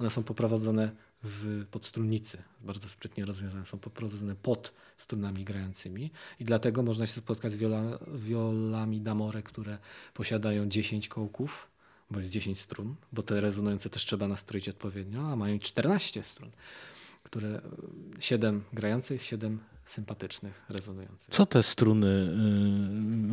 One 0.02 0.10
są 0.10 0.24
poprowadzone 0.24 0.92
w 1.24 1.66
podstrunnicy, 1.72 2.38
bardzo 2.62 2.90
sprytnie 2.90 3.26
rozwiązane, 3.26 3.66
są 3.66 3.80
poprowadzone 3.80 4.36
pod 4.36 4.74
strunami 4.98 5.44
grającymi 5.44 6.12
i 6.40 6.46
dlatego 6.46 6.84
można 6.84 7.08
się 7.08 7.14
spotkać 7.14 7.52
z 7.52 7.58
wiola, 7.58 8.00
wiolami 8.16 9.02
damore, 9.02 9.44
które 9.44 9.78
posiadają 10.14 10.70
10 10.70 11.08
kołków, 11.08 11.68
bo 12.12 12.20
jest 12.20 12.32
10 12.32 12.60
strun, 12.60 12.96
bo 13.12 13.24
te 13.24 13.42
rezonujące 13.42 13.90
też 13.90 14.06
trzeba 14.06 14.28
nastroić 14.28 14.70
odpowiednio, 14.70 15.32
a 15.32 15.36
mają 15.36 15.60
14 15.60 16.24
strun, 16.24 16.50
które 17.24 17.62
7 18.20 18.64
grających, 18.74 19.24
7 19.24 19.60
sympatycznych, 19.86 20.66
rezonujących. 20.70 21.30
Co 21.30 21.46
te 21.46 21.64
struny 21.64 22.36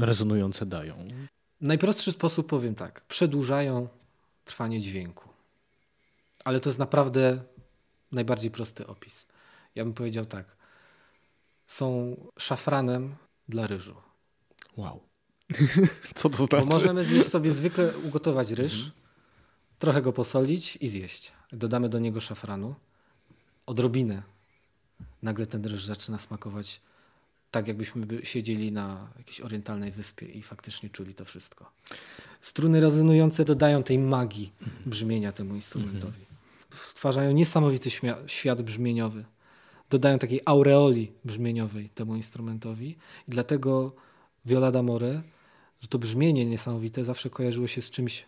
y, 0.02 0.06
rezonujące 0.06 0.66
dają? 0.66 1.08
Najprostszy 1.60 2.12
sposób 2.12 2.46
powiem 2.46 2.74
tak, 2.74 3.00
przedłużają 3.00 3.88
trwanie 4.44 4.80
dźwięku. 4.80 5.27
Ale 6.48 6.60
to 6.60 6.68
jest 6.68 6.78
naprawdę 6.78 7.42
najbardziej 8.12 8.50
prosty 8.50 8.86
opis. 8.86 9.26
Ja 9.74 9.84
bym 9.84 9.94
powiedział 9.94 10.24
tak. 10.24 10.56
Są 11.66 12.16
szafranem 12.38 13.14
dla 13.48 13.66
ryżu. 13.66 13.94
Wow. 14.76 15.00
Co 16.14 16.30
to 16.30 16.46
znaczy? 16.46 16.66
Bo 16.66 16.74
możemy 16.76 17.04
zjeść 17.04 17.28
sobie 17.28 17.52
zwykle 17.60 17.96
ugotować 17.96 18.50
ryż, 18.50 18.74
mhm. 18.74 18.92
trochę 19.78 20.02
go 20.02 20.12
posolić 20.12 20.78
i 20.80 20.88
zjeść. 20.88 21.32
Dodamy 21.52 21.88
do 21.88 21.98
niego 21.98 22.20
szafranu, 22.20 22.74
odrobinę. 23.66 24.22
Nagle 25.22 25.46
ten 25.46 25.64
ryż 25.64 25.84
zaczyna 25.84 26.18
smakować 26.18 26.80
tak, 27.50 27.68
jakbyśmy 27.68 28.06
siedzieli 28.22 28.72
na 28.72 29.12
jakiejś 29.18 29.40
orientalnej 29.40 29.92
wyspie 29.92 30.26
i 30.26 30.42
faktycznie 30.42 30.90
czuli 30.90 31.14
to 31.14 31.24
wszystko. 31.24 31.72
Struny 32.40 32.80
rezonujące 32.80 33.44
dodają 33.44 33.82
tej 33.82 33.98
magii 33.98 34.52
brzmienia 34.86 35.32
temu 35.32 35.54
instrumentowi. 35.54 36.27
Stwarzają 36.84 37.32
niesamowity 37.32 37.90
świat 38.26 38.62
brzmieniowy. 38.62 39.24
Dodają 39.90 40.18
takiej 40.18 40.40
aureoli 40.44 41.12
brzmieniowej 41.24 41.88
temu 41.88 42.16
instrumentowi 42.16 42.88
i 43.28 43.30
dlatego 43.30 43.92
Viola 44.46 44.70
d'Amore, 44.70 45.22
że 45.80 45.88
to 45.88 45.98
brzmienie 45.98 46.46
niesamowite 46.46 47.04
zawsze 47.04 47.30
kojarzyło 47.30 47.66
się 47.66 47.82
z 47.82 47.90
czymś 47.90 48.26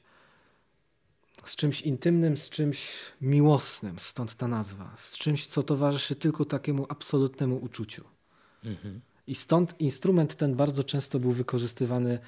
z 1.44 1.57
czymś 1.57 1.80
intymnym, 1.80 2.36
z 2.36 2.51
czymś 2.51 2.92
miłosnym, 3.20 3.98
stąd 3.98 4.34
ta 4.34 4.48
nazwa, 4.48 4.94
z 4.98 5.18
czymś, 5.18 5.46
co 5.46 5.62
towarzyszy 5.62 6.14
tylko 6.14 6.44
takiemu 6.44 6.86
absolutnemu 6.88 7.57
uczuciu. 7.57 8.05
Mhm. 8.64 9.01
I 9.26 9.34
stąd 9.34 9.80
instrument 9.80 10.34
ten 10.34 10.55
bardzo 10.55 10.84
często 10.84 11.18
był 11.18 11.32
wykorzystywany 11.32 12.18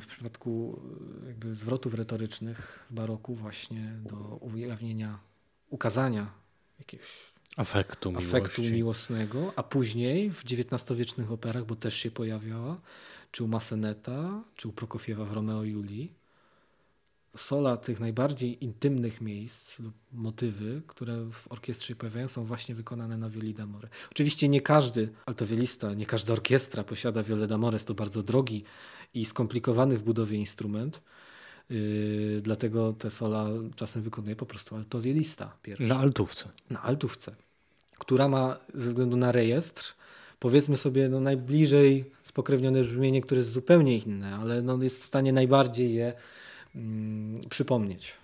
w 0.00 0.06
przypadku 0.06 0.82
e, 1.22 1.26
jakby 1.26 1.54
zwrotów 1.54 1.94
retorycznych 1.94 2.86
w 2.90 2.94
baroku 2.94 3.34
właśnie 3.34 3.92
do 4.04 4.16
ujawnienia, 4.36 5.18
ukazania 5.70 6.32
jakiegoś 6.78 7.08
afektu, 7.56 8.12
afektu 8.16 8.62
miłosnego, 8.62 9.52
a 9.56 9.62
później 9.62 10.30
w 10.30 10.44
XIX-wiecznych 10.44 11.32
operach, 11.32 11.64
bo 11.64 11.76
też 11.76 11.94
się 11.94 12.10
pojawiała, 12.10 12.80
czy 13.30 13.44
u 13.44 13.48
Masseneta, 13.48 14.44
czy 14.56 14.68
u 14.68 14.72
Prokofiewa 14.72 15.24
w 15.24 15.32
Romeo 15.32 15.64
i 15.64 15.70
Julii, 15.70 16.14
sola 17.36 17.76
tych 17.76 18.00
najbardziej 18.00 18.64
intymnych 18.64 19.20
miejsc 19.20 19.78
lub 19.78 19.94
motywy, 20.12 20.82
które 20.86 21.30
w 21.32 21.52
orkiestrze 21.52 21.94
pojawiają, 21.94 22.28
są 22.28 22.44
właśnie 22.44 22.74
wykonane 22.74 23.16
na 23.16 23.30
violi 23.30 23.54
d'amore. 23.54 23.88
Oczywiście 24.10 24.48
nie 24.48 24.60
każdy 24.60 25.08
altowiolista, 25.26 25.94
nie 25.94 26.06
każda 26.06 26.32
orkiestra 26.32 26.84
posiada 26.84 27.22
violę 27.22 27.48
d'amore. 27.48 27.72
Jest 27.72 27.86
to 27.86 27.94
bardzo 27.94 28.22
drogi 28.22 28.64
i 29.14 29.24
skomplikowany 29.24 29.96
w 29.96 30.02
budowie 30.02 30.38
instrument. 30.38 31.02
Yy, 31.70 32.40
dlatego 32.42 32.92
te 32.92 33.10
sola 33.10 33.48
czasem 33.76 34.02
wykonuje 34.02 34.36
po 34.36 34.46
prostu 34.46 34.76
altowiolista 34.76 35.56
pierwszy. 35.62 35.86
Na 35.86 35.98
altówce. 35.98 36.48
Na 36.70 36.82
altówce, 36.82 37.36
która 37.98 38.28
ma 38.28 38.58
ze 38.74 38.88
względu 38.88 39.16
na 39.16 39.32
rejestr 39.32 39.94
powiedzmy 40.40 40.76
sobie 40.76 41.08
no, 41.08 41.20
najbliżej 41.20 42.10
spokrewnione 42.22 42.80
brzmienie, 42.80 43.20
które 43.20 43.38
jest 43.38 43.50
zupełnie 43.50 43.98
inne, 43.98 44.34
ale 44.36 44.62
no, 44.62 44.82
jest 44.82 45.02
w 45.02 45.04
stanie 45.04 45.32
najbardziej 45.32 45.94
je 45.94 46.12
mm, 46.74 47.40
przypomnieć. 47.50 48.14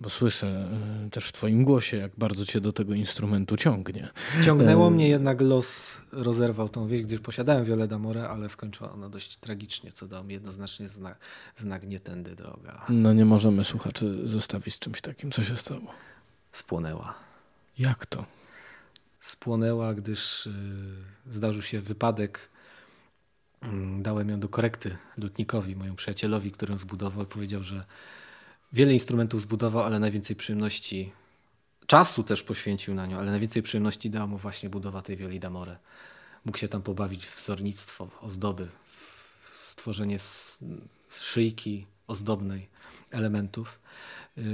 Bo 0.00 0.10
słyszę 0.10 0.68
y, 1.06 1.10
też 1.10 1.26
w 1.26 1.32
Twoim 1.32 1.64
głosie, 1.64 1.96
jak 1.96 2.12
bardzo 2.18 2.46
Cię 2.46 2.60
do 2.60 2.72
tego 2.72 2.94
instrumentu 2.94 3.56
ciągnie. 3.56 4.08
Ciągnęło 4.44 4.88
e... 4.88 4.90
mnie 4.90 5.08
jednak 5.08 5.40
los, 5.40 6.00
rozerwał 6.12 6.68
tą 6.68 6.88
wieś, 6.88 7.02
gdyż 7.02 7.20
posiadałem 7.20 7.64
Violet 7.64 7.90
d'Amore, 7.90 8.26
ale 8.30 8.48
skończyło 8.48 8.92
ono 8.92 9.08
dość 9.08 9.36
tragicznie, 9.36 9.92
co 9.92 10.08
dał 10.08 10.24
mi 10.24 10.34
jednoznacznie 10.34 10.88
znak, 10.88 11.18
znak 11.56 11.86
nie 11.86 12.00
tędy 12.00 12.36
droga. 12.36 12.86
No 12.88 13.12
nie 13.12 13.24
możemy 13.24 13.64
słuchaczy 13.64 14.28
zostawić 14.28 14.74
z 14.74 14.78
czymś 14.78 15.00
takim. 15.00 15.30
Co 15.30 15.44
się 15.44 15.56
stało? 15.56 15.94
Spłonęła. 16.52 17.14
Jak 17.78 18.06
to? 18.06 18.24
Spłonęła, 19.20 19.94
gdyż 19.94 20.46
y, 20.46 20.52
zdarzył 21.30 21.62
się 21.62 21.80
wypadek 21.80 22.48
dałem 23.98 24.28
ją 24.28 24.40
do 24.40 24.48
korekty 24.48 24.96
lutnikowi, 25.16 25.76
mojemu 25.76 25.96
przyjacielowi, 25.96 26.50
który 26.50 26.72
ją 26.72 26.76
zbudował. 26.76 27.26
Powiedział, 27.26 27.62
że 27.62 27.84
wiele 28.72 28.92
instrumentów 28.92 29.40
zbudował, 29.40 29.84
ale 29.84 29.98
najwięcej 29.98 30.36
przyjemności, 30.36 31.12
czasu 31.86 32.22
też 32.22 32.42
poświęcił 32.42 32.94
na 32.94 33.06
nią, 33.06 33.18
ale 33.18 33.30
najwięcej 33.30 33.62
przyjemności 33.62 34.10
dała 34.10 34.26
mu 34.26 34.38
właśnie 34.38 34.70
budowa 34.70 35.02
tej 35.02 35.16
violi 35.16 35.40
d'amore. 35.40 35.76
Mógł 36.44 36.58
się 36.58 36.68
tam 36.68 36.82
pobawić 36.82 37.26
w 37.26 37.36
wzornictwo, 37.36 38.06
w 38.06 38.24
ozdoby, 38.24 38.68
w 39.42 39.56
stworzenie 39.56 40.16
szyjki 41.08 41.86
ozdobnej 42.06 42.68
elementów. 43.10 43.80
Yy, 44.36 44.44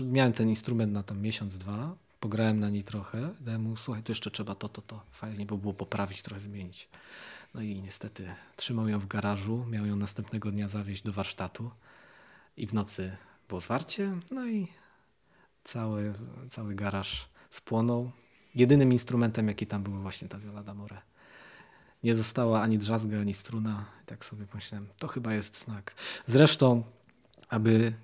miałem 0.00 0.32
ten 0.32 0.48
instrument 0.48 0.92
na 0.92 1.02
tam 1.02 1.20
miesiąc, 1.20 1.58
dwa, 1.58 1.96
pograłem 2.20 2.60
na 2.60 2.70
niej 2.70 2.82
trochę, 2.82 3.34
dałem 3.40 3.62
mu, 3.62 3.76
słuchaj, 3.76 4.02
tu 4.02 4.12
jeszcze 4.12 4.30
trzeba 4.30 4.54
to, 4.54 4.68
to, 4.68 4.82
to, 4.82 5.02
fajnie 5.12 5.46
by 5.46 5.58
było 5.58 5.74
poprawić, 5.74 6.22
trochę 6.22 6.40
zmienić. 6.40 6.88
No 7.54 7.62
i 7.62 7.82
niestety 7.82 8.34
trzymał 8.56 8.88
ją 8.88 8.98
w 8.98 9.06
garażu, 9.06 9.66
miał 9.70 9.86
ją 9.86 9.96
następnego 9.96 10.50
dnia 10.50 10.68
zawieźć 10.68 11.02
do 11.02 11.12
warsztatu 11.12 11.70
i 12.56 12.66
w 12.66 12.74
nocy 12.74 13.16
było 13.48 13.60
zwarcie, 13.60 14.12
no 14.30 14.46
i 14.46 14.68
cały, 15.64 16.14
cały 16.50 16.74
garaż 16.74 17.28
spłonął. 17.50 18.10
Jedynym 18.54 18.92
instrumentem, 18.92 19.48
jaki 19.48 19.66
tam 19.66 19.82
był, 19.82 19.92
właśnie 19.92 20.28
ta 20.28 20.38
viola 20.38 20.62
d'amore. 20.62 20.96
Nie 22.02 22.14
została 22.14 22.62
ani 22.62 22.78
drzazga, 22.78 23.20
ani 23.20 23.34
struna. 23.34 23.84
I 24.02 24.06
tak 24.06 24.24
sobie 24.24 24.46
pomyślałem, 24.46 24.88
to 24.98 25.08
chyba 25.08 25.34
jest 25.34 25.64
znak. 25.64 25.94
Zresztą, 26.26 26.82
aby 27.48 27.94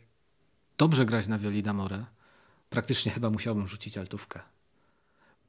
dobrze 0.78 1.06
grać 1.06 1.26
na 1.26 1.38
violi 1.38 1.62
d'amore, 1.62 2.04
praktycznie 2.70 3.12
chyba 3.12 3.30
musiałbym 3.30 3.68
rzucić 3.68 3.98
altówkę. 3.98 4.40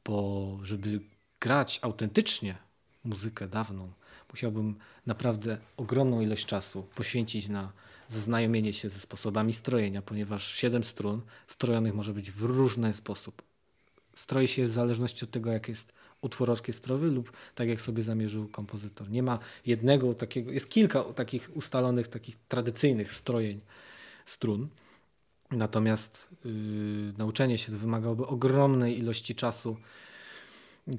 Bo 0.05 0.57
żeby 0.63 1.01
grać 1.39 1.79
autentycznie 1.81 2.70
muzykę 3.03 3.47
dawną, 3.47 3.91
musiałbym 4.31 4.75
naprawdę 5.05 5.57
ogromną 5.77 6.21
ilość 6.21 6.45
czasu 6.45 6.83
poświęcić 6.95 7.49
na 7.49 7.71
zaznajomienie 8.07 8.73
się 8.73 8.89
ze 8.89 8.99
sposobami 8.99 9.53
strojenia, 9.53 10.01
ponieważ 10.01 10.55
siedem 10.55 10.83
strun 10.83 11.21
strojonych 11.47 11.93
może 11.93 12.13
być 12.13 12.31
w 12.31 12.41
różny 12.41 12.93
sposób. 12.93 13.41
Stroi 14.15 14.47
się 14.47 14.63
w 14.63 14.69
zależności 14.69 15.25
od 15.25 15.31
tego, 15.31 15.51
jak 15.51 15.69
jest 15.69 15.93
utwór 16.21 16.51
orkiestrowy 16.51 17.11
lub 17.11 17.31
tak 17.55 17.67
jak 17.67 17.81
sobie 17.81 18.03
zamierzył 18.03 18.47
kompozytor. 18.47 19.09
Nie 19.09 19.23
ma 19.23 19.39
jednego 19.65 20.13
takiego, 20.13 20.51
jest 20.51 20.69
kilka 20.69 21.03
takich 21.03 21.51
ustalonych, 21.53 22.07
takich 22.07 22.35
tradycyjnych 22.47 23.13
strojeń 23.13 23.59
strun. 24.25 24.67
Natomiast 25.51 26.27
yy, 26.45 26.51
nauczenie 27.17 27.57
się 27.57 27.71
wymagałoby 27.71 28.27
ogromnej 28.27 28.99
ilości 28.99 29.35
czasu 29.35 29.77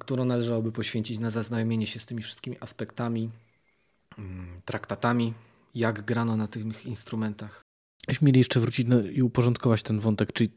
którą 0.01 0.25
należałoby 0.25 0.73
poświęcić 0.73 1.19
na 1.19 1.31
zaznajomienie 1.31 1.87
się 1.87 2.01
z 2.01 2.07
tymi 2.07 2.23
wszystkimi 2.23 2.57
aspektami, 2.61 3.31
mm, 4.19 4.61
traktatami, 4.65 5.35
jak 5.75 6.03
grano 6.05 6.37
na 6.37 6.49
tych 6.49 6.87
instrumentach. 6.87 7.61
Myśmy 8.09 8.27
mieli 8.27 8.39
jeszcze 8.39 8.61
wrócić 8.61 8.87
no, 8.89 9.01
i 9.01 9.23
uporządkować 9.23 9.83
ten 9.83 10.01
wątek, 10.01 10.33
czyli 10.33 10.51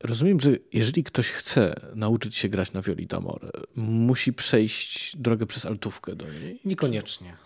rozumiem, 0.00 0.40
że 0.40 0.50
jeżeli 0.72 1.04
ktoś 1.04 1.30
chce 1.30 1.74
nauczyć 1.94 2.36
się 2.36 2.48
grać 2.48 2.72
na 2.72 2.82
violi 2.82 3.06
d'amore, 3.06 3.50
musi 3.76 4.32
przejść 4.32 5.16
drogę 5.16 5.46
przez 5.46 5.66
altówkę 5.66 6.16
do 6.16 6.32
niej? 6.32 6.60
Niekoniecznie. 6.64 7.36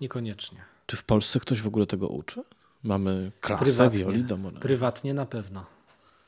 Niekoniecznie. 0.00 0.58
Czy 0.86 0.96
w 0.96 1.04
Polsce 1.04 1.40
ktoś 1.40 1.60
w 1.60 1.66
ogóle 1.66 1.86
tego 1.86 2.08
uczy? 2.08 2.42
Mamy 2.82 3.32
klasę 3.40 3.64
Prywatnie. 3.64 3.98
violi 3.98 4.24
d'amore? 4.24 4.58
Prywatnie 4.58 5.14
na 5.14 5.26
pewno. 5.26 5.64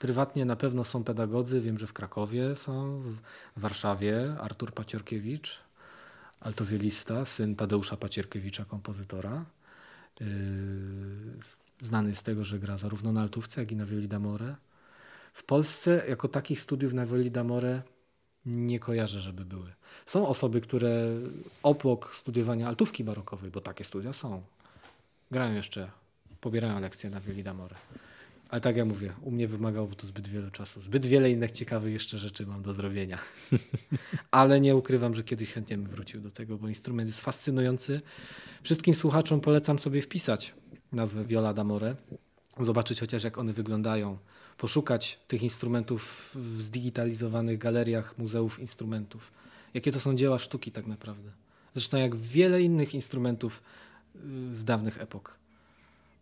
Prywatnie 0.05 0.45
na 0.45 0.57
pewno 0.57 0.85
są 0.85 1.05
pedagodzy, 1.05 1.61
wiem, 1.61 1.79
że 1.79 1.87
w 1.87 1.93
Krakowie 1.93 2.57
są, 2.57 3.03
w 3.57 3.61
Warszawie 3.61 4.37
Artur 4.41 4.73
Paciorkiewicz, 4.73 5.61
altowielista, 6.41 7.25
syn 7.25 7.57
Tadeusza 7.57 7.97
Pacierkiewicza, 7.97 8.65
kompozytora. 8.65 9.45
Yy, 10.21 10.27
znany 11.81 12.15
z 12.15 12.23
tego, 12.23 12.45
że 12.45 12.59
gra 12.59 12.77
zarówno 12.77 13.13
na 13.13 13.21
altówce, 13.21 13.61
jak 13.61 13.73
i 13.73 13.77
na 13.77 13.87
violi 13.87 14.09
d'amore. 14.09 14.55
W 15.33 15.43
Polsce 15.43 16.05
jako 16.09 16.29
takich 16.29 16.61
studiów 16.61 16.93
na 16.93 17.07
violi 17.07 17.31
d'amore 17.31 17.81
nie 18.47 18.81
kojarzę, 18.81 19.21
żeby 19.21 19.45
były. 19.45 19.73
Są 20.07 20.27
osoby, 20.27 20.61
które 20.61 21.09
opłok 21.63 22.15
studiowania 22.15 22.69
altówki 22.69 23.05
barokowej, 23.05 23.51
bo 23.51 23.61
takie 23.61 23.85
studia 23.85 24.13
są, 24.13 24.43
grają 25.31 25.55
jeszcze, 25.55 25.91
pobierają 26.41 26.81
lekcje 26.81 27.11
na 27.11 27.21
violi 27.21 27.45
d'amore. 27.45 27.75
Ale 28.49 28.61
tak 28.61 28.77
jak 28.77 28.87
mówię, 28.87 29.13
u 29.23 29.31
mnie 29.31 29.49
wymagałoby 29.49 29.97
to 29.97 30.07
zbyt 30.07 30.29
wiele 30.29 30.51
czasu. 30.51 30.81
Zbyt 30.81 31.07
wiele 31.07 31.31
innych 31.31 31.51
ciekawych 31.51 31.93
jeszcze 31.93 32.19
rzeczy 32.19 32.47
mam 32.47 32.63
do 32.63 32.75
zrobienia. 32.75 33.19
Ale 34.31 34.61
nie 34.61 34.77
ukrywam, 34.77 35.15
że 35.15 35.25
kiedyś 35.25 35.53
chętnie 35.53 35.79
bym 35.79 35.87
wrócił 35.87 36.21
do 36.21 36.31
tego, 36.31 36.59
bo 36.59 36.69
instrument 36.69 37.09
jest 37.09 37.21
fascynujący. 37.21 38.01
Wszystkim 38.63 38.95
słuchaczom 38.95 39.41
polecam 39.41 39.79
sobie 39.79 40.03
wpisać 40.03 40.55
nazwę 40.93 41.25
Viola 41.25 41.55
d'Amore, 41.55 41.95
zobaczyć 42.61 43.01
chociaż 43.01 43.25
jak 43.25 43.39
one 43.39 43.53
wyglądają, 43.53 44.19
poszukać 44.59 45.21
tych 45.29 45.43
instrumentów 45.43 46.31
w 46.35 46.63
zdigitalizowanych 46.63 47.59
galeriach 47.59 48.19
muzeów 48.19 48.61
instrumentów. 48.61 49.33
Jakie 49.75 49.93
to 49.93 50.01
są 50.01 50.17
dzieła 50.17 50.39
sztuki 50.39 50.73
tak 50.73 50.87
naprawdę. 50.87 51.31
Zresztą 51.73 51.97
jak 51.97 52.17
wiele 52.17 52.63
innych 52.63 52.95
instrumentów 52.95 53.63
y, 54.17 54.55
z 54.55 54.65
dawnych 54.65 55.01
epok 55.01 55.44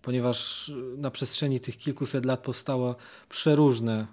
ponieważ 0.03 0.71
na 0.97 1.11
przestrzeni 1.11 1.61
tych 1.61 1.79
kilkuset 1.79 2.25
lat 2.25 2.41
powstało 2.41 2.97
przeróżne 3.29 4.07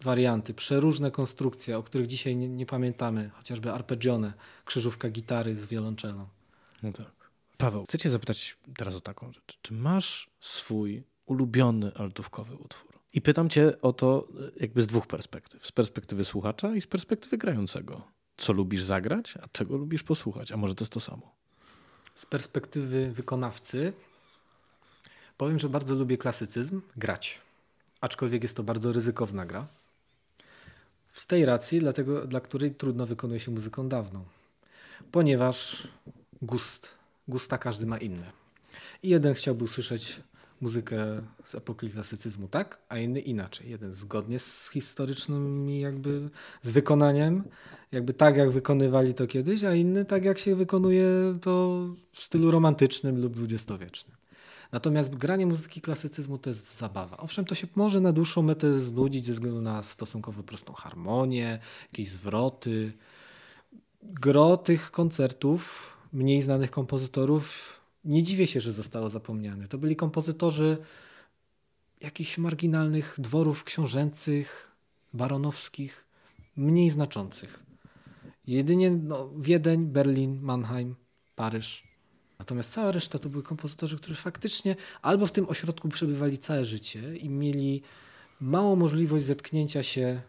warianty, 0.00 0.54
przeróżne 0.54 1.10
konstrukcje, 1.10 1.78
o 1.78 1.82
których 1.82 2.06
dzisiaj 2.06 2.36
nie, 2.36 2.48
nie 2.48 2.66
pamiętamy, 2.66 3.30
chociażby 3.34 3.72
arpeggione, 3.72 4.32
krzyżówka 4.64 5.10
gitary 5.10 5.56
z 5.56 5.66
wiolonczelą. 5.66 6.26
No 6.82 6.92
tak. 6.92 7.30
Paweł, 7.56 7.84
chcę 7.84 7.98
cię 7.98 8.10
zapytać 8.10 8.56
teraz 8.76 8.94
o 8.94 9.00
taką 9.00 9.32
rzecz. 9.32 9.58
Czy 9.62 9.74
masz 9.74 10.30
swój 10.40 11.02
ulubiony 11.26 11.94
altówkowy 11.94 12.56
utwór? 12.56 12.98
I 13.12 13.20
pytam 13.20 13.48
cię 13.48 13.80
o 13.82 13.92
to 13.92 14.28
jakby 14.60 14.82
z 14.82 14.86
dwóch 14.86 15.06
perspektyw. 15.06 15.66
Z 15.66 15.72
perspektywy 15.72 16.24
słuchacza 16.24 16.74
i 16.74 16.80
z 16.80 16.86
perspektywy 16.86 17.38
grającego. 17.38 18.02
Co 18.36 18.52
lubisz 18.52 18.82
zagrać, 18.82 19.34
a 19.36 19.48
czego 19.52 19.76
lubisz 19.76 20.02
posłuchać? 20.02 20.52
A 20.52 20.56
może 20.56 20.74
to 20.74 20.84
jest 20.84 20.92
to 20.92 21.00
samo? 21.00 21.34
Z 22.14 22.26
perspektywy 22.26 23.12
wykonawcy 23.12 23.92
Powiem, 25.38 25.58
że 25.58 25.68
bardzo 25.68 25.94
lubię 25.94 26.16
klasycyzm, 26.16 26.80
grać. 26.96 27.40
Aczkolwiek 28.00 28.42
jest 28.42 28.56
to 28.56 28.62
bardzo 28.62 28.92
ryzykowna 28.92 29.46
gra. 29.46 29.66
Z 31.12 31.26
tej 31.26 31.44
racji, 31.44 31.80
dlatego, 31.80 32.26
dla 32.26 32.40
której 32.40 32.74
trudno 32.74 33.06
wykonuje 33.06 33.40
się 33.40 33.50
muzyką 33.50 33.88
dawną. 33.88 34.24
Ponieważ 35.12 35.88
gust, 36.42 36.94
gusta 37.28 37.58
każdy 37.58 37.86
ma 37.86 37.98
inny. 37.98 38.26
I 39.02 39.08
jeden 39.08 39.34
chciałby 39.34 39.64
usłyszeć 39.64 40.20
muzykę 40.60 41.22
z 41.44 41.54
epoki 41.54 41.90
klasycyzmu 41.90 42.48
tak, 42.48 42.78
a 42.88 42.98
inny 42.98 43.20
inaczej. 43.20 43.70
Jeden 43.70 43.92
zgodnie 43.92 44.38
z 44.38 44.70
historycznymi 44.70 45.80
jakby, 45.80 46.30
z 46.62 46.70
wykonaniem, 46.70 47.44
jakby 47.92 48.14
tak 48.14 48.36
jak 48.36 48.50
wykonywali 48.50 49.14
to 49.14 49.26
kiedyś, 49.26 49.64
a 49.64 49.74
inny 49.74 50.04
tak 50.04 50.24
jak 50.24 50.38
się 50.38 50.56
wykonuje 50.56 51.38
to 51.40 51.84
w 52.12 52.20
stylu 52.20 52.50
romantycznym 52.50 53.22
lub 53.22 53.34
dwudziestowiecznym. 53.34 54.18
Natomiast 54.72 55.14
granie 55.14 55.46
muzyki 55.46 55.80
klasycyzmu 55.80 56.38
to 56.38 56.50
jest 56.50 56.78
zabawa. 56.78 57.16
Owszem, 57.16 57.44
to 57.44 57.54
się 57.54 57.66
może 57.76 58.00
na 58.00 58.12
dłuższą 58.12 58.42
metę 58.42 58.80
znudzić 58.80 59.26
ze 59.26 59.32
względu 59.32 59.60
na 59.60 59.82
stosunkowo 59.82 60.42
prostą 60.42 60.72
harmonię, 60.72 61.58
jakieś 61.92 62.08
zwroty. 62.08 62.92
Gro 64.02 64.56
tych 64.56 64.90
koncertów 64.90 65.92
mniej 66.12 66.42
znanych 66.42 66.70
kompozytorów 66.70 67.78
nie 68.04 68.22
dziwię 68.22 68.46
się, 68.46 68.60
że 68.60 68.72
zostało 68.72 69.08
zapomniane. 69.08 69.68
To 69.68 69.78
byli 69.78 69.96
kompozytorzy 69.96 70.78
jakichś 72.00 72.38
marginalnych 72.38 73.14
dworów 73.18 73.64
książęcych, 73.64 74.70
baronowskich, 75.12 76.04
mniej 76.56 76.90
znaczących. 76.90 77.62
Jedynie 78.46 78.90
no, 78.90 79.30
Wiedeń, 79.38 79.86
Berlin, 79.86 80.40
Mannheim, 80.40 80.94
Paryż. 81.36 81.87
Natomiast 82.38 82.72
cała 82.72 82.92
reszta 82.92 83.18
to 83.18 83.28
były 83.28 83.42
kompozytorzy, 83.42 83.96
którzy 83.96 84.14
faktycznie 84.14 84.76
albo 85.02 85.26
w 85.26 85.32
tym 85.32 85.48
ośrodku 85.48 85.88
przebywali 85.88 86.38
całe 86.38 86.64
życie 86.64 87.16
i 87.16 87.28
mieli 87.28 87.82
małą 88.40 88.76
możliwość 88.76 89.24
zetknięcia 89.24 89.82
się 89.82 90.20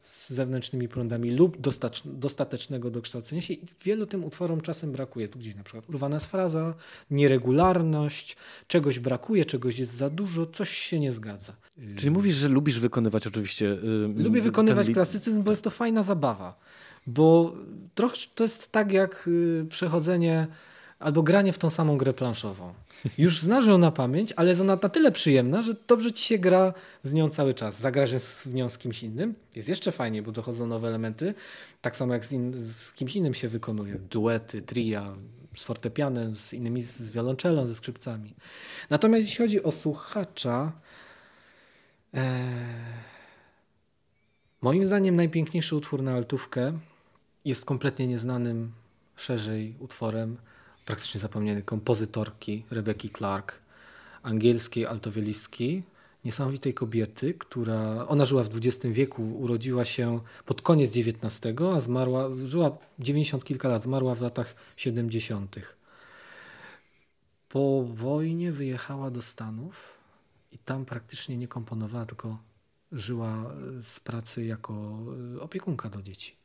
z 0.00 0.30
zewnętrznymi 0.30 0.88
prądami 0.88 1.30
lub 1.30 1.56
dostatecznego 2.04 2.90
dokształcenia 2.90 3.42
się 3.42 3.54
i 3.54 3.60
wielu 3.84 4.06
tym 4.06 4.24
utworom 4.24 4.60
czasem 4.60 4.92
brakuje. 4.92 5.28
Tu 5.28 5.38
gdzieś 5.38 5.54
na 5.54 5.62
przykład 5.62 5.88
urwana 5.88 6.18
fraza, 6.18 6.74
nieregularność, 7.10 8.36
czegoś 8.66 8.98
brakuje, 8.98 9.44
czegoś 9.44 9.78
jest 9.78 9.92
za 9.92 10.10
dużo, 10.10 10.46
coś 10.46 10.70
się 10.70 11.00
nie 11.00 11.12
zgadza. 11.12 11.56
Czyli 11.96 12.10
mówisz, 12.10 12.34
że 12.34 12.48
lubisz 12.48 12.80
wykonywać 12.80 13.26
oczywiście... 13.26 13.64
Yy, 13.64 14.14
Lubię 14.16 14.40
wykonywać 14.40 14.90
klasycyzm, 14.90 15.42
bo 15.42 15.52
jest 15.52 15.64
to 15.64 15.70
fajna 15.70 16.02
zabawa. 16.02 16.58
Bo 17.06 17.56
trochę 17.94 18.16
to 18.34 18.44
jest 18.44 18.72
tak 18.72 18.92
jak 18.92 19.24
yy, 19.26 19.66
przechodzenie 19.70 20.46
albo 20.98 21.22
granie 21.22 21.52
w 21.52 21.58
tą 21.58 21.70
samą 21.70 21.98
grę 21.98 22.14
planszową. 22.14 22.74
Już 23.18 23.40
znasz 23.40 23.66
ją 23.66 23.78
na 23.78 23.90
pamięć, 23.90 24.32
ale 24.36 24.48
jest 24.48 24.60
ona 24.60 24.78
na 24.82 24.88
tyle 24.88 25.12
przyjemna, 25.12 25.62
że 25.62 25.74
dobrze 25.86 26.12
ci 26.12 26.24
się 26.24 26.38
gra 26.38 26.74
z 27.02 27.14
nią 27.14 27.30
cały 27.30 27.54
czas. 27.54 27.80
Zagrasz 27.80 28.12
w 28.44 28.54
nią 28.54 28.68
z 28.68 28.78
kimś 28.78 29.02
innym, 29.02 29.34
jest 29.54 29.68
jeszcze 29.68 29.92
fajniej, 29.92 30.22
bo 30.22 30.32
dochodzą 30.32 30.66
nowe 30.66 30.88
elementy. 30.88 31.34
Tak 31.80 31.96
samo 31.96 32.12
jak 32.12 32.24
z, 32.24 32.32
in, 32.32 32.52
z 32.54 32.92
kimś 32.92 33.16
innym 33.16 33.34
się 33.34 33.48
wykonuje. 33.48 33.94
Duety, 33.94 34.62
tria, 34.62 35.16
z 35.56 35.62
fortepianem, 35.62 36.36
z 36.36 36.52
innymi, 36.52 36.82
z 36.82 37.10
wiolonczelą, 37.10 37.66
ze 37.66 37.74
skrzypcami. 37.74 38.34
Natomiast 38.90 39.26
jeśli 39.26 39.44
chodzi 39.44 39.62
o 39.62 39.72
słuchacza, 39.72 40.72
ee, 42.14 42.22
moim 44.60 44.86
zdaniem 44.86 45.16
najpiękniejszy 45.16 45.76
utwór 45.76 46.02
na 46.02 46.14
altówkę 46.14 46.78
jest 47.44 47.64
kompletnie 47.64 48.06
nieznanym 48.06 48.72
szerzej 49.16 49.76
utworem 49.80 50.36
praktycznie 50.86 51.20
zapomniany 51.20 51.62
kompozytorki 51.62 52.64
Rebeki 52.70 53.10
Clark, 53.10 53.60
angielskiej 54.22 54.86
altowielistki, 54.86 55.82
niesamowitej 56.24 56.74
kobiety, 56.74 57.34
która, 57.34 58.06
ona 58.08 58.24
żyła 58.24 58.42
w 58.42 58.56
XX 58.56 58.94
wieku, 58.94 59.32
urodziła 59.38 59.84
się 59.84 60.20
pod 60.44 60.62
koniec 60.62 60.90
XIX, 60.96 61.40
a 61.74 61.80
zmarła, 61.80 62.28
żyła 62.44 62.78
90 62.98 63.44
kilka 63.44 63.68
lat, 63.68 63.82
zmarła 63.82 64.14
w 64.14 64.20
latach 64.20 64.54
70. 64.76 65.56
Po 67.48 67.84
wojnie 67.84 68.52
wyjechała 68.52 69.10
do 69.10 69.22
Stanów 69.22 69.98
i 70.52 70.58
tam 70.58 70.84
praktycznie 70.84 71.36
nie 71.36 71.48
komponowała, 71.48 72.06
tylko 72.06 72.38
żyła 72.92 73.50
z 73.80 74.00
pracy 74.00 74.44
jako 74.44 74.98
opiekunka 75.40 75.90
do 75.90 76.02
dzieci. 76.02 76.36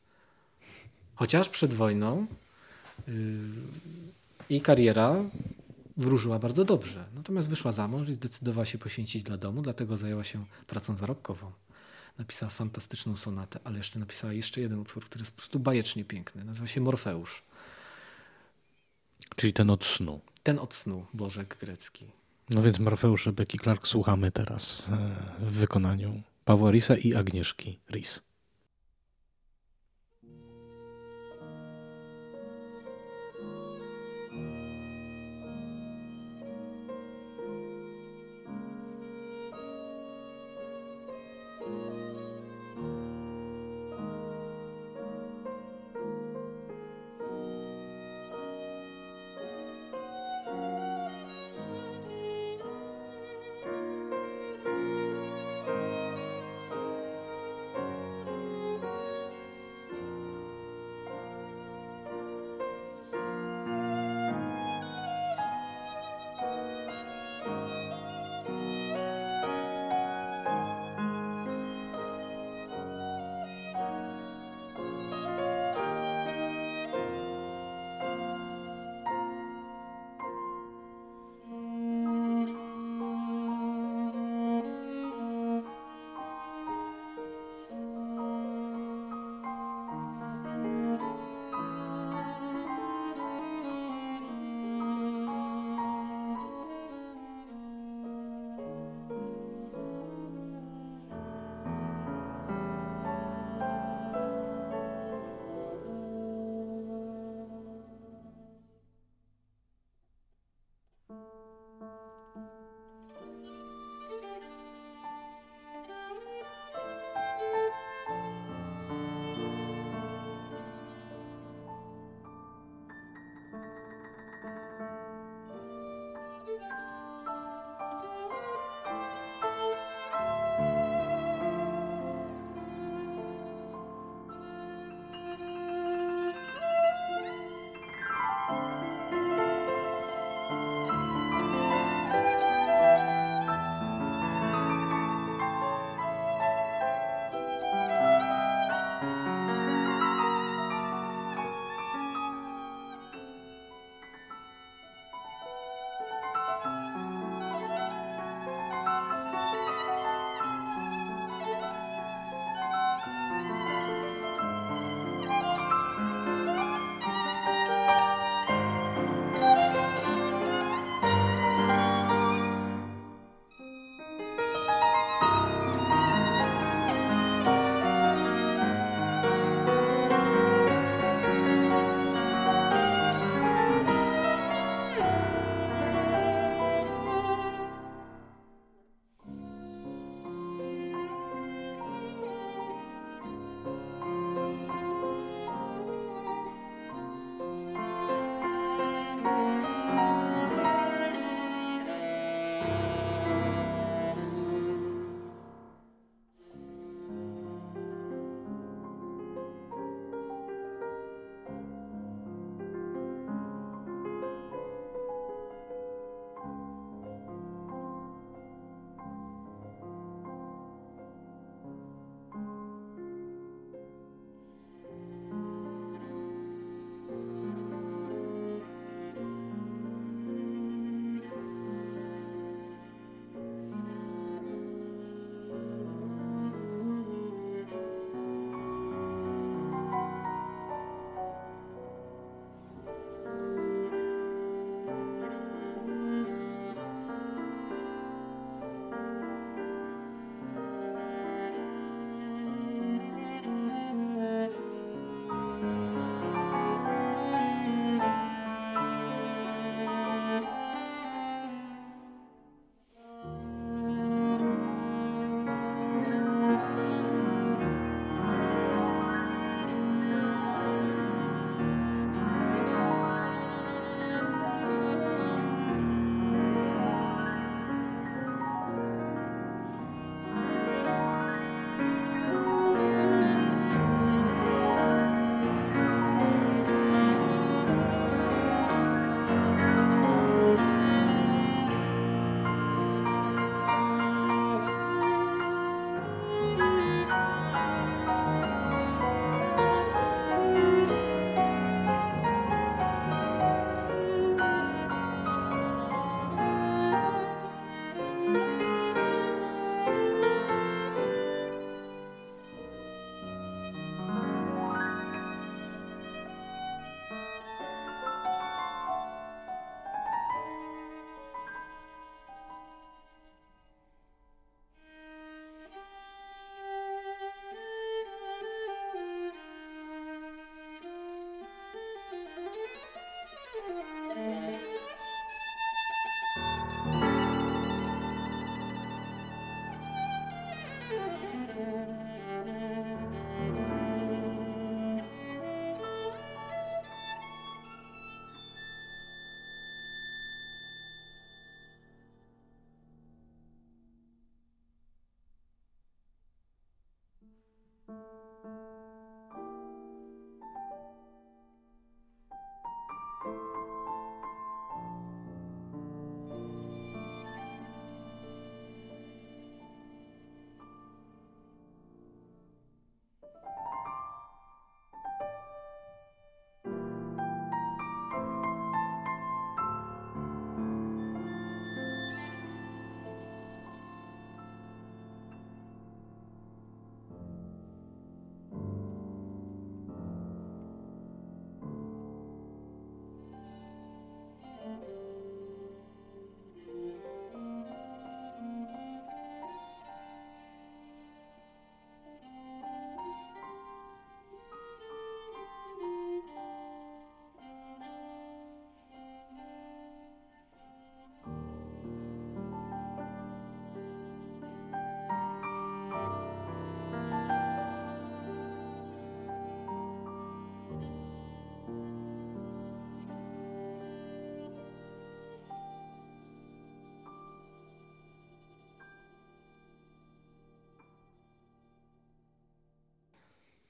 Chociaż 1.15 1.49
przed 1.49 1.73
wojną 1.73 2.27
y, 3.07 3.11
jej 4.51 4.61
kariera 4.61 5.15
wróżyła 5.97 6.39
bardzo 6.39 6.65
dobrze. 6.65 7.05
Natomiast 7.13 7.49
wyszła 7.49 7.71
za 7.71 7.87
mąż 7.87 8.09
i 8.09 8.13
zdecydowała 8.13 8.65
się 8.65 8.77
poświęcić 8.77 9.23
dla 9.23 9.37
domu, 9.37 9.61
dlatego 9.61 9.97
zajęła 9.97 10.23
się 10.23 10.45
pracą 10.67 10.97
zarobkową. 10.97 11.51
Napisała 12.17 12.49
fantastyczną 12.49 13.15
sonatę, 13.15 13.59
ale 13.63 13.77
jeszcze 13.77 13.99
napisała 13.99 14.33
jeszcze 14.33 14.61
jeden 14.61 14.79
utwór, 14.79 15.05
który 15.05 15.21
jest 15.21 15.31
po 15.31 15.37
prostu 15.37 15.59
bajecznie 15.59 16.05
piękny. 16.05 16.43
Nazywa 16.43 16.67
się 16.67 16.81
Morfeusz. 16.81 17.43
Czyli 19.35 19.53
ten 19.53 19.69
od 19.69 19.85
snu. 19.85 20.21
Ten 20.43 20.59
od 20.59 20.73
snu, 20.73 21.05
Bożek 21.13 21.57
grecki. 21.59 22.05
No 22.49 22.61
więc 22.61 22.79
Morfeusz 22.79 23.29
Becky 23.29 23.57
Clark 23.57 23.87
słuchamy 23.87 24.31
teraz 24.31 24.89
e, 24.89 25.15
w 25.39 25.55
wykonaniu 25.55 26.21
Pawła 26.45 26.71
Risa 26.71 26.97
i 26.97 27.15
Agnieszki 27.15 27.79
Ris. 27.91 28.21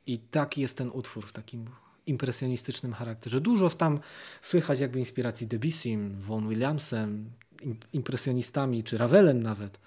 I 0.07 0.19
taki 0.19 0.61
jest 0.61 0.77
ten 0.77 0.89
utwór 0.89 1.27
w 1.27 1.31
takim 1.31 1.65
impresjonistycznym 2.05 2.93
charakterze. 2.93 3.41
Dużo 3.41 3.69
tam 3.69 3.99
słychać 4.41 4.79
jakby 4.79 4.99
inspiracji 4.99 5.47
Debussym, 5.47 6.21
Vaughan 6.21 6.49
Williamsem, 6.49 7.31
impresjonistami, 7.93 8.83
czy 8.83 8.97
Ravelem 8.97 9.43
nawet. 9.43 9.79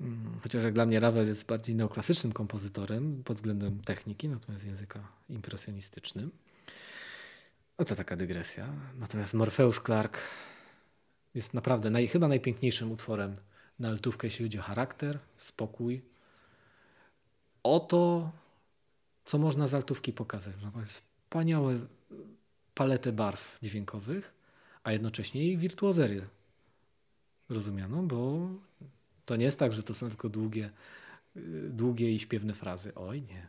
Mm, 0.00 0.40
chociaż 0.42 0.64
jak 0.64 0.74
dla 0.74 0.86
mnie 0.86 1.00
Ravel 1.00 1.26
jest 1.26 1.46
bardziej 1.46 1.74
neoklasycznym 1.74 2.32
kompozytorem 2.32 3.22
pod 3.24 3.36
względem 3.36 3.80
techniki, 3.80 4.28
natomiast 4.28 4.64
języka 4.64 5.08
impresjonistycznym. 5.28 6.30
No 7.78 7.84
to 7.84 7.94
taka 7.94 8.16
dygresja. 8.16 8.68
Natomiast 8.98 9.34
Morfeusz 9.34 9.80
Clark 9.80 10.18
jest 11.34 11.54
naprawdę 11.54 11.90
naj, 11.90 12.08
chyba 12.08 12.28
najpiękniejszym 12.28 12.92
utworem 12.92 13.36
na 13.78 13.88
altówkę, 13.88 14.26
jeśli 14.26 14.44
chodzi 14.44 14.58
o 14.58 14.62
charakter, 14.62 15.18
spokój. 15.36 16.02
Oto, 17.62 18.30
co 19.24 19.38
można 19.38 19.66
z 19.66 19.74
altówki 19.74 20.12
pokazać. 20.12 20.54
Wspaniałe 20.84 21.78
paletę 22.74 23.12
barw 23.12 23.58
dźwiękowych, 23.62 24.32
a 24.84 24.92
jednocześnie 24.92 25.46
jej 25.46 25.56
wirtuozerię 25.56 26.26
rozumianą, 27.48 28.08
bo 28.08 28.48
to 29.26 29.36
nie 29.36 29.44
jest 29.44 29.58
tak, 29.58 29.72
że 29.72 29.82
to 29.82 29.94
są 29.94 30.08
tylko 30.08 30.28
długie, 30.28 30.70
y, 31.36 31.70
długie 31.70 32.12
i 32.12 32.18
śpiewne 32.18 32.54
frazy. 32.54 32.94
Oj, 32.94 33.22
nie. 33.22 33.48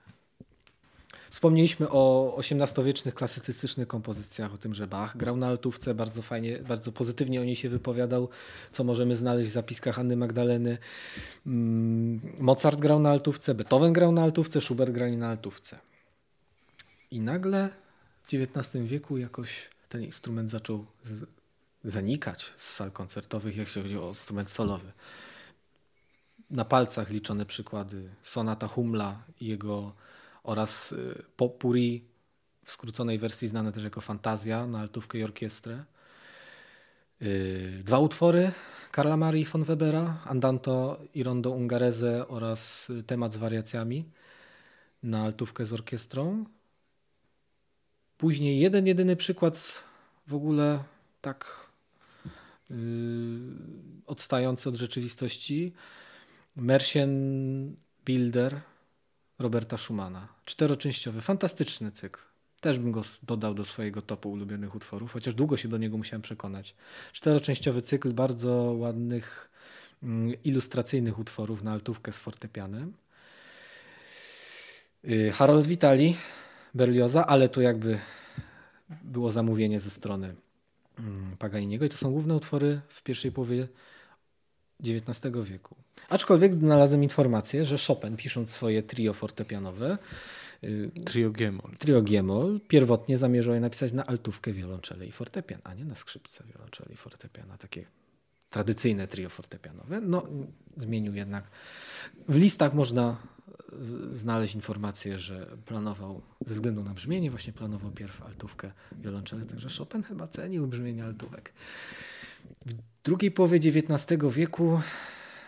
Wspomnieliśmy 1.33 1.89
o 1.89 2.35
XVIII-wiecznych 2.39 3.15
klasycystycznych 3.15 3.87
kompozycjach, 3.87 4.53
o 4.53 4.57
tym, 4.57 4.73
że 4.73 4.87
Bach 4.87 5.17
grał 5.17 5.37
na 5.37 5.47
altówce, 5.47 5.95
bardzo 5.95 6.21
fajnie, 6.21 6.59
bardzo 6.59 6.91
pozytywnie 6.91 7.41
o 7.41 7.43
niej 7.43 7.55
się 7.55 7.69
wypowiadał, 7.69 8.29
co 8.71 8.83
możemy 8.83 9.15
znaleźć 9.15 9.49
w 9.49 9.53
zapiskach 9.53 9.99
Anny 9.99 10.15
Magdaleny. 10.15 10.77
Mm, 11.45 12.21
Mozart 12.39 12.79
grał 12.79 12.99
na 12.99 13.09
altówce, 13.09 13.53
Beethoven 13.53 13.93
grał 13.93 14.11
na 14.11 14.23
altówce, 14.23 14.61
Schubert 14.61 14.91
grali 14.91 15.17
na 15.17 15.29
altówce. 15.29 15.79
I 17.11 17.19
nagle 17.19 17.69
w 18.23 18.33
XIX 18.33 18.85
wieku 18.85 19.17
jakoś 19.17 19.69
ten 19.89 20.03
instrument 20.03 20.49
zaczął 20.49 20.85
zanikać 21.83 22.53
z 22.57 22.73
sal 22.73 22.91
koncertowych, 22.91 23.57
jak 23.57 23.67
się 23.67 23.81
chodzi 23.81 23.97
o 23.97 24.09
instrument 24.09 24.49
solowy. 24.49 24.91
Na 26.49 26.65
palcach 26.65 27.09
liczone 27.09 27.45
przykłady. 27.45 28.09
Sonata 28.23 28.67
Humla 28.67 29.23
i 29.39 29.47
jego 29.47 29.93
oraz 30.43 30.91
y, 30.91 31.23
Popuri 31.35 32.05
w 32.65 32.71
skróconej 32.71 33.17
wersji 33.17 33.47
znane 33.47 33.71
też 33.71 33.83
jako 33.83 34.01
Fantazja 34.01 34.67
na 34.67 34.79
altówkę 34.79 35.17
i 35.17 35.23
orkiestrę. 35.23 35.83
Y, 37.21 37.81
dwa 37.83 37.99
utwory 37.99 38.51
Karla 38.91 39.17
Marii 39.17 39.45
von 39.45 39.63
Webera, 39.63 40.21
Andanto 40.25 41.01
i 41.13 41.23
Rondo 41.23 41.51
Ungareze 41.51 42.27
oraz 42.27 42.89
y, 42.89 43.03
temat 43.03 43.33
z 43.33 43.37
wariacjami 43.37 44.05
na 45.03 45.23
altówkę 45.23 45.65
z 45.65 45.73
orkiestrą. 45.73 46.45
Później 48.17 48.59
jeden, 48.59 48.87
jedyny 48.87 49.15
przykład 49.15 49.83
w 50.27 50.33
ogóle 50.33 50.83
tak 51.21 51.69
yy, 52.69 52.77
odstający 54.05 54.69
od 54.69 54.75
rzeczywistości. 54.75 55.73
Mersien 56.55 57.75
Bilder 58.05 58.61
Roberta 59.43 59.77
Schumana. 59.77 60.27
Czteroczęściowy, 60.45 61.21
fantastyczny 61.21 61.91
cykl. 61.91 62.19
Też 62.61 62.79
bym 62.79 62.91
go 62.91 63.01
dodał 63.23 63.53
do 63.53 63.65
swojego 63.65 64.01
topu 64.01 64.31
ulubionych 64.31 64.75
utworów, 64.75 65.13
chociaż 65.13 65.33
długo 65.33 65.57
się 65.57 65.69
do 65.69 65.77
niego 65.77 65.97
musiałem 65.97 66.21
przekonać. 66.21 66.75
Czteroczęściowy 67.13 67.81
cykl 67.81 68.13
bardzo 68.13 68.51
ładnych, 68.77 69.49
mm, 70.03 70.43
ilustracyjnych 70.43 71.19
utworów 71.19 71.63
na 71.63 71.71
altówkę 71.71 72.11
z 72.11 72.17
fortepianem. 72.17 72.93
Y, 75.05 75.31
Harold 75.31 75.67
Vitali, 75.67 76.17
Berlioza, 76.73 77.25
ale 77.25 77.49
tu 77.49 77.61
jakby 77.61 77.99
było 79.03 79.31
zamówienie 79.31 79.79
ze 79.79 79.89
strony 79.89 80.35
mm, 80.99 81.37
Paganiniego 81.37 81.85
i 81.85 81.89
to 81.89 81.97
są 81.97 82.11
główne 82.11 82.35
utwory 82.35 82.81
w 82.89 83.03
pierwszej 83.03 83.31
połowie 83.31 83.67
XIX 84.83 85.49
wieku. 85.49 85.75
Aczkolwiek 86.09 86.53
znalazłem 86.53 87.03
informację, 87.03 87.65
że 87.65 87.77
Chopin 87.87 88.17
pisząc 88.17 88.51
swoje 88.51 88.83
trio 88.83 89.13
fortepianowe 89.13 89.97
y, 90.63 90.91
Trio 91.05 91.31
Gemol. 91.31 91.71
Trio 91.79 92.01
Gemol 92.01 92.59
pierwotnie 92.67 93.17
zamierzał 93.17 93.53
je 93.53 93.59
napisać 93.59 93.91
na 93.91 94.05
altówkę, 94.05 94.53
wiolonczele 94.53 95.05
i 95.07 95.11
fortepian, 95.11 95.61
a 95.63 95.73
nie 95.73 95.85
na 95.85 95.95
skrzypce, 95.95 96.43
wiolonczele 96.53 96.93
i 96.93 96.95
fortepiana. 96.95 97.57
Takie 97.57 97.85
tradycyjne 98.49 99.07
trio 99.07 99.29
fortepianowe. 99.29 100.01
No, 100.01 100.27
zmienił 100.77 101.15
jednak. 101.15 101.43
W 102.27 102.35
listach 102.35 102.73
można 102.73 103.17
znaleźć 104.11 104.55
informację, 104.55 105.19
że 105.19 105.57
planował 105.65 106.21
ze 106.45 106.53
względu 106.53 106.83
na 106.83 106.93
brzmienie, 106.93 107.29
właśnie 107.29 107.53
planował 107.53 107.91
pierw 107.91 108.21
altówkę, 108.21 108.71
wiolonczele, 108.91 109.45
także 109.45 109.69
Chopin 109.69 110.03
chyba 110.03 110.27
cenił 110.27 110.67
brzmienie 110.67 111.03
altówek. 111.03 111.53
W 112.65 113.03
drugiej 113.03 113.31
połowie 113.31 113.57
XIX 113.57 114.21
wieku 114.29 114.81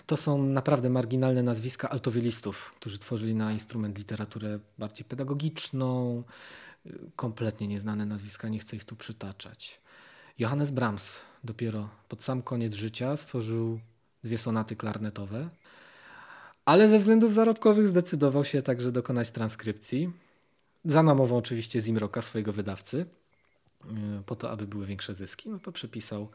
to 0.05 0.17
są 0.17 0.43
naprawdę 0.43 0.89
marginalne 0.89 1.43
nazwiska 1.43 1.89
altowielistów, 1.89 2.73
którzy 2.79 2.99
tworzyli 2.99 3.35
na 3.35 3.51
instrument 3.51 3.97
literaturę 3.97 4.59
bardziej 4.77 5.05
pedagogiczną, 5.05 6.23
kompletnie 7.15 7.67
nieznane 7.67 8.05
nazwiska, 8.05 8.49
nie 8.49 8.59
chcę 8.59 8.75
ich 8.75 8.83
tu 8.83 8.95
przytaczać. 8.95 9.79
Johannes 10.39 10.71
Brahms 10.71 11.21
dopiero 11.43 11.89
pod 12.09 12.23
sam 12.23 12.41
koniec 12.41 12.73
życia 12.73 13.17
stworzył 13.17 13.79
dwie 14.23 14.37
sonaty 14.37 14.75
klarnetowe, 14.75 15.49
ale 16.65 16.89
ze 16.89 16.97
względów 16.97 17.33
zarobkowych 17.33 17.87
zdecydował 17.87 18.45
się 18.45 18.61
także 18.61 18.91
dokonać 18.91 19.31
transkrypcji. 19.31 20.11
Za 20.85 21.03
namową 21.03 21.37
oczywiście 21.37 21.81
Zimroka, 21.81 22.21
swojego 22.21 22.53
wydawcy, 22.53 23.05
po 24.25 24.35
to, 24.35 24.51
aby 24.51 24.67
były 24.67 24.85
większe 24.85 25.13
zyski, 25.13 25.49
no 25.49 25.59
to 25.59 25.71
przepisał 25.71 26.29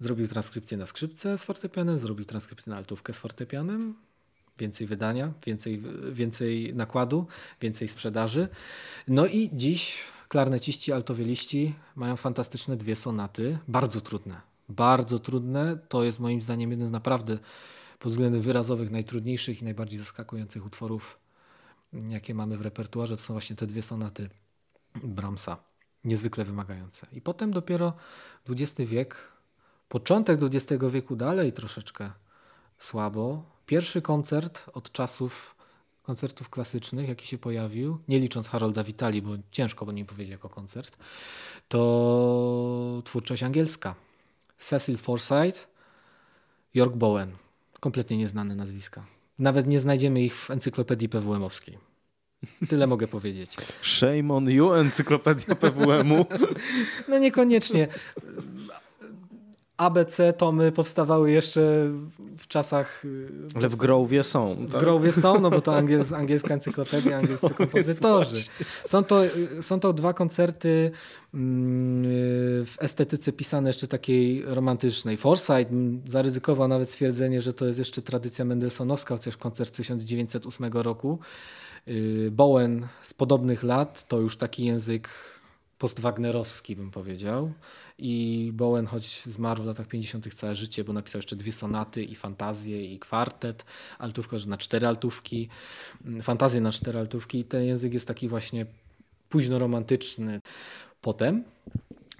Zrobił 0.00 0.28
transkrypcję 0.28 0.78
na 0.78 0.86
skrzypce 0.86 1.38
z 1.38 1.44
fortepianem, 1.44 1.98
zrobił 1.98 2.24
transkrypcję 2.24 2.70
na 2.70 2.76
altówkę 2.76 3.12
z 3.12 3.18
fortepianem. 3.18 3.94
Więcej 4.58 4.86
wydania, 4.86 5.32
więcej, 5.46 5.82
więcej 6.12 6.74
nakładu, 6.74 7.26
więcej 7.60 7.88
sprzedaży. 7.88 8.48
No 9.08 9.26
i 9.26 9.50
dziś 9.52 9.98
klarneciści, 10.28 10.92
altowieliści 10.92 11.74
mają 11.96 12.16
fantastyczne 12.16 12.76
dwie 12.76 12.96
sonaty, 12.96 13.58
bardzo 13.68 14.00
trudne. 14.00 14.40
Bardzo 14.68 15.18
trudne. 15.18 15.78
To 15.88 16.04
jest 16.04 16.18
moim 16.18 16.42
zdaniem 16.42 16.70
jeden 16.70 16.86
z 16.86 16.90
naprawdę 16.90 17.38
pod 17.98 18.12
względem 18.12 18.40
wyrazowych 18.40 18.90
najtrudniejszych 18.90 19.62
i 19.62 19.64
najbardziej 19.64 19.98
zaskakujących 19.98 20.66
utworów, 20.66 21.18
jakie 21.92 22.34
mamy 22.34 22.56
w 22.56 22.60
repertuarze. 22.60 23.16
To 23.16 23.22
są 23.22 23.34
właśnie 23.34 23.56
te 23.56 23.66
dwie 23.66 23.82
sonaty 23.82 24.30
Brahmsa. 24.94 25.56
Niezwykle 26.04 26.44
wymagające. 26.44 27.06
I 27.12 27.20
potem 27.20 27.50
dopiero 27.50 27.92
XX 28.48 28.90
wiek 28.90 29.32
Początek 29.88 30.40
XX 30.42 30.84
wieku 30.90 31.16
dalej 31.16 31.52
troszeczkę 31.52 32.10
słabo. 32.78 33.42
Pierwszy 33.66 34.02
koncert 34.02 34.66
od 34.72 34.92
czasów 34.92 35.56
koncertów 36.02 36.50
klasycznych, 36.50 37.08
jaki 37.08 37.26
się 37.26 37.38
pojawił, 37.38 37.98
nie 38.08 38.20
licząc 38.20 38.48
Harolda 38.48 38.84
Vitali, 38.84 39.22
bo 39.22 39.30
ciężko 39.50 39.86
by 39.86 39.92
nie 39.92 40.04
powiedzieć 40.04 40.32
jako 40.32 40.48
koncert, 40.48 40.98
to 41.68 43.02
twórczość 43.04 43.42
angielska. 43.42 43.94
Cecil 44.58 44.96
Forsyth, 44.96 45.68
York 46.74 46.96
Bowen. 46.96 47.32
Kompletnie 47.80 48.16
nieznane 48.16 48.54
nazwiska. 48.54 49.06
Nawet 49.38 49.66
nie 49.66 49.80
znajdziemy 49.80 50.22
ich 50.22 50.36
w 50.36 50.50
encyklopedii 50.50 51.08
PWM-owskiej. 51.08 51.78
Tyle 52.68 52.86
mogę 52.86 53.08
powiedzieć. 53.08 53.56
Shame 53.82 54.34
on 54.34 54.50
you, 54.50 54.72
encyklopedia 54.72 55.54
PWM-u. 55.54 56.26
No 57.08 57.18
niekoniecznie. 57.18 57.88
ABC 59.76 60.32
tomy 60.32 60.72
powstawały 60.72 61.30
jeszcze 61.30 61.90
w 62.38 62.46
czasach. 62.48 63.04
Y, 63.04 63.28
Ale 63.54 63.68
w 63.68 63.76
Growie 63.76 64.22
są. 64.22 64.54
W 64.54 64.72
tak? 64.72 64.80
Growie 64.80 65.12
są, 65.12 65.40
no 65.40 65.50
bo 65.50 65.60
to 65.60 65.76
angiels, 65.76 66.12
angielska 66.12 66.54
encyklopedia, 66.54 67.18
angielscy 67.18 67.54
kompozytorzy. 67.64 68.44
Są 68.84 69.04
to, 69.04 69.24
y, 69.24 69.62
są 69.62 69.80
to 69.80 69.92
dwa 69.92 70.12
koncerty 70.12 70.90
mm, 71.34 72.04
w 72.66 72.74
estetyce 72.78 73.32
pisane 73.32 73.68
jeszcze 73.68 73.88
takiej 73.88 74.42
romantycznej. 74.46 75.16
Forsyth 75.16 75.70
zaryzykował 76.06 76.68
nawet 76.68 76.90
stwierdzenie, 76.90 77.40
że 77.40 77.52
to 77.52 77.66
jest 77.66 77.78
jeszcze 77.78 78.02
tradycja 78.02 78.44
mendelssohnowska, 78.44 79.14
chociaż 79.14 79.36
koncert 79.36 79.76
1908 79.76 80.72
roku. 80.72 81.18
Y, 81.88 82.28
Bowen 82.32 82.86
z 83.02 83.14
podobnych 83.14 83.62
lat 83.62 84.08
to 84.08 84.20
już 84.20 84.36
taki 84.36 84.64
język 84.64 85.08
postwagnerowski 85.78 86.76
bym 86.76 86.90
powiedział. 86.90 87.52
I 87.98 88.50
Bowen, 88.54 88.86
choć 88.86 89.22
zmarł 89.22 89.62
w 89.62 89.66
latach 89.66 89.88
50. 89.88 90.34
całe 90.34 90.54
życie, 90.54 90.84
bo 90.84 90.92
napisał 90.92 91.18
jeszcze 91.18 91.36
dwie 91.36 91.52
sonaty 91.52 92.04
i 92.04 92.14
fantazję 92.14 92.84
i 92.94 92.98
kwartet, 92.98 93.64
altówkę 93.98 94.36
na 94.46 94.58
cztery 94.58 94.86
altówki, 94.86 95.48
mm, 96.04 96.22
fantazję 96.22 96.60
na 96.60 96.72
cztery 96.72 96.98
altówki 96.98 97.38
i 97.38 97.44
ten 97.44 97.64
język 97.64 97.94
jest 97.94 98.08
taki 98.08 98.28
właśnie 98.28 98.66
późno 99.28 99.58
romantyczny. 99.58 100.40
Potem 101.00 101.44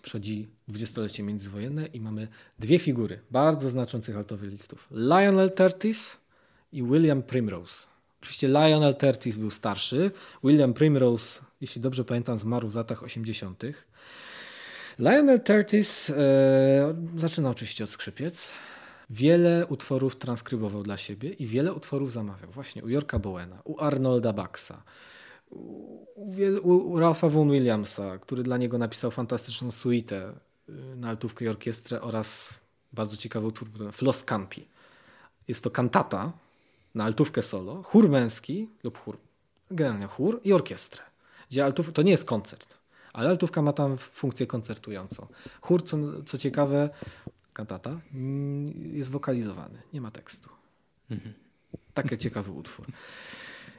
przychodzi 0.02 0.48
dwudziestolecie 0.68 1.22
międzywojenne 1.22 1.86
i 1.86 2.00
mamy 2.00 2.28
dwie 2.58 2.78
figury 2.78 3.20
bardzo 3.30 3.70
znaczących 3.70 4.16
altowylistów. 4.16 4.88
Lionel 4.90 5.50
Tertis 5.52 6.16
i 6.72 6.82
William 6.82 7.22
Primrose. 7.22 7.86
Oczywiście 8.22 8.48
Lionel 8.48 8.94
Tertis 8.94 9.36
był 9.36 9.50
starszy. 9.50 10.10
William 10.44 10.74
Primrose, 10.74 11.40
jeśli 11.60 11.80
dobrze 11.80 12.04
pamiętam, 12.04 12.38
zmarł 12.38 12.68
w 12.68 12.74
latach 12.74 13.02
80. 13.02 13.62
Lionel 14.98 15.40
Tertis 15.40 16.10
e, 16.10 16.14
zaczyna 17.16 17.50
oczywiście 17.50 17.84
od 17.84 17.90
skrzypiec. 17.90 18.52
Wiele 19.10 19.66
utworów 19.66 20.16
transkrybował 20.16 20.82
dla 20.82 20.96
siebie 20.96 21.30
i 21.30 21.46
wiele 21.46 21.72
utworów 21.72 22.12
zamawiał. 22.12 22.50
Właśnie 22.50 22.84
u 22.84 22.88
Yorka 22.88 23.18
Bowena, 23.18 23.62
u 23.64 23.80
Arnolda 23.80 24.32
Baxa, 24.32 24.82
u, 25.50 26.06
u 26.62 26.98
Ralpha 26.98 27.28
Vaughan 27.28 27.52
Williamsa, 27.52 28.18
który 28.18 28.42
dla 28.42 28.56
niego 28.56 28.78
napisał 28.78 29.10
fantastyczną 29.10 29.70
suite 29.70 30.32
y, 30.68 30.72
na 30.96 31.08
altówkę 31.08 31.44
i 31.44 31.48
orkiestrę 31.48 32.00
oraz 32.00 32.60
bardzo 32.92 33.16
ciekawy 33.16 33.46
utwór 33.46 33.68
Floss 33.92 34.24
Campi. 34.24 34.68
Jest 35.48 35.64
to 35.64 35.70
kantata 35.70 36.32
na 36.94 37.04
altówkę 37.04 37.42
solo, 37.42 37.82
chór 37.82 38.08
męski 38.08 38.68
lub 38.84 38.98
chór, 38.98 39.18
generalnie 39.70 40.06
chór 40.06 40.40
i 40.44 40.52
orkiestrę. 40.52 41.02
Gdzie 41.50 41.64
altów, 41.64 41.92
to 41.92 42.02
nie 42.02 42.10
jest 42.10 42.24
koncert, 42.24 42.83
ale 43.14 43.28
altówka 43.28 43.62
ma 43.62 43.72
tam 43.72 43.96
funkcję 43.96 44.46
koncertującą. 44.46 45.26
Chór, 45.60 45.82
co, 45.82 45.98
co 46.22 46.38
ciekawe, 46.38 46.90
kantata, 47.52 48.00
mm, 48.14 48.96
jest 48.96 49.10
wokalizowany, 49.10 49.82
nie 49.92 50.00
ma 50.00 50.10
tekstu. 50.10 50.50
Mhm. 51.10 51.34
Taki 51.94 52.18
ciekawy 52.18 52.50
utwór. 52.50 52.86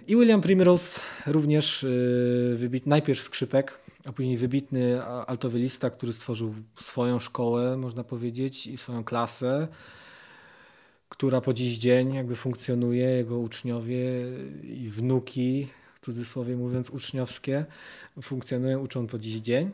I 0.08 0.16
William 0.16 0.42
Primrose 0.42 1.02
również 1.26 1.84
y, 1.84 2.54
wybit, 2.56 2.88
najpierw 2.88 3.22
skrzypek, 3.22 3.80
a 4.06 4.12
później 4.12 4.38
wybitny 4.38 5.04
altowylista, 5.04 5.90
który 5.90 6.14
stworzył 6.14 6.56
swoją 6.80 7.20
szkołę, 7.20 7.78
można 7.78 8.04
powiedzieć, 8.04 8.68
i 8.68 8.78
swoją 8.78 9.04
klasę, 9.04 9.68
która 11.10 11.42
po 11.42 11.54
dziś 11.54 11.78
dzień 11.78 12.14
jakby 12.14 12.36
funkcjonuje, 12.36 13.06
jego 13.06 13.40
uczniowie 13.40 14.02
i 14.64 14.90
wnuki, 14.90 15.68
cudzysłowie 16.06 16.56
mówiąc 16.56 16.89
uczniowskie, 16.89 17.66
funkcjonują, 18.22 18.80
uczą 18.80 19.08
po 19.08 19.20
dziś 19.20 19.36
dzień. 19.36 19.72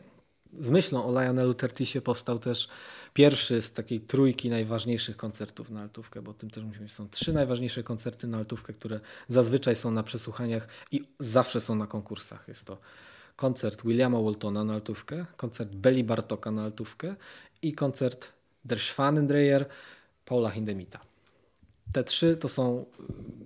Z 0.60 0.68
myślą 0.68 1.04
o 1.04 1.22
Lionelu 1.22 1.54
Tertisie 1.54 2.00
powstał 2.00 2.38
też 2.38 2.68
pierwszy 3.14 3.62
z 3.62 3.72
takiej 3.72 4.00
trójki 4.00 4.50
najważniejszych 4.50 5.16
koncertów 5.16 5.70
na 5.70 5.80
altówkę, 5.80 6.22
bo 6.22 6.30
o 6.30 6.34
tym 6.34 6.50
też 6.50 6.64
musimy 6.64 6.88
Są 6.88 7.08
trzy 7.08 7.32
najważniejsze 7.32 7.82
koncerty 7.82 8.26
na 8.26 8.38
altówkę, 8.38 8.72
które 8.72 9.00
zazwyczaj 9.28 9.76
są 9.76 9.90
na 9.90 10.02
przesłuchaniach 10.02 10.68
i 10.90 11.00
zawsze 11.18 11.60
są 11.60 11.74
na 11.74 11.86
konkursach. 11.86 12.48
Jest 12.48 12.64
to 12.64 12.78
koncert 13.36 13.82
Williama 13.82 14.20
Waltona 14.20 14.64
na 14.64 14.74
altówkę, 14.74 15.26
koncert 15.36 15.74
Belly 15.74 16.04
Bartoka 16.04 16.50
na 16.50 16.62
altówkę 16.62 17.14
i 17.62 17.72
koncert 17.72 18.32
Der 18.64 18.80
Schwanendreher 18.80 19.66
Paula 20.24 20.50
Hindemita. 20.50 21.11
Te 21.92 22.04
trzy 22.04 22.36
to 22.36 22.48
są, 22.48 22.86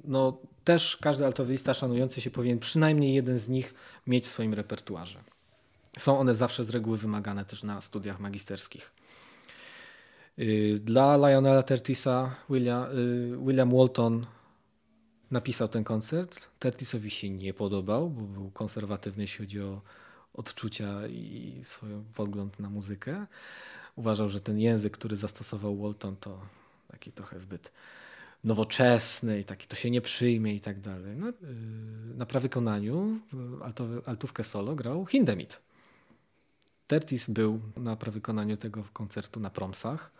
no 0.04 0.38
też 0.64 0.96
każdy 0.96 1.26
altowista 1.26 1.74
szanujący 1.74 2.20
się 2.20 2.30
powinien 2.30 2.58
przynajmniej 2.58 3.14
jeden 3.14 3.38
z 3.38 3.48
nich 3.48 3.74
mieć 4.06 4.24
w 4.24 4.28
swoim 4.28 4.54
repertuarze. 4.54 5.24
Są 5.98 6.18
one 6.18 6.34
zawsze 6.34 6.64
z 6.64 6.70
reguły 6.70 6.98
wymagane 6.98 7.44
też 7.44 7.62
na 7.62 7.80
studiach 7.80 8.20
magisterskich. 8.20 8.92
Y, 10.38 10.80
dla 10.82 11.16
Lionela 11.16 11.62
Tertisa 11.62 12.34
William, 12.50 12.84
y, 12.84 13.36
William 13.46 13.76
Walton 13.76 14.26
napisał 15.30 15.68
ten 15.68 15.84
koncert. 15.84 16.48
Tertisowi 16.58 17.10
się 17.10 17.30
nie 17.30 17.54
podobał, 17.54 18.10
bo 18.10 18.22
był 18.22 18.50
konserwatywny, 18.50 19.22
jeśli 19.22 19.44
chodzi 19.44 19.60
o 19.60 19.80
odczucia 20.34 21.06
i 21.06 21.60
swój 21.62 21.90
pogląd 22.14 22.60
na 22.60 22.70
muzykę. 22.70 23.26
Uważał, 23.96 24.28
że 24.28 24.40
ten 24.40 24.58
język, 24.58 24.92
który 24.92 25.16
zastosował 25.16 25.76
Walton, 25.76 26.16
to 26.16 26.40
taki 26.88 27.12
trochę 27.12 27.40
zbyt 27.40 27.72
nowoczesny 28.44 29.40
i 29.40 29.44
taki 29.44 29.66
to 29.66 29.76
się 29.76 29.90
nie 29.90 30.00
przyjmie 30.00 30.54
i 30.54 30.60
tak 30.60 30.80
dalej. 30.80 31.16
No, 31.16 31.28
y, 31.28 31.34
na 32.14 32.26
prawykonaniu 32.26 33.20
altówkę 34.06 34.44
solo 34.44 34.74
grał 34.74 35.06
Hindemith. 35.06 35.60
Tertis 36.86 37.30
był 37.30 37.60
na 37.76 37.96
prawykonaniu 37.96 38.56
tego 38.56 38.84
koncertu 38.92 39.40
na 39.40 39.50
promsach. 39.50 40.12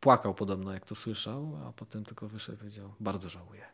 Płakał 0.00 0.34
podobno, 0.34 0.72
jak 0.72 0.84
to 0.84 0.94
słyszał, 0.94 1.58
a 1.66 1.72
potem 1.72 2.04
tylko 2.04 2.28
wyszedł 2.28 2.56
i 2.56 2.58
powiedział, 2.58 2.94
bardzo 3.00 3.28
żałuję. 3.28 3.64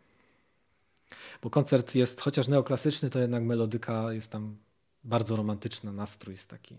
Bo 1.43 1.51
koncert 1.51 1.95
jest, 1.95 2.21
chociaż 2.21 2.49
neoklasyczny, 2.49 3.11
to 3.11 3.19
jednak 3.19 3.43
melodyka 3.43 4.13
jest 4.13 4.31
tam 4.33 4.57
bardzo 5.05 5.37
romantyczna, 5.37 5.93
nastrój 5.93 6.33
jest 6.33 6.49
taki. 6.51 6.77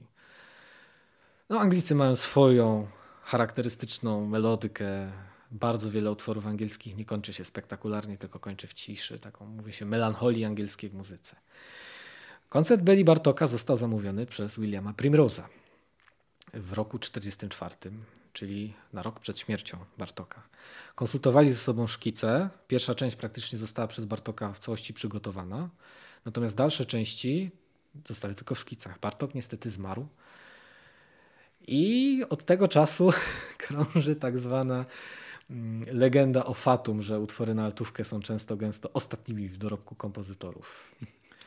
No, 1.49 1.59
Anglicy 1.59 1.95
mają 1.95 2.15
swoją 2.15 2.87
charakterystyczną 3.23 4.25
melodykę. 4.25 5.11
Bardzo 5.51 5.91
wiele 5.91 6.11
utworów 6.11 6.47
angielskich 6.47 6.97
nie 6.97 7.05
kończy 7.05 7.33
się 7.33 7.45
spektakularnie, 7.45 8.17
tylko 8.17 8.39
kończy 8.39 8.67
w 8.67 8.73
ciszy, 8.73 9.19
taką, 9.19 9.45
mówi 9.45 9.73
się, 9.73 9.85
melancholii 9.85 10.45
angielskiej 10.45 10.89
w 10.89 10.93
muzyce. 10.93 11.35
Koncert 12.49 12.81
Belly 12.81 13.03
Bartoka 13.03 13.47
został 13.47 13.77
zamówiony 13.77 14.25
przez 14.25 14.59
Williama 14.59 14.93
Primrose'a 14.93 15.43
w 16.53 16.73
roku 16.73 16.99
1944, 16.99 17.95
czyli 18.33 18.73
na 18.93 19.03
rok 19.03 19.19
przed 19.19 19.39
śmiercią 19.39 19.77
Bartoka. 19.97 20.43
Konsultowali 20.95 21.51
ze 21.53 21.59
sobą 21.59 21.87
szkice. 21.87 22.49
Pierwsza 22.67 22.95
część 22.95 23.15
praktycznie 23.15 23.57
została 23.57 23.87
przez 23.87 24.05
Bartoka 24.05 24.53
w 24.53 24.59
całości 24.59 24.93
przygotowana, 24.93 25.69
natomiast 26.25 26.55
dalsze 26.55 26.85
części 26.85 27.51
zostały 28.07 28.35
tylko 28.35 28.55
w 28.55 28.59
szkicach. 28.59 28.99
Bartok 28.99 29.35
niestety 29.35 29.69
zmarł. 29.69 30.07
I 31.67 32.23
od 32.29 32.45
tego 32.45 32.67
czasu 32.67 33.11
krąży 33.57 34.15
tak 34.15 34.39
zwana 34.39 34.85
legenda 35.91 36.45
o 36.45 36.53
fatum, 36.53 37.01
że 37.01 37.19
utwory 37.19 37.53
na 37.53 37.65
altówkę 37.65 38.03
są 38.03 38.19
często 38.19 38.57
gęsto 38.57 38.89
ostatnimi 38.93 39.47
w 39.47 39.57
dorobku 39.57 39.95
kompozytorów. 39.95 40.95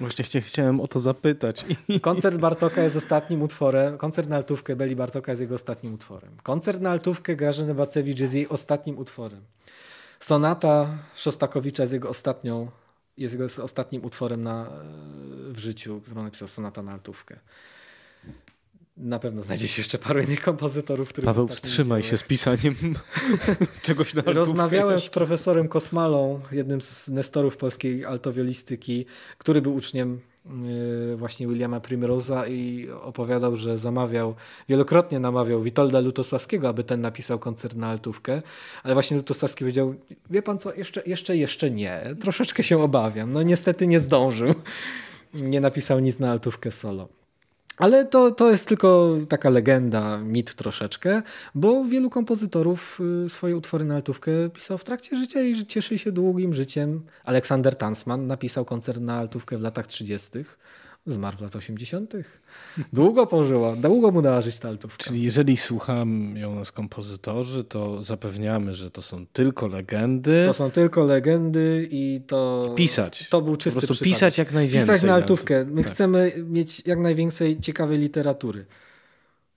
Właśnie 0.01 0.40
chciałem 0.40 0.81
o 0.81 0.89
to 0.89 1.01
zapytać. 1.01 1.64
Koncert 2.01 2.36
Bartoka 2.36 2.82
jest 2.82 2.97
ostatnim 2.97 3.43
utworem. 3.43 3.98
Koncert 3.98 4.28
na 4.28 4.36
altówkę 4.36 4.76
Beli 4.76 4.97
Bartoka 4.97 5.32
jest 5.32 5.43
jego 5.43 5.55
ostatnim 5.55 5.94
utworem. 5.94 6.36
Koncert 6.43 6.81
na 6.81 6.90
altówkę 6.90 7.36
Grażyny 7.36 7.74
Bacewicz 7.74 8.18
jest 8.18 8.35
jej 8.35 8.48
ostatnim 8.48 8.98
utworem. 8.98 9.40
Sonata 10.20 10.98
Szostakowicza 11.14 11.82
jest 11.82 11.93
jego 11.93 12.09
ostatnią, 12.09 12.70
jest 13.18 13.35
jego 13.35 13.47
ostatnim 13.62 14.05
utworem 14.05 14.43
na, 14.43 14.70
w 15.48 15.59
życiu, 15.59 16.01
którą 16.01 16.22
napisał 16.22 16.48
Sonata 16.48 16.82
na 16.82 16.93
altówkę. 16.93 17.39
Na 18.97 19.19
pewno 19.19 19.43
znajdzie 19.43 19.69
się 19.69 19.81
jeszcze 19.81 19.99
paru 19.99 20.21
innych 20.21 20.41
kompozytorów, 20.41 21.09
których 21.09 21.25
Paweł, 21.25 21.49
wstrzymaj 21.49 22.03
się 22.03 22.19
z 22.19 22.23
pisaniem 22.23 22.75
czegoś 23.83 24.15
na 24.15 24.21
altówkę. 24.21 24.39
Rozmawiałem 24.41 25.01
z 25.01 25.09
profesorem 25.09 25.69
Kosmalą, 25.69 26.41
jednym 26.53 26.81
z 26.81 27.09
nestorów 27.09 27.57
polskiej 27.57 28.05
altowiolistyki, 28.05 29.07
który 29.39 29.62
był 29.62 29.75
uczniem 29.75 30.21
y, 31.12 31.16
właśnie 31.16 31.49
Williama 31.49 31.81
Primrose'a 31.81 32.51
i 32.51 32.91
opowiadał, 32.91 33.57
że 33.57 33.79
zamawiał, 33.79 34.35
wielokrotnie 34.69 35.21
namawiał 35.21 35.62
Witolda 35.62 36.01
Lutosławskiego, 36.01 36.69
aby 36.69 36.85
ten 36.85 37.01
napisał 37.01 37.39
koncert 37.39 37.77
na 37.77 37.89
altówkę, 37.89 38.43
ale 38.83 38.95
właśnie 38.95 39.16
Lutosławski 39.16 39.65
powiedział, 39.65 39.95
wie 40.31 40.43
pan 40.43 40.59
co, 40.59 40.75
jeszcze, 40.75 41.03
jeszcze, 41.07 41.37
jeszcze 41.37 41.71
nie, 41.71 42.16
troszeczkę 42.21 42.62
się 42.62 42.79
obawiam. 42.79 43.33
No 43.33 43.43
niestety 43.43 43.87
nie 43.87 44.01
zdążył. 44.01 44.55
Nie 45.35 45.61
napisał 45.61 46.01
nic 46.01 46.19
na 46.19 46.31
altówkę 46.31 46.71
solo. 46.71 47.09
Ale 47.76 48.05
to, 48.05 48.30
to 48.30 48.51
jest 48.51 48.68
tylko 48.68 49.16
taka 49.28 49.51
legenda, 49.51 50.18
mit 50.18 50.55
troszeczkę, 50.55 51.22
bo 51.55 51.84
wielu 51.84 52.10
kompozytorów 52.10 53.01
y, 53.24 53.28
swoje 53.28 53.56
utwory 53.56 53.84
na 53.84 53.94
altówkę 53.94 54.32
pisał 54.52 54.78
w 54.78 54.84
trakcie 54.84 55.16
życia 55.16 55.42
i 55.42 55.66
cieszy 55.66 55.98
się 55.98 56.12
długim 56.12 56.55
życiem. 56.55 57.02
Aleksander 57.24 57.76
Tansman 57.76 58.26
napisał 58.26 58.64
koncert 58.64 59.01
na 59.01 59.18
altówkę 59.18 59.59
w 59.59 59.60
latach 59.60 59.86
30. 59.86 60.30
Zmarł 61.06 61.36
w 61.36 61.40
latach 61.40 61.59
80. 61.59 62.12
Długo 62.93 63.26
pożyła, 63.26 63.76
długo 63.76 64.10
mu 64.10 64.22
dała 64.22 64.40
żyć 64.40 64.59
ta 64.59 64.68
altówka. 64.68 65.05
Czyli 65.05 65.22
jeżeli 65.22 65.56
słuchają 65.56 66.55
nas 66.55 66.72
kompozytorzy, 66.72 67.64
to 67.64 68.02
zapewniamy, 68.02 68.74
że 68.74 68.90
to 68.90 69.02
są 69.02 69.26
tylko 69.26 69.66
legendy. 69.66 70.43
To 70.47 70.55
są 70.55 70.70
tylko 70.70 71.05
legendy 71.05 71.89
i 71.90 72.20
to... 72.26 72.70
I 72.72 72.74
pisać. 72.74 73.28
To 73.28 73.43
był 73.43 73.56
czysty 73.56 73.81
Po 73.81 73.86
prostu 73.86 74.05
przypadek. 74.05 74.14
pisać 74.14 74.39
jak 74.39 74.52
najwięcej. 74.52 74.94
Pisać 74.94 75.02
na 75.02 75.14
altówkę. 75.14 75.64
My 75.64 75.85
tak. 75.85 75.93
chcemy 75.93 76.32
mieć 76.48 76.82
jak 76.86 76.98
najwięcej 76.98 77.60
ciekawej 77.60 77.98
literatury. 77.98 78.66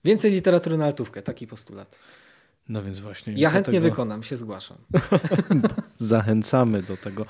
Więcej 0.04 0.30
literatury 0.30 0.76
na 0.76 0.84
altówkę, 0.84 1.22
taki 1.22 1.46
postulat. 1.46 1.98
No 2.68 2.82
więc 2.82 3.00
właśnie. 3.00 3.32
Ja 3.32 3.50
chętnie 3.50 3.72
tego... 3.72 3.90
wykonam, 3.90 4.22
się 4.22 4.36
zgłaszam. 4.36 4.76
Zachęcamy 5.98 6.82
do 6.82 6.96
tego 6.96 7.26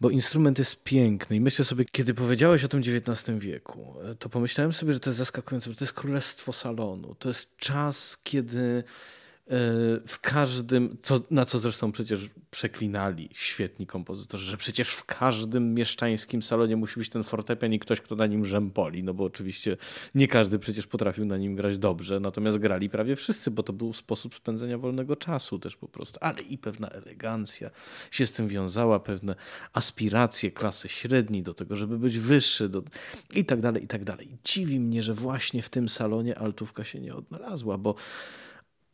bo 0.00 0.10
instrument 0.10 0.58
jest 0.58 0.82
piękny 0.82 1.36
i 1.36 1.40
myślę 1.40 1.64
sobie, 1.64 1.84
kiedy 1.84 2.14
powiedziałeś 2.14 2.64
o 2.64 2.68
tym 2.68 2.80
XIX 2.80 3.38
wieku, 3.38 3.94
to 4.18 4.28
pomyślałem 4.28 4.72
sobie, 4.72 4.92
że 4.92 5.00
to 5.00 5.10
jest 5.10 5.18
zaskakujące, 5.18 5.70
że 5.70 5.76
to 5.76 5.84
jest 5.84 5.94
królestwo 5.94 6.52
salonu. 6.52 7.14
To 7.14 7.28
jest 7.28 7.56
czas, 7.56 8.18
kiedy 8.24 8.84
w 10.06 10.18
każdym, 10.20 10.96
co, 11.02 11.20
na 11.30 11.44
co 11.44 11.58
zresztą 11.58 11.92
przecież 11.92 12.28
przeklinali 12.50 13.28
świetni 13.32 13.86
kompozytorzy, 13.86 14.50
że 14.50 14.56
przecież 14.56 14.88
w 14.88 15.04
każdym 15.04 15.74
mieszczańskim 15.74 16.42
salonie 16.42 16.76
musi 16.76 17.00
być 17.00 17.08
ten 17.08 17.24
fortepian 17.24 17.72
i 17.72 17.78
ktoś, 17.78 18.00
kto 18.00 18.16
na 18.16 18.26
nim 18.26 18.44
rzępoli, 18.44 19.02
no 19.04 19.14
bo 19.14 19.24
oczywiście 19.24 19.76
nie 20.14 20.28
każdy 20.28 20.58
przecież 20.58 20.86
potrafił 20.86 21.24
na 21.24 21.36
nim 21.36 21.56
grać 21.56 21.78
dobrze, 21.78 22.20
natomiast 22.20 22.58
grali 22.58 22.90
prawie 22.90 23.16
wszyscy, 23.16 23.50
bo 23.50 23.62
to 23.62 23.72
był 23.72 23.92
sposób 23.92 24.34
spędzenia 24.34 24.78
wolnego 24.78 25.16
czasu 25.16 25.58
też 25.58 25.76
po 25.76 25.88
prostu, 25.88 26.18
ale 26.22 26.42
i 26.42 26.58
pewna 26.58 26.88
elegancja 26.88 27.70
się 28.10 28.26
z 28.26 28.32
tym 28.32 28.48
wiązała, 28.48 29.00
pewne 29.00 29.34
aspiracje 29.72 30.50
klasy 30.50 30.88
średniej 30.88 31.42
do 31.42 31.54
tego, 31.54 31.76
żeby 31.76 31.98
być 31.98 32.18
wyższy 32.18 32.68
do... 32.68 32.82
i 33.34 33.44
tak 33.44 33.60
dalej, 33.60 33.84
i 33.84 33.86
tak 33.86 34.04
dalej. 34.04 34.38
Dziwi 34.44 34.80
mnie, 34.80 35.02
że 35.02 35.14
właśnie 35.14 35.62
w 35.62 35.68
tym 35.68 35.88
salonie 35.88 36.38
altówka 36.38 36.84
się 36.84 37.00
nie 37.00 37.14
odnalazła, 37.14 37.78
bo 37.78 37.94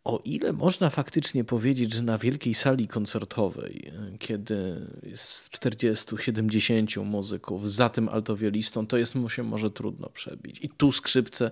o 0.05 0.21
ile 0.25 0.53
można 0.53 0.91
faktycznie 0.91 1.45
powiedzieć, 1.45 1.93
że 1.93 2.03
na 2.03 2.19
wielkiej 2.19 2.55
sali 2.55 2.89
koncertowej, 2.89 3.93
kiedy 4.19 4.87
jest 5.03 5.51
40-70 5.51 7.05
muzyków 7.05 7.71
za 7.71 7.89
tym 7.89 8.09
altowiolistą, 8.09 8.87
to 8.87 8.97
jest 8.97 9.15
mu 9.15 9.29
się 9.29 9.43
może 9.43 9.71
trudno 9.71 10.09
przebić. 10.09 10.59
I 10.65 10.69
tu 10.69 10.93
skrzypce 10.93 11.51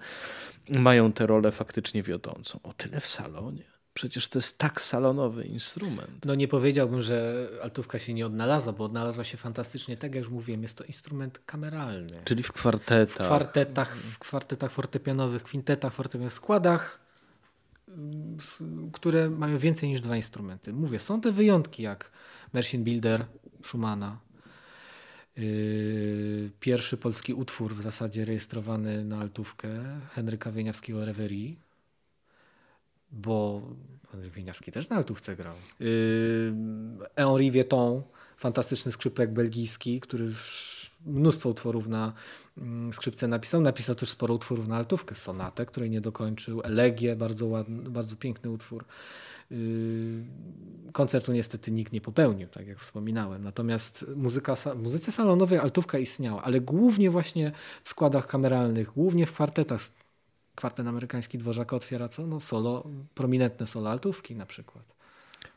mają 0.68 1.12
tę 1.12 1.26
rolę 1.26 1.52
faktycznie 1.52 2.02
wiodącą. 2.02 2.60
O 2.62 2.72
tyle 2.72 3.00
w 3.00 3.06
salonie. 3.06 3.62
Przecież 3.94 4.28
to 4.28 4.38
jest 4.38 4.58
tak 4.58 4.80
salonowy 4.80 5.44
instrument. 5.44 6.24
No 6.24 6.34
nie 6.34 6.48
powiedziałbym, 6.48 7.02
że 7.02 7.48
altówka 7.62 7.98
się 7.98 8.14
nie 8.14 8.26
odnalazła, 8.26 8.72
bo 8.72 8.84
odnalazła 8.84 9.24
się 9.24 9.36
fantastycznie, 9.36 9.96
tak 9.96 10.14
jak 10.14 10.24
już 10.24 10.32
mówiłem, 10.32 10.62
jest 10.62 10.78
to 10.78 10.84
instrument 10.84 11.40
kameralny. 11.46 12.20
Czyli 12.24 12.42
w 12.42 12.52
kwartetach. 12.52 13.26
W 13.26 13.28
kwartetach, 13.28 13.96
w 13.96 14.18
kwartetach 14.18 14.72
fortepianowych, 14.72 15.42
kwintetach 15.42 15.94
fortepianowych, 15.94 16.32
składach 16.32 17.01
które 18.92 19.30
mają 19.30 19.58
więcej 19.58 19.88
niż 19.88 20.00
dwa 20.00 20.16
instrumenty. 20.16 20.72
Mówię, 20.72 20.98
są 20.98 21.20
te 21.20 21.32
wyjątki 21.32 21.82
jak 21.82 22.12
Mersin 22.52 22.84
Builder 22.84 23.26
Schumana, 23.64 24.18
yy, 25.36 26.50
pierwszy 26.60 26.96
polski 26.96 27.34
utwór 27.34 27.74
w 27.74 27.82
zasadzie 27.82 28.24
rejestrowany 28.24 29.04
na 29.04 29.18
altówkę 29.18 29.68
Henryka 30.10 30.52
Wieniawskiego 30.52 31.04
Reverie, 31.04 31.54
bo 33.12 33.62
Henryk 34.12 34.32
Wieniawski 34.32 34.72
też 34.72 34.88
na 34.88 34.96
altówce 34.96 35.36
grał. 35.36 35.54
Yy, 35.80 35.88
Henri 37.16 37.50
Vieton, 37.50 38.02
fantastyczny 38.36 38.92
skrzypek 38.92 39.32
belgijski, 39.32 40.00
który 40.00 40.32
mnóstwo 41.06 41.48
utworów 41.48 41.88
na 41.88 42.12
skrzypce 42.92 43.28
napisał. 43.28 43.60
Napisał 43.60 43.94
też 43.94 44.10
sporo 44.10 44.34
utworów 44.34 44.68
na 44.68 44.76
altówkę. 44.76 45.14
Sonatę, 45.14 45.66
której 45.66 45.90
nie 45.90 46.00
dokończył. 46.00 46.60
Elegię, 46.64 47.16
bardzo 47.16 47.46
ładny, 47.46 47.90
bardzo 47.90 48.16
piękny 48.16 48.50
utwór. 48.50 48.84
Yy, 49.50 49.58
koncertu 50.92 51.32
niestety 51.32 51.70
nikt 51.70 51.92
nie 51.92 52.00
popełnił, 52.00 52.48
tak 52.48 52.66
jak 52.66 52.78
wspominałem. 52.78 53.44
Natomiast 53.44 54.06
muzyka, 54.16 54.54
muzyce 54.76 55.12
salonowej 55.12 55.58
altówka 55.58 55.98
istniała, 55.98 56.42
ale 56.42 56.60
głównie 56.60 57.10
właśnie 57.10 57.52
w 57.82 57.88
składach 57.88 58.26
kameralnych, 58.26 58.92
głównie 58.92 59.26
w 59.26 59.32
kwartetach. 59.32 59.80
Kwartet 60.54 60.86
amerykański 60.86 61.38
Dworzaka 61.38 61.76
otwiera 61.76 62.08
co? 62.08 62.26
No 62.26 62.40
solo, 62.40 62.84
prominentne 63.14 63.66
solo 63.66 63.90
altówki 63.90 64.36
na 64.36 64.46
przykład. 64.46 65.01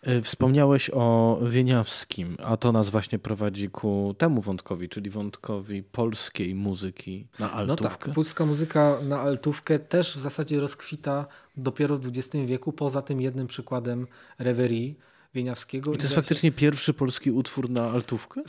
E, 0.06 0.22
wspomniałeś 0.22 0.92
o 0.94 1.40
Wieniawskim, 1.42 2.38
a 2.44 2.58
to 2.58 2.72
nas 2.72 2.90
właśnie 2.90 3.20
prowadzi 3.20 3.70
ku 3.70 4.16
temu 4.18 4.42
wątkowi, 4.42 4.90
czyli 4.90 5.10
wątkowi 5.10 5.84
polskiej 5.84 6.56
muzyki 6.56 7.28
na 7.40 7.52
altówkę. 7.52 7.84
No 7.84 7.90
tak, 7.90 8.16
polska 8.16 8.46
muzyka 8.46 8.98
na 9.04 9.20
altówkę 9.20 9.80
też 9.80 10.18
w 10.18 10.20
zasadzie 10.20 10.60
rozkwita 10.60 11.26
dopiero 11.58 11.98
w 11.98 12.08
XX 12.08 12.46
wieku, 12.46 12.74
poza 12.74 13.02
tym 13.02 13.22
jednym 13.22 13.48
przykładem 13.48 14.08
rewerii 14.40 14.98
Wieniawskiego. 15.34 15.94
I 15.94 15.98
to 15.98 16.04
jest 16.04 16.16
faktycznie 16.16 16.52
pierwszy 16.52 16.94
polski 16.94 17.32
utwór 17.32 17.70
na 17.70 17.92
altówkę? 17.92 18.42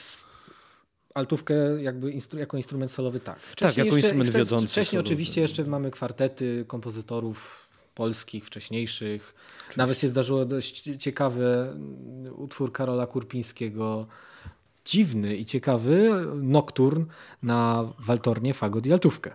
altówkę 1.14 1.54
jakby 1.82 2.10
instru 2.12 2.38
jako 2.38 2.56
instrument 2.56 2.92
solowy 2.92 3.20
tak. 3.20 3.38
Wcześniej 3.40 3.70
tak, 3.70 3.76
jako 3.76 3.96
jeszcze, 3.96 4.16
instrument 4.16 4.36
wiodący. 4.36 4.68
Wcześniej 4.68 4.90
solowy. 4.90 5.06
oczywiście 5.06 5.40
jeszcze 5.40 5.64
mamy 5.64 5.90
kwartety 5.90 6.64
kompozytorów 6.68 7.65
polskich, 7.96 8.46
wcześniejszych. 8.46 9.34
Nawet 9.76 9.98
się 9.98 10.08
zdarzyło 10.08 10.44
dość 10.44 10.82
ciekawy 10.98 11.74
utwór 12.36 12.72
Karola 12.72 13.06
Kurpińskiego, 13.06 14.06
dziwny 14.84 15.36
i 15.36 15.44
ciekawy, 15.44 16.26
nokturn 16.34 17.04
na 17.42 17.92
waltornie, 17.98 18.54
fagot 18.54 18.86
i 18.86 18.92
altówkę. 18.92 19.30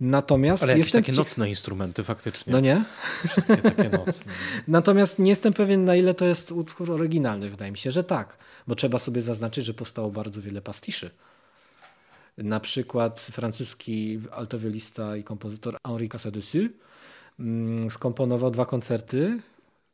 Natomiast 0.00 0.62
Ale 0.62 0.72
jakieś 0.78 0.92
takie 0.92 1.12
nocne 1.12 1.48
instrumenty 1.48 2.04
faktycznie. 2.04 2.52
No 2.52 2.60
nie? 2.60 2.84
Wszystkie 3.28 3.56
takie 3.56 3.88
nocne. 3.88 4.32
Natomiast 4.68 5.18
nie 5.18 5.30
jestem 5.30 5.52
pewien 5.52 5.84
na 5.84 5.96
ile 5.96 6.14
to 6.14 6.24
jest 6.24 6.52
utwór 6.52 6.92
oryginalny. 6.92 7.50
Wydaje 7.50 7.72
mi 7.72 7.78
się, 7.78 7.90
że 7.90 8.04
tak. 8.04 8.38
Bo 8.66 8.74
trzeba 8.74 8.98
sobie 8.98 9.22
zaznaczyć, 9.22 9.64
że 9.64 9.74
powstało 9.74 10.10
bardzo 10.10 10.42
wiele 10.42 10.62
pastiszy. 10.62 11.10
Na 12.38 12.60
przykład 12.60 13.20
francuski 13.20 14.20
altowiolista 14.32 15.16
i 15.16 15.24
kompozytor 15.24 15.76
Henri 15.86 16.08
Casadessus 16.08 16.62
Mm, 16.62 16.72
skomponował 17.90 18.50
dwa 18.50 18.66
koncerty, 18.66 19.40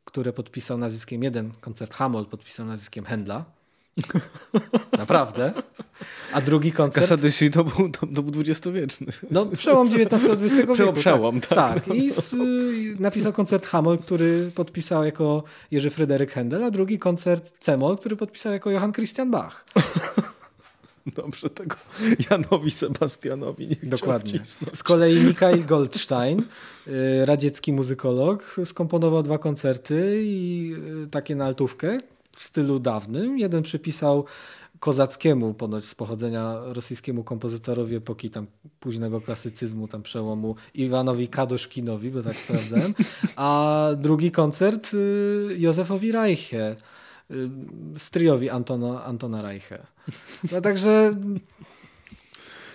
które 0.05 0.33
podpisał 0.33 0.77
nazwiskiem, 0.77 1.23
jeden 1.23 1.51
koncert 1.61 1.93
Hamold 1.93 2.27
podpisał 2.27 2.65
nazwiskiem 2.65 3.05
Händla. 3.05 3.43
Naprawdę. 4.97 5.53
A 6.33 6.41
drugi 6.41 6.71
koncert... 6.71 7.05
Casadeshi 7.05 7.51
to 7.51 7.63
był, 7.63 7.89
to, 7.89 8.07
był 8.07 8.23
dwudziestowieczny. 8.23 9.07
No 9.31 9.45
przełom 9.45 9.89
XIX-XX 9.89 10.55
wieku. 10.57 10.73
Przełom, 10.73 10.95
przełom 10.95 11.41
tak. 11.41 11.85
tak. 11.85 11.95
I 11.95 12.11
z, 12.11 12.35
napisał 12.99 13.33
koncert 13.33 13.65
Hamold, 13.65 14.01
który 14.01 14.51
podpisał 14.55 15.03
jako 15.03 15.43
Jerzy 15.71 15.89
Fryderyk 15.89 16.33
Händel, 16.33 16.63
a 16.63 16.71
drugi 16.71 16.99
koncert 16.99 17.53
Cemol, 17.59 17.97
który 17.97 18.15
podpisał 18.15 18.53
jako 18.53 18.71
Johann 18.71 18.93
Christian 18.93 19.31
Bach. 19.31 19.65
Dobrze 21.15 21.49
tego 21.49 21.75
Janowi 22.29 22.71
Sebastianowi 22.71 23.67
nie 23.67 23.89
Dokładnie. 23.89 24.39
Z 24.73 24.83
kolei 24.83 25.15
Mikhail 25.15 25.65
Goldstein, 25.65 26.43
y, 26.87 27.25
radziecki 27.25 27.73
muzykolog, 27.73 28.55
skomponował 28.65 29.23
dwa 29.23 29.37
koncerty 29.37 30.21
i 30.23 30.73
y, 31.03 31.07
takie 31.07 31.35
na 31.35 31.45
altówkę 31.45 31.99
w 32.31 32.43
stylu 32.43 32.79
dawnym. 32.79 33.39
Jeden 33.39 33.63
przypisał 33.63 34.25
kozackiemu, 34.79 35.53
ponoć 35.53 35.85
z 35.85 35.95
pochodzenia 35.95 36.55
rosyjskiemu 36.65 37.23
kompozytorowi 37.23 37.95
epoki 37.95 38.29
tam 38.29 38.47
późnego 38.79 39.21
klasycyzmu, 39.21 39.87
tam 39.87 40.03
przełomu 40.03 40.55
Iwanowi 40.73 41.27
Kadoszkinowi, 41.27 42.11
bo 42.11 42.23
tak 42.23 42.35
sprawdzałem, 42.35 42.93
a 43.35 43.89
drugi 43.97 44.31
koncert 44.31 44.93
y, 44.93 45.55
Józefowi 45.57 46.11
Reiche 46.11 46.75
stryowi 47.97 48.49
Antona, 48.49 49.03
Antona 49.03 49.41
Reiche. 49.41 49.85
No 50.51 50.61
także... 50.61 51.13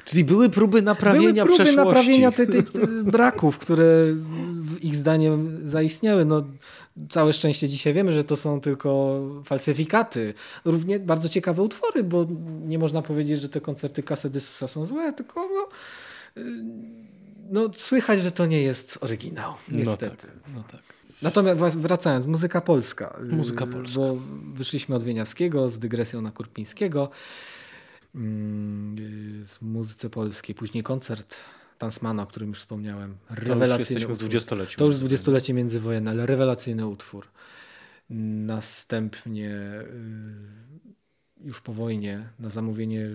Czyli 0.05 0.25
były 0.25 0.51
próby 0.51 0.83
naprawienia 0.83 1.45
były 1.45 1.57
próby 1.57 1.73
naprawienia 1.77 2.33
tych, 2.33 2.49
tych 2.49 3.03
braków, 3.03 3.59
które 3.59 3.87
ich 4.81 4.97
zdaniem 4.97 5.61
zaistniały. 5.65 6.25
No, 6.25 6.45
całe 7.09 7.33
szczęście 7.33 7.69
dzisiaj 7.69 7.95
wiemy, 7.95 8.13
że 8.13 8.25
to 8.25 8.37
są 8.37 8.61
tylko 8.61 9.21
falsyfikaty. 9.45 10.35
Równie 10.65 10.99
bardzo 10.99 11.29
ciekawe 11.29 11.63
utwory, 11.63 12.05
bo 12.05 12.27
nie 12.67 12.79
można 12.79 13.03
powiedzieć, 13.03 13.41
że 13.41 13.49
te 13.49 13.61
koncerty 13.61 14.03
Kasedysusa 14.03 14.69
są 14.69 14.87
złe, 14.87 15.13
tylko 15.13 15.49
no, 15.49 15.69
no, 17.51 17.71
słychać, 17.75 18.23
że 18.23 18.31
to 18.31 18.47
nie 18.47 18.63
jest 18.63 18.99
oryginał. 19.01 19.55
Niestety. 19.69 20.27
No 20.27 20.43
tak. 20.43 20.55
No 20.55 20.65
tak. 20.71 20.98
Natomiast 21.23 21.79
wracając, 21.79 22.27
muzyka 22.27 22.61
polska. 22.61 23.19
Muzyka 23.31 23.67
polska. 23.67 24.01
Bo 24.01 24.17
wyszliśmy 24.53 24.95
od 24.95 25.03
Wieniawskiego 25.03 25.69
z 25.69 25.79
dygresją 25.79 26.23
na 26.23 26.31
Kurpińskiego. 26.31 27.11
Mm, 28.15 28.97
z 29.47 29.63
muzyce 29.63 30.11
polskiej. 30.11 30.55
Później 30.55 30.83
koncert 30.83 31.37
Tansmana, 31.79 32.23
o 32.23 32.27
którym 32.27 32.49
już 32.49 32.59
wspomniałem. 32.59 33.17
Rewelacyjny 33.31 34.03
to 34.03 34.09
już 34.09 34.19
w 34.19 34.21
dwudziestoleciu. 34.21 34.79
To 34.79 34.85
już 34.85 34.97
dwudziestolecie 34.97 35.55
międzywojenne, 35.55 36.11
ale 36.11 36.27
rewelacyjny 36.27 36.87
utwór. 36.87 37.27
Następnie 38.11 39.51
y, 41.41 41.45
już 41.45 41.61
po 41.61 41.73
wojnie 41.73 42.29
na 42.39 42.51
zamówienie 42.51 43.09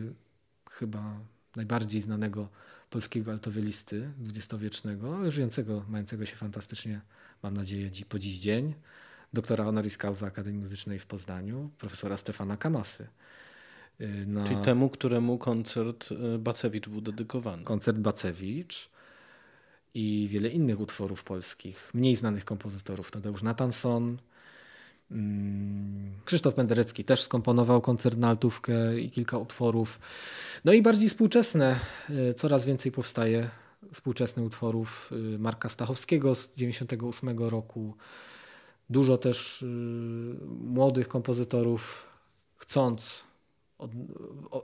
chyba 0.72 1.20
najbardziej 1.56 2.02
znanego 2.02 2.50
polskiego 2.90 3.32
altowielisty 3.32 4.10
dwudziestowiecznego, 4.18 5.32
żyjącego, 5.32 5.86
mającego 5.90 6.26
się 6.26 6.36
fantastycznie 6.36 7.02
mam 7.44 7.57
nadzieję 7.57 7.90
po 8.10 8.20
dziś 8.20 8.38
dzień, 8.38 8.74
doktora 9.34 9.64
honoris 9.64 9.98
causa 9.98 10.26
Akademii 10.26 10.60
Muzycznej 10.60 10.99
w 10.99 11.06
Poznaniu, 11.06 11.70
profesora 11.78 12.18
Stefana 12.18 12.57
Kamasy. 12.57 13.07
Y, 14.02 14.26
na... 14.28 14.44
Czyli 14.44 14.61
temu, 14.61 14.90
któremu 14.90 15.38
koncert 15.38 16.11
y, 16.11 16.38
Bacewicz 16.40 16.90
był 16.90 17.02
dedykowany. 17.02 17.64
Koncert 17.64 17.98
Bacewicz 17.98 18.90
i 19.94 20.28
wiele 20.32 20.49
innych 20.49 20.80
utworów 20.80 21.24
polskich, 21.24 21.91
mniej 21.94 22.15
znanych 22.15 22.45
kompozytorów. 22.45 23.11
Tadeusz 23.11 23.44
Natanson, 23.44 24.18
mm, 25.11 26.11
Krzysztof 26.26 26.53
Penderecki 26.53 27.03
też 27.03 27.22
skomponował 27.22 27.82
koncert 27.82 28.18
na 28.18 28.28
altówkę 28.28 28.99
i 28.99 29.10
kilka 29.10 29.38
utworów. 29.38 29.99
No 30.65 30.74
i 30.74 30.82
bardziej 30.82 31.10
współczesne, 31.10 31.80
y, 32.10 32.34
coraz 32.34 32.65
więcej 32.65 32.91
powstaje 32.91 33.49
współczesnych 33.92 34.46
utworów 34.46 35.12
y, 35.12 35.40
Marka 35.40 35.70
Stachowskiego 35.70 36.36
z 36.36 36.50
1998 36.50 37.40
roku. 37.50 37.96
Dużo 38.90 39.18
też 39.18 39.62
y, 39.62 39.66
młodych 40.50 41.08
kompozytorów 41.08 42.10
chcąc 42.56 43.24
od, 43.78 43.92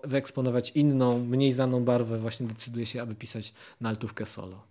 wyeksponować 0.04 0.72
inną, 0.76 1.26
mniej 1.26 1.52
znaną 1.52 1.84
barwę, 1.84 2.20
właśnie 2.20 2.48
decyduje 2.48 2.86
się, 2.86 3.02
aby 3.02 3.16
pisać 3.16 3.54
na 3.82 3.90
altówkę 3.90 4.26
solo. 4.26 4.64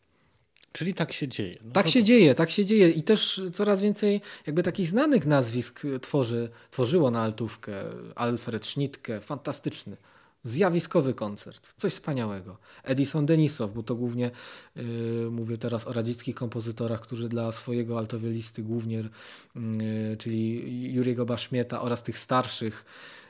Czyli 0.73 0.95
tak 0.95 1.13
się 1.13 1.29
dzieje. 1.29 1.55
No 1.65 1.73
tak 1.73 1.87
to... 1.87 1.93
się 1.93 2.05
dzieje, 2.05 2.35
tak 2.35 2.51
się 2.51 2.65
dzieje 2.65 2.89
i 2.89 3.03
też 3.03 3.43
coraz 3.53 3.83
więcej 3.83 4.21
jakby 4.47 4.63
takich 4.63 4.89
znanych 4.89 5.27
nazwisk 5.27 5.83
tworzy, 6.01 6.51
tworzyło 6.71 7.11
na 7.11 7.23
altówkę. 7.23 7.73
Alfred 8.15 8.67
Schnittke, 8.67 9.21
fantastyczny, 9.21 9.97
zjawiskowy 10.43 11.15
koncert, 11.15 11.75
coś 11.77 11.93
wspaniałego. 11.93 12.59
Edison 12.83 13.27
Denisow, 13.27 13.75
bo 13.75 13.83
to 13.83 13.95
głównie 13.95 14.31
yy, 14.77 15.29
mówię 15.31 15.59
teraz 15.59 15.87
o 15.87 15.93
radzickich 15.93 16.35
kompozytorach, 16.35 17.01
którzy 17.01 17.29
dla 17.29 17.53
swojego 17.53 17.99
altowielisty 17.99 18.63
głównie, 18.63 18.97
yy, 18.97 20.17
czyli 20.19 20.95
Juriego 20.95 21.27
Baszmieta 21.27 21.81
oraz 21.81 22.03
tych 22.03 22.19
starszych 22.19 22.85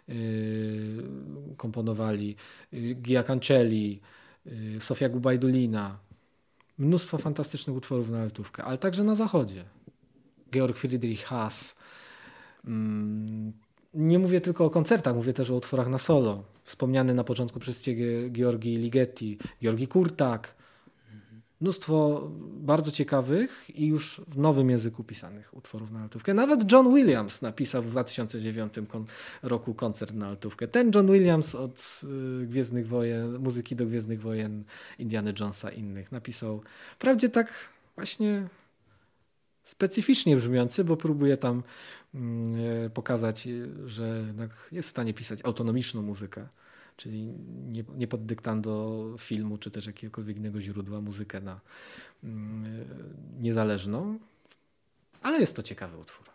yy, 0.09 0.15
komponowali. 1.57 2.37
Yy, 2.73 2.95
Gia 2.95 3.23
Cancelli, 3.23 4.01
yy, 4.47 4.81
Sofia 4.81 5.09
Gubajdulina, 5.09 5.99
mnóstwo 6.79 7.19
fantastycznych 7.19 7.77
utworów 7.77 8.11
na 8.11 8.21
altówkę, 8.21 8.65
ale 8.65 8.79
także 8.79 9.05
na 9.05 9.15
zachodzie. 9.15 9.65
Georg 10.51 10.77
Friedrich 10.77 11.25
Haas. 11.25 11.77
Mm, 12.65 13.53
nie 13.95 14.19
mówię 14.19 14.41
tylko 14.41 14.65
o 14.65 14.71
koncertach, 14.71 15.15
mówię 15.15 15.33
też 15.33 15.51
o 15.51 15.55
utworach 15.55 15.89
na 15.89 15.99
solo. 15.99 16.45
Wspomniany 16.69 17.15
na 17.15 17.25
początku 17.25 17.61
przez 17.61 17.83
Ciebie 17.83 18.31
Georgi 18.31 18.77
Ligeti, 18.77 19.39
Georgi 19.63 19.89
Kurtak, 19.89 20.55
mnóstwo 21.61 22.29
bardzo 22.41 22.91
ciekawych 22.91 23.71
i 23.75 23.87
już 23.87 24.21
w 24.29 24.39
nowym 24.39 24.71
języku 24.71 25.05
pisanych 25.05 25.57
utworów 25.57 25.91
na 25.91 26.01
altówkę. 26.01 26.35
Nawet 26.35 26.73
John 26.73 26.95
Williams 26.95 27.43
napisał 27.43 27.83
w 27.83 27.91
2009 27.91 28.75
roku 29.43 29.75
koncert 29.75 30.15
na 30.15 30.27
altówkę. 30.27 30.69
Ten 30.69 30.91
John 30.95 31.13
Williams 31.13 31.55
od 31.55 32.01
y, 32.43 32.47
Gwiezdnych 32.47 32.89
Wojen, 32.89 33.39
muzyki 33.39 33.77
do 33.77 33.87
Gwiezdnych 33.87 34.21
Wojen, 34.21 34.65
Indiana 34.99 35.33
Jonesa 35.41 35.71
i 35.71 35.79
innych 35.79 36.13
napisał. 36.13 36.63
Wprawdzie 36.95 37.29
tak 37.29 37.53
właśnie 37.97 38.49
specyficznie 39.65 40.37
brzmiący, 40.37 40.85
bo 40.85 40.97
próbuje 40.97 41.37
tam 41.37 41.63
pokazać, 42.95 43.49
że 43.87 44.35
jest 44.73 44.89
w 44.89 44.91
stanie 44.91 45.15
pisać 45.15 45.41
autonomiczną 45.45 46.03
muzykę 46.03 46.49
czyli 46.99 47.33
nie, 47.69 47.85
nie 47.97 48.07
pod 48.07 48.27
dyktando 48.27 49.05
filmu 49.19 49.59
czy 49.59 49.71
też 49.71 49.87
jakiegokolwiek 49.87 50.37
innego 50.37 50.61
źródła 50.61 51.01
muzykę 51.01 51.41
na 51.41 51.61
mm, 52.25 52.85
niezależną, 53.41 54.19
ale 55.23 55.41
jest 55.41 55.57
to 55.57 55.63
ciekawy 55.63 55.99
utwór. 55.99 56.27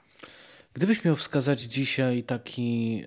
Gdybyś 0.73 1.03
miał 1.05 1.15
wskazać 1.15 1.61
dzisiaj 1.61 2.23
taki 2.23 3.03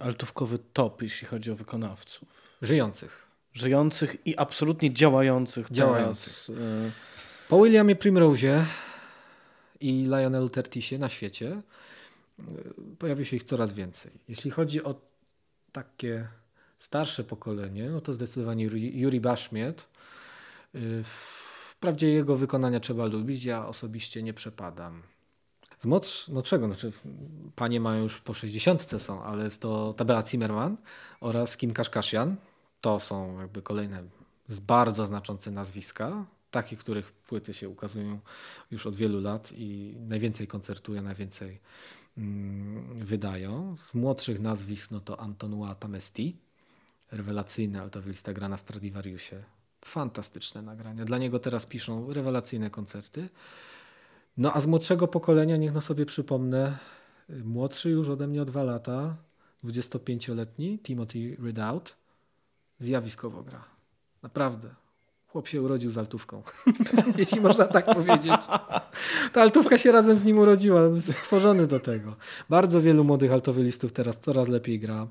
altówkowy 0.00 0.58
top, 0.72 1.02
jeśli 1.02 1.26
chodzi 1.26 1.50
o 1.50 1.56
wykonawców. 1.56 2.28
Żyjących. 2.62 3.26
Żyjących 3.52 4.26
i 4.26 4.36
absolutnie 4.36 4.92
działających, 4.92 5.70
działających. 5.70 6.56
teraz. 6.56 6.62
Po 7.48 7.62
Williamie 7.62 7.96
Primrose 7.96 8.66
i 9.80 10.02
Lionelu 10.02 10.48
Tertisie 10.48 10.98
na 10.98 11.08
świecie 11.08 11.62
y, 12.40 12.96
pojawi 12.98 13.24
się 13.24 13.36
ich 13.36 13.44
coraz 13.44 13.72
więcej. 13.72 14.12
Jeśli 14.28 14.50
chodzi 14.50 14.84
o 14.84 15.00
takie 15.72 16.28
starsze 16.78 17.24
pokolenie, 17.24 17.90
no 17.90 18.00
to 18.00 18.12
zdecydowanie 18.12 18.64
Yuri 18.74 19.20
Baszmiet. 19.20 19.88
Y, 20.74 21.04
wprawdzie 21.70 22.08
jego 22.08 22.36
wykonania 22.36 22.80
trzeba 22.80 23.06
lubić, 23.06 23.44
ja 23.44 23.66
osobiście 23.66 24.22
nie 24.22 24.34
przepadam. 24.34 25.02
Z 25.78 25.86
młodszego, 26.28 26.66
znaczy 26.66 26.92
panie 27.54 27.80
mają 27.80 28.02
już 28.02 28.20
po 28.20 28.34
60 28.34 29.02
są, 29.02 29.22
ale 29.22 29.44
jest 29.44 29.62
to 29.62 29.92
Tabela 29.92 30.22
Zimmerman 30.22 30.76
oraz 31.20 31.56
Kim 31.56 31.72
Kaszkashian. 31.72 32.36
To 32.80 33.00
są 33.00 33.40
jakby 33.40 33.62
kolejne 33.62 34.02
bardzo 34.48 35.06
znaczące 35.06 35.50
nazwiska, 35.50 36.26
takie, 36.50 36.76
których 36.76 37.12
płyty 37.12 37.54
się 37.54 37.68
ukazują 37.68 38.20
już 38.70 38.86
od 38.86 38.96
wielu 38.96 39.20
lat 39.20 39.52
i 39.56 39.96
najwięcej 40.00 40.46
koncertują, 40.46 41.02
najwięcej 41.02 41.60
mm, 42.18 43.04
wydają. 43.04 43.76
Z 43.76 43.94
młodszych 43.94 44.40
nazwisk 44.40 44.90
no 44.90 45.00
to 45.00 45.20
Antonua 45.20 45.74
Tamesti, 45.74 46.36
rewelacyjny 47.10 47.80
altowilista 47.80 48.32
gra 48.32 48.48
na 48.48 48.56
Stradivariusie. 48.56 49.44
Fantastyczne 49.84 50.62
nagrania. 50.62 51.04
Dla 51.04 51.18
niego 51.18 51.38
teraz 51.38 51.66
piszą 51.66 52.12
rewelacyjne 52.12 52.70
koncerty. 52.70 53.28
No 54.36 54.52
a 54.54 54.60
z 54.60 54.66
młodszego 54.66 55.08
pokolenia, 55.08 55.56
niech 55.56 55.72
no 55.72 55.80
sobie 55.80 56.06
przypomnę, 56.06 56.78
młodszy 57.44 57.90
już 57.90 58.08
ode 58.08 58.26
mnie 58.26 58.42
o 58.42 58.44
dwa 58.44 58.62
lata, 58.62 59.16
25-letni 59.64 60.78
Timothy 60.78 61.36
Ridout, 61.36 61.96
zjawiskowo 62.78 63.42
gra. 63.42 63.64
Naprawdę. 64.22 64.87
Chłop 65.28 65.48
się 65.48 65.62
urodził 65.62 65.90
z 65.90 65.98
altówką, 65.98 66.42
jeśli 67.18 67.40
można 67.40 67.64
tak 67.64 67.84
powiedzieć. 67.84 68.46
Ta 69.32 69.42
altówka 69.42 69.78
się 69.78 69.92
razem 69.92 70.18
z 70.18 70.24
nim 70.24 70.38
urodziła, 70.38 70.80
stworzony 71.00 71.66
do 71.66 71.80
tego. 71.80 72.16
Bardzo 72.48 72.80
wielu 72.80 73.04
młodych 73.04 73.32
altowylistów 73.32 73.92
teraz 73.92 74.20
coraz 74.20 74.48
lepiej 74.48 74.80
gra. 74.80 75.06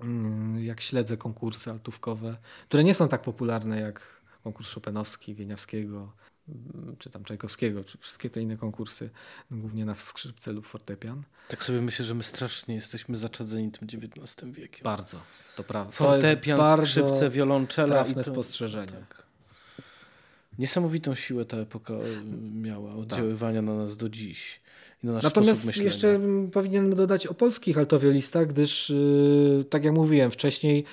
Mm, 0.00 0.64
jak 0.64 0.80
śledzę 0.80 1.16
konkursy 1.16 1.70
altówkowe, 1.70 2.36
które 2.68 2.84
nie 2.84 2.94
są 2.94 3.08
tak 3.08 3.22
popularne 3.22 3.80
jak 3.80 4.22
konkurs 4.44 4.72
Chopinowski, 4.72 5.34
Wieniawskiego, 5.34 6.12
mm, 6.48 6.96
czy 6.98 7.10
tam 7.10 7.24
Czajkowskiego, 7.24 7.84
czy 7.84 7.98
wszystkie 7.98 8.30
te 8.30 8.42
inne 8.42 8.56
konkursy, 8.56 9.10
głównie 9.50 9.84
na 9.84 9.94
skrzypce 9.94 10.52
lub 10.52 10.66
fortepian. 10.66 11.22
Tak 11.48 11.64
sobie 11.64 11.80
myślę, 11.80 12.04
że 12.04 12.14
my 12.14 12.22
strasznie 12.22 12.74
jesteśmy 12.74 13.16
zaczadzeni 13.16 13.70
tym 13.70 13.88
XIX 13.88 14.52
wiekiem. 14.52 14.84
Bardzo, 14.84 15.20
to 15.56 15.64
prawda. 15.64 15.92
Fortepian, 15.92 16.58
to 16.58 16.76
skrzypce, 16.76 17.30
wiolonczela. 17.30 17.88
Trafne 17.88 18.22
i 18.22 18.24
to, 18.24 18.30
spostrzeżenie. 18.32 18.92
Tak. 18.92 19.31
Niesamowitą 20.58 21.14
siłę 21.14 21.44
ta 21.44 21.56
epoka 21.56 21.94
miała 22.54 22.90
tak. 22.90 22.98
oddziaływania 22.98 23.58
tak. 23.58 23.66
na 23.66 23.74
nas 23.74 23.96
do 23.96 24.08
dziś. 24.08 24.60
Natomiast 25.02 25.76
jeszcze 25.76 26.20
powinienem 26.52 26.94
dodać 26.94 27.26
o 27.26 27.34
polskich 27.34 27.78
altowiolistach, 27.78 28.46
gdyż 28.46 28.90
yy, 28.90 29.64
tak 29.70 29.84
jak 29.84 29.94
mówiłem 29.94 30.30
wcześniej, 30.30 30.84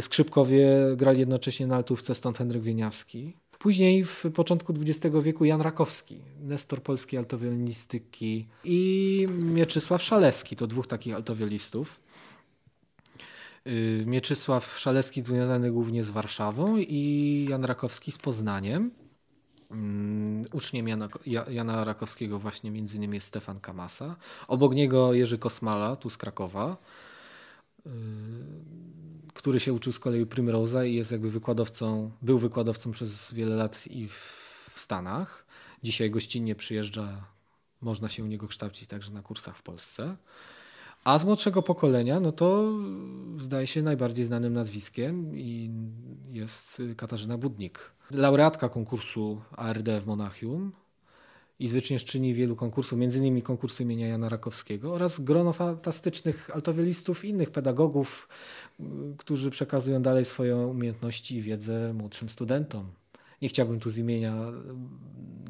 skrzypkowie 0.00 0.68
grali 0.96 1.20
jednocześnie 1.20 1.66
na 1.66 1.76
altówce, 1.76 2.14
stąd 2.14 2.38
Henryk 2.38 2.62
Wieniawski. 2.62 3.36
Później 3.58 4.04
w 4.04 4.24
początku 4.34 4.74
XX 4.80 5.16
wieku 5.22 5.44
Jan 5.44 5.60
Rakowski, 5.60 6.20
nestor 6.40 6.82
polskiej 6.82 7.18
altowiolinistyki 7.18 8.46
i 8.64 9.28
Mieczysław 9.30 10.02
Szaleski, 10.02 10.56
to 10.56 10.66
dwóch 10.66 10.86
takich 10.86 11.14
altowiolistów. 11.14 12.00
Yy, 13.64 14.04
Mieczysław 14.06 14.78
Szaleski 14.78 15.22
związany 15.22 15.72
głównie 15.72 16.04
z 16.04 16.10
Warszawą 16.10 16.76
i 16.76 17.46
Jan 17.50 17.64
Rakowski 17.64 18.12
z 18.12 18.18
Poznaniem. 18.18 19.01
Mm, 19.72 20.44
uczniem 20.52 20.88
Jana, 20.88 21.08
Jana 21.48 21.84
Rakowskiego 21.84 22.38
właśnie 22.38 22.70
między 22.70 22.96
innymi 22.96 23.14
jest 23.14 23.26
Stefan 23.26 23.60
Kamasa. 23.60 24.16
Obok 24.48 24.74
niego 24.74 25.14
Jerzy 25.14 25.38
Kosmala, 25.38 25.96
tu 25.96 26.10
z 26.10 26.16
Krakowa, 26.16 26.76
y, 27.86 27.90
który 29.34 29.60
się 29.60 29.72
uczył 29.72 29.92
z 29.92 29.98
kolei 29.98 30.26
Primrose'a 30.26 30.86
i 30.86 30.94
jest 30.94 31.12
jakby 31.12 31.30
wykładowcą, 31.30 32.10
był 32.22 32.38
wykładowcą 32.38 32.92
przez 32.92 33.34
wiele 33.34 33.56
lat 33.56 33.86
i 33.86 34.08
w 34.08 34.72
Stanach. 34.74 35.46
Dzisiaj 35.82 36.10
gościnnie 36.10 36.54
przyjeżdża, 36.54 37.24
można 37.80 38.08
się 38.08 38.24
u 38.24 38.26
niego 38.26 38.48
kształcić 38.48 38.88
także 38.88 39.12
na 39.12 39.22
kursach 39.22 39.56
w 39.56 39.62
Polsce. 39.62 40.16
A 41.04 41.18
z 41.18 41.24
młodszego 41.24 41.62
pokolenia, 41.62 42.20
no 42.20 42.32
to 42.32 42.72
zdaje 43.38 43.66
się 43.66 43.82
najbardziej 43.82 44.24
znanym 44.24 44.52
nazwiskiem 44.52 45.36
i 45.38 45.70
jest 46.30 46.82
Katarzyna 46.96 47.38
Budnik. 47.38 47.92
Laureatka 48.10 48.68
konkursu 48.68 49.40
ARD 49.56 49.88
w 50.00 50.06
Monachium 50.06 50.72
i 51.58 51.68
zwyciężczyni 51.68 52.34
wielu 52.34 52.56
konkursów, 52.56 52.98
innymi 52.98 53.42
konkursu 53.42 53.82
imienia 53.82 54.08
Jana 54.08 54.28
Rakowskiego 54.28 54.94
oraz 54.94 55.20
grono 55.20 55.52
fantastycznych 55.52 56.50
altowelistów, 56.54 57.24
innych 57.24 57.50
pedagogów, 57.50 58.28
którzy 59.18 59.50
przekazują 59.50 60.02
dalej 60.02 60.24
swoje 60.24 60.56
umiejętności 60.56 61.36
i 61.36 61.40
wiedzę 61.40 61.92
młodszym 61.94 62.28
studentom. 62.28 62.86
Nie 63.42 63.48
chciałbym 63.48 63.80
tu 63.80 63.90
z 63.90 63.98
imienia, 63.98 64.36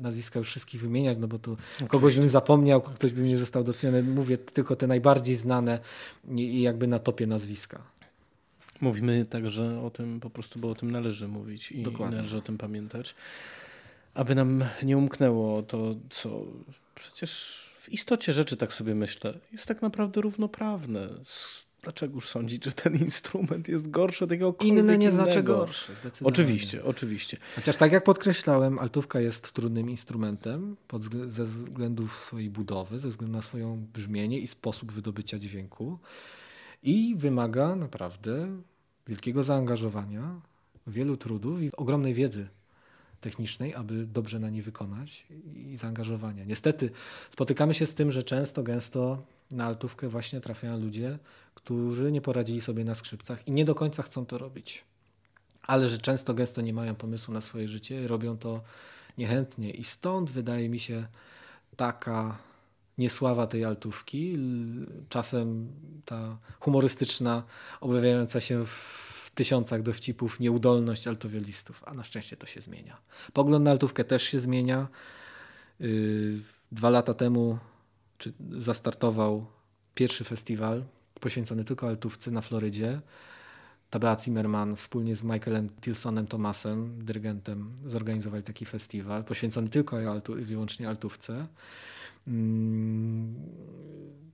nazwiska 0.00 0.38
już 0.38 0.48
wszystkich 0.48 0.80
wymieniać, 0.80 1.18
no 1.18 1.28
bo 1.28 1.38
tu 1.38 1.56
kogoś 1.88 2.18
bym 2.18 2.28
zapomniał, 2.28 2.82
ktoś 2.82 3.12
by 3.12 3.22
nie 3.22 3.38
został 3.38 3.64
doceniony. 3.64 4.02
Mówię 4.02 4.38
tylko 4.38 4.76
te 4.76 4.86
najbardziej 4.86 5.34
znane 5.34 5.80
i 6.36 6.62
jakby 6.62 6.86
na 6.86 6.98
topie 6.98 7.26
nazwiska. 7.26 7.82
Mówimy 8.80 9.26
także 9.26 9.82
o 9.82 9.90
tym 9.90 10.20
po 10.20 10.30
prostu, 10.30 10.58
bo 10.58 10.70
o 10.70 10.74
tym 10.74 10.90
należy 10.90 11.28
mówić 11.28 11.72
i 11.72 11.82
Dokładnie. 11.82 12.16
należy 12.16 12.36
o 12.36 12.40
tym 12.40 12.58
pamiętać. 12.58 13.14
Aby 14.14 14.34
nam 14.34 14.64
nie 14.82 14.98
umknęło 14.98 15.62
to, 15.62 15.94
co 16.10 16.42
przecież 16.94 17.58
w 17.78 17.88
istocie 17.88 18.32
rzeczy, 18.32 18.56
tak 18.56 18.72
sobie 18.72 18.94
myślę, 18.94 19.38
jest 19.52 19.66
tak 19.66 19.82
naprawdę 19.82 20.20
równoprawne 20.20 21.08
dlaczegoż 21.82 22.28
sądzić, 22.28 22.64
że 22.64 22.72
ten 22.72 22.96
instrument 22.96 23.68
jest 23.68 23.90
gorszy 23.90 24.24
od 24.24 24.30
tego 24.30 24.56
Inny 24.60 24.98
nie 24.98 25.10
znaczy 25.10 25.42
gorszy, 25.42 25.94
zdecydowanie. 25.94 26.34
Oczywiście, 26.34 26.84
oczywiście. 26.84 27.36
Chociaż 27.56 27.76
tak 27.76 27.92
jak 27.92 28.04
podkreślałem, 28.04 28.78
altówka 28.78 29.20
jest 29.20 29.52
trudnym 29.52 29.90
instrumentem 29.90 30.76
pod, 30.88 31.02
ze 31.26 31.44
względów 31.44 32.20
swojej 32.20 32.50
budowy, 32.50 32.98
ze 32.98 33.08
względu 33.08 33.36
na 33.36 33.42
swoją 33.42 33.86
brzmienie 33.92 34.38
i 34.38 34.46
sposób 34.46 34.92
wydobycia 34.92 35.38
dźwięku 35.38 35.98
i 36.82 37.14
wymaga 37.16 37.76
naprawdę 37.76 38.62
wielkiego 39.06 39.42
zaangażowania, 39.42 40.40
wielu 40.86 41.16
trudów 41.16 41.62
i 41.62 41.70
ogromnej 41.76 42.14
wiedzy 42.14 42.48
technicznej, 43.22 43.74
aby 43.74 44.06
dobrze 44.06 44.38
na 44.38 44.50
nie 44.50 44.62
wykonać 44.62 45.26
i 45.54 45.76
zaangażowania. 45.76 46.44
Niestety 46.44 46.90
spotykamy 47.30 47.74
się 47.74 47.86
z 47.86 47.94
tym, 47.94 48.12
że 48.12 48.22
często, 48.22 48.62
gęsto 48.62 49.22
na 49.50 49.64
altówkę 49.64 50.08
właśnie 50.08 50.40
trafiają 50.40 50.80
ludzie, 50.80 51.18
którzy 51.54 52.12
nie 52.12 52.20
poradzili 52.20 52.60
sobie 52.60 52.84
na 52.84 52.94
skrzypcach 52.94 53.48
i 53.48 53.52
nie 53.52 53.64
do 53.64 53.74
końca 53.74 54.02
chcą 54.02 54.26
to 54.26 54.38
robić. 54.38 54.84
Ale 55.62 55.88
że 55.88 55.98
często, 55.98 56.34
gęsto 56.34 56.60
nie 56.60 56.72
mają 56.72 56.94
pomysłu 56.94 57.34
na 57.34 57.40
swoje 57.40 57.68
życie, 57.68 58.08
robią 58.08 58.38
to 58.38 58.60
niechętnie 59.18 59.70
i 59.70 59.84
stąd 59.84 60.30
wydaje 60.30 60.68
mi 60.68 60.80
się 60.80 61.06
taka 61.76 62.38
niesława 62.98 63.46
tej 63.46 63.64
altówki, 63.64 64.38
czasem 65.08 65.68
ta 66.04 66.38
humorystyczna, 66.60 67.42
objawiająca 67.80 68.40
się 68.40 68.66
w 68.66 69.11
tysiącach 69.34 69.82
dowcipów 69.82 70.40
nieudolność 70.40 71.08
altowiolistów, 71.08 71.82
a 71.86 71.94
na 71.94 72.04
szczęście 72.04 72.36
to 72.36 72.46
się 72.46 72.60
zmienia. 72.60 72.96
Pogląd 73.32 73.64
na 73.64 73.70
altówkę 73.70 74.04
też 74.04 74.22
się 74.22 74.38
zmienia. 74.38 74.88
Yy, 75.80 76.40
dwa 76.72 76.90
lata 76.90 77.14
temu 77.14 77.58
zastartował 78.50 79.46
pierwszy 79.94 80.24
festiwal 80.24 80.84
poświęcony 81.20 81.64
tylko 81.64 81.88
altówce 81.88 82.30
na 82.30 82.40
Florydzie. 82.40 83.00
Tabea 83.90 84.16
Zimmerman 84.18 84.76
wspólnie 84.76 85.16
z 85.16 85.22
Michaelem 85.22 85.68
Tilsonem 85.80 86.26
Thomasem, 86.26 87.04
dyrygentem, 87.04 87.72
zorganizowali 87.86 88.42
taki 88.42 88.66
festiwal 88.66 89.24
poświęcony 89.24 89.68
tylko 89.68 90.00
i 90.40 90.44
wyłącznie 90.44 90.88
altówce. 90.88 91.46
Mm, 92.28 93.34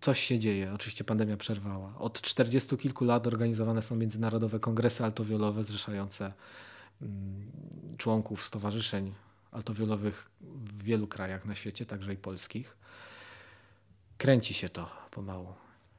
coś 0.01 0.21
się 0.21 0.39
dzieje. 0.39 0.73
Oczywiście 0.75 1.05
pandemia 1.05 1.37
przerwała. 1.37 1.95
Od 1.99 2.21
40 2.21 2.77
kilku 2.77 3.05
lat 3.05 3.27
organizowane 3.27 3.83
są 3.83 3.97
międzynarodowe 3.97 4.61
kongresy 4.61 5.05
altowiolowe 5.05 5.63
zrzeszające 5.63 6.33
mm, 7.03 7.51
członków 7.97 8.45
stowarzyszeń 8.45 9.15
altowiolowych 9.53 10.31
w 10.41 10.83
wielu 10.83 11.07
krajach 11.07 11.45
na 11.45 11.55
świecie, 11.55 11.87
także 11.87 12.13
i 12.13 12.17
polskich. 12.17 12.77
Kręci 14.19 14.55
się 14.55 14.69
to 14.69 14.91
pomału. 15.11 15.47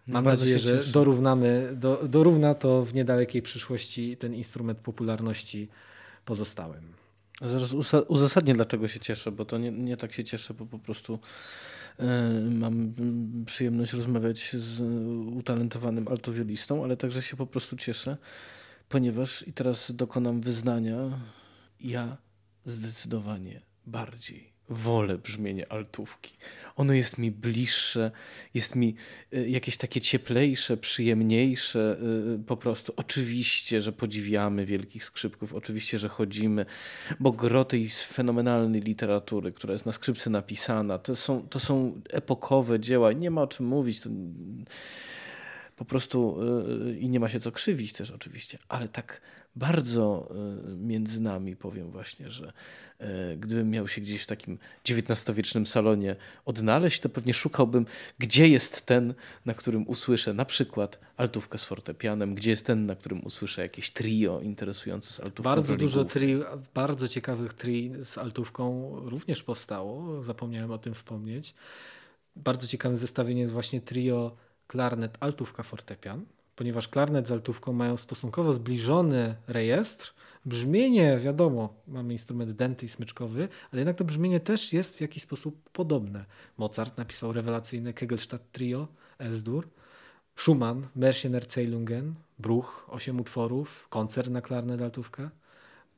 No, 0.08 0.14
Mam 0.14 0.26
nadzieję, 0.26 0.60
że 0.60 0.84
dorównamy, 0.84 1.74
do, 1.76 2.02
dorówna 2.08 2.54
to 2.54 2.86
w 2.86 2.94
niedalekiej 2.94 3.42
przyszłości 3.42 4.18
ten 4.18 4.34
instrument 4.34 4.80
popularności 4.80 5.68
pozostałym. 6.26 6.94
Zaraz 7.42 7.74
uzasadnię, 8.08 8.54
dlaczego 8.54 8.88
się 8.88 9.00
cieszę, 9.00 9.32
bo 9.32 9.46
to 9.46 9.58
nie, 9.58 9.72
nie 9.72 9.98
tak 9.98 10.14
się 10.14 10.24
cieszę, 10.24 10.54
bo 10.54 10.66
po 10.66 10.80
prostu 10.80 11.20
mam 12.52 12.94
przyjemność 13.46 13.94
rozmawiać 13.94 14.56
z 14.56 14.82
utalentowanym 15.34 16.08
altowiolistą, 16.08 16.84
ale 16.84 16.98
także 16.98 17.22
się 17.22 17.38
po 17.38 17.48
prostu 17.48 17.76
cieszę, 17.78 18.18
ponieważ 18.90 19.48
i 19.48 19.54
teraz 19.54 19.92
dokonam 19.96 20.42
wyznania, 20.42 21.20
ja 21.80 22.18
zdecydowanie 22.66 23.62
bardziej 23.86 24.49
wolę 24.70 25.18
brzmienie 25.18 25.72
altówki. 25.72 26.34
Ono 26.76 26.94
jest 26.94 27.18
mi 27.18 27.32
bliższe, 27.32 28.12
jest 28.54 28.76
mi 28.76 28.96
e, 29.34 29.50
jakieś 29.50 29.78
takie 29.78 30.02
cieplejsze, 30.02 30.78
przyjemniejsze 30.78 31.98
e, 32.36 32.44
po 32.44 32.58
prostu. 32.58 32.94
Oczywiście, 32.96 33.82
że 33.82 33.92
podziwiamy 33.92 34.66
wielkich 34.66 35.04
skrzypków, 35.04 35.54
oczywiście, 35.54 36.00
że 36.00 36.10
chodzimy, 36.10 36.66
bo 37.20 37.32
gro 37.32 37.66
tej 37.66 37.90
fenomenalnej 37.90 38.82
literatury, 38.82 39.52
która 39.52 39.74
jest 39.74 39.86
na 39.86 39.92
skrzypce 39.92 40.30
napisana, 40.30 40.98
to 40.98 41.16
są, 41.16 41.48
to 41.50 41.60
są 41.60 42.02
epokowe 42.10 42.80
dzieła, 42.80 43.14
nie 43.14 43.32
ma 43.32 43.42
o 43.42 43.48
czym 43.48 43.66
mówić. 43.66 44.00
To 44.00 44.10
po 45.80 45.86
prostu 45.86 46.38
y, 46.88 47.00
i 47.00 47.10
nie 47.10 47.20
ma 47.20 47.30
się 47.30 47.40
co 47.40 47.52
krzywić 47.52 47.94
też 47.94 48.12
oczywiście, 48.12 48.58
ale 48.68 48.88
tak 48.88 49.22
bardzo 49.56 50.32
y, 50.72 50.76
między 50.76 51.22
nami 51.22 51.56
powiem 51.56 51.92
właśnie, 51.92 52.30
że 52.30 52.54
y, 53.02 53.06
gdybym 53.38 53.70
miał 53.70 53.88
się 53.88 54.02
gdzieś 54.02 54.22
w 54.22 54.26
takim 54.26 54.58
XIX-wiecznym 54.90 55.66
salonie 55.66 56.16
odnaleźć, 56.46 57.00
to 57.00 57.10
pewnie 57.10 57.34
szukałbym, 57.34 57.86
gdzie 58.20 58.48
jest 58.48 58.86
ten, 58.86 59.14
na 59.46 59.54
którym 59.54 59.88
usłyszę 59.88 60.34
na 60.34 60.46
przykład 60.46 61.00
altówkę 61.18 61.58
z 61.58 61.64
fortepianem, 61.64 62.36
gdzie 62.36 62.50
jest 62.50 62.66
ten, 62.66 62.86
na 62.86 62.96
którym 62.96 63.26
usłyszę 63.26 63.62
jakieś 63.62 63.92
trio 63.92 64.42
interesujące 64.42 65.14
z 65.14 65.20
altówką. 65.20 65.44
Bardzo 65.44 65.76
dużo 65.76 66.04
tri, 66.04 66.36
bardzo 66.74 67.08
ciekawych 67.08 67.54
tri 67.54 67.92
z 68.02 68.18
altówką 68.18 68.92
również 69.10 69.44
powstało, 69.44 70.24
zapomniałem 70.24 70.72
o 70.72 70.78
tym 70.78 70.94
wspomnieć. 70.94 71.54
Bardzo 72.36 72.68
ciekawe 72.68 72.98
zestawienie 72.98 73.42
jest 73.42 73.54
właśnie 73.54 73.82
trio 73.82 74.49
klarnet, 74.70 75.18
altówka, 75.20 75.64
fortepian, 75.64 76.26
ponieważ 76.56 76.88
klarnet 76.88 77.28
z 77.28 77.32
altówką 77.32 77.74
mają 77.74 77.98
stosunkowo 77.98 78.54
zbliżony 78.54 79.36
rejestr. 79.48 80.14
Brzmienie, 80.46 81.18
wiadomo, 81.18 81.74
mamy 81.88 82.14
instrument 82.14 82.52
denty 82.52 82.86
i 82.86 82.90
smyczkowy, 82.90 83.50
ale 83.72 83.80
jednak 83.80 83.98
to 83.98 84.04
brzmienie 84.04 84.40
też 84.40 84.74
jest 84.74 84.98
w 84.98 85.02
jakiś 85.02 85.24
sposób 85.24 85.70
podobne. 85.70 86.26
Mozart 86.58 86.98
napisał 86.98 87.34
rewelacyjne 87.34 87.94
Kegelstadt 87.94 88.52
Trio, 88.52 88.88
S-dur, 89.20 89.68
Schumann, 90.36 90.88
Märchen 90.96 91.36
Erzählungen, 91.36 92.14
Bruch, 92.40 92.86
osiem 92.88 93.20
utworów, 93.20 93.88
koncert 93.90 94.30
na 94.30 94.42
klarnet, 94.42 94.82
altówkę, 94.82 95.30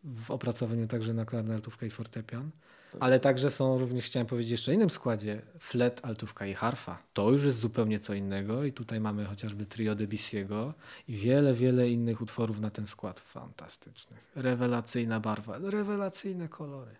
w 0.03 0.31
opracowaniu 0.31 0.88
także 0.88 1.14
na 1.14 1.26
klarnet, 1.26 1.56
altówkę 1.56 1.88
i 1.88 1.91
fortepian. 1.91 2.52
Ale 2.99 3.19
także 3.19 3.51
są 3.51 3.80
również, 3.80 4.05
chciałem 4.05 4.27
powiedzieć 4.27 4.51
jeszcze 4.51 4.73
innym 4.73 4.89
składzie, 4.89 5.41
flet, 5.59 6.01
altówka 6.03 6.45
i 6.45 6.53
harfa. 6.53 7.03
To 7.13 7.31
już 7.31 7.45
jest 7.45 7.59
zupełnie 7.59 7.99
co 7.99 8.13
innego 8.13 8.65
i 8.65 8.73
tutaj 8.73 8.99
mamy 8.99 9.26
chociażby 9.26 9.65
trio 9.65 9.95
Debussy'ego 9.95 10.73
i 11.07 11.15
wiele, 11.15 11.53
wiele 11.53 11.89
innych 11.89 12.22
utworów 12.22 12.59
na 12.59 12.69
ten 12.69 12.88
skład 12.88 13.19
fantastycznych. 13.19 14.31
Rewelacyjna 14.35 15.19
barwa, 15.19 15.57
rewelacyjne 15.57 16.49
kolory. 16.49 16.91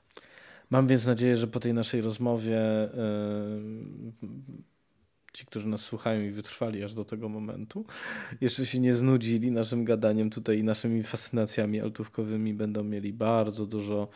Mam 0.70 0.88
więc 0.88 1.06
nadzieję, 1.06 1.38
że 1.38 1.48
po 1.48 1.60
tej 1.60 1.74
naszej 1.74 2.02
rozmowie 2.02 2.90
yy, 2.94 4.32
ci, 5.34 5.46
którzy 5.46 5.68
nas 5.68 5.82
słuchają 5.82 6.22
i 6.22 6.32
wytrwali 6.32 6.84
aż 6.84 6.94
do 6.94 7.06
tego 7.06 7.30
momentu, 7.30 7.86
jeszcze 8.42 8.66
się 8.66 8.80
nie 8.80 8.94
znudzili 8.94 9.52
naszym 9.52 9.86
gadaniem 9.86 10.30
tutaj 10.30 10.60
i 10.60 10.64
naszymi 10.64 11.04
fascynacjami 11.04 11.82
altówkowymi, 11.82 12.54
będą 12.54 12.84
mieli 12.84 13.14
bardzo 13.14 13.66
dużo 13.66 14.08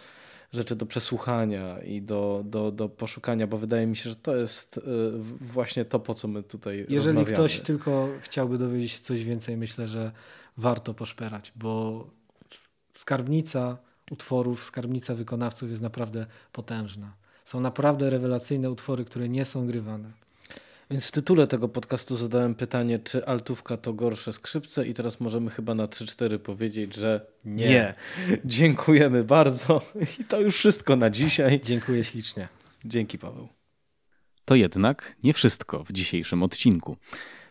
rzeczy 0.55 0.75
do 0.75 0.85
przesłuchania 0.85 1.81
i 1.81 2.01
do, 2.01 2.43
do, 2.45 2.71
do 2.71 2.89
poszukania, 2.89 3.47
bo 3.47 3.57
wydaje 3.57 3.87
mi 3.87 3.95
się, 3.95 4.09
że 4.09 4.15
to 4.15 4.35
jest 4.35 4.77
y, 4.77 4.81
właśnie 5.41 5.85
to, 5.85 5.99
po 5.99 6.13
co 6.13 6.27
my 6.27 6.43
tutaj 6.43 6.77
Jeżeli 6.77 6.95
rozmawiamy. 6.95 7.25
ktoś 7.33 7.59
tylko 7.59 8.07
chciałby 8.21 8.57
dowiedzieć 8.57 8.91
się 8.91 8.99
coś 8.99 9.23
więcej, 9.23 9.57
myślę, 9.57 9.87
że 9.87 10.11
warto 10.57 10.93
poszperać, 10.93 11.51
bo 11.55 12.05
skarbnica 12.93 13.77
utworów, 14.11 14.63
skarbnica 14.63 15.15
wykonawców 15.15 15.69
jest 15.69 15.81
naprawdę 15.81 16.25
potężna. 16.51 17.13
Są 17.43 17.59
naprawdę 17.59 18.09
rewelacyjne 18.09 18.71
utwory, 18.71 19.05
które 19.05 19.29
nie 19.29 19.45
są 19.45 19.67
grywane. 19.67 20.11
Więc 20.91 21.07
w 21.07 21.11
tytule 21.11 21.47
tego 21.47 21.69
podcastu 21.69 22.15
zadałem 22.15 22.55
pytanie, 22.55 22.99
czy 22.99 23.25
altówka 23.25 23.77
to 23.77 23.93
gorsze 23.93 24.33
skrzypce 24.33 24.87
i 24.87 24.93
teraz 24.93 25.19
możemy 25.19 25.49
chyba 25.49 25.75
na 25.75 25.87
3-4 25.87 26.37
powiedzieć, 26.37 26.95
że 26.95 27.25
nie. 27.45 27.69
nie. 27.69 27.93
Dziękujemy 28.45 29.23
bardzo 29.23 29.81
i 30.19 30.23
to 30.23 30.41
już 30.41 30.55
wszystko 30.55 30.95
na 30.95 31.09
dzisiaj. 31.09 31.61
Dziękuję 31.63 32.03
ślicznie. 32.03 32.47
Dzięki 32.85 33.17
Paweł. 33.17 33.47
To 34.45 34.55
jednak 34.55 35.15
nie 35.23 35.33
wszystko 35.33 35.83
w 35.83 35.91
dzisiejszym 35.91 36.43
odcinku. 36.43 36.97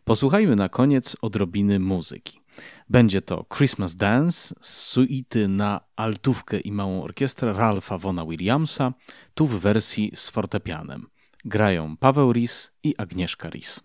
Posłuchajmy 0.04 0.56
na 0.56 0.68
koniec 0.68 1.16
odrobiny 1.22 1.80
muzyki. 1.80 2.40
Będzie 2.88 3.22
to 3.22 3.44
Christmas 3.56 3.96
Dance 3.96 4.54
z 4.60 4.76
suity 4.76 5.48
na 5.48 5.80
altówkę 5.96 6.60
i 6.60 6.72
małą 6.72 7.02
orkiestrę 7.02 7.52
Ralpha 7.52 7.98
Vona 7.98 8.26
Williamsa, 8.26 8.92
tu 9.34 9.46
w 9.46 9.60
wersji 9.60 10.10
z 10.14 10.30
fortepianem. 10.30 11.06
Grają 11.46 11.96
Paweł 11.96 12.32
Ris 12.32 12.72
i 12.82 12.94
Agnieszka 12.98 13.50
Ris. 13.50 13.80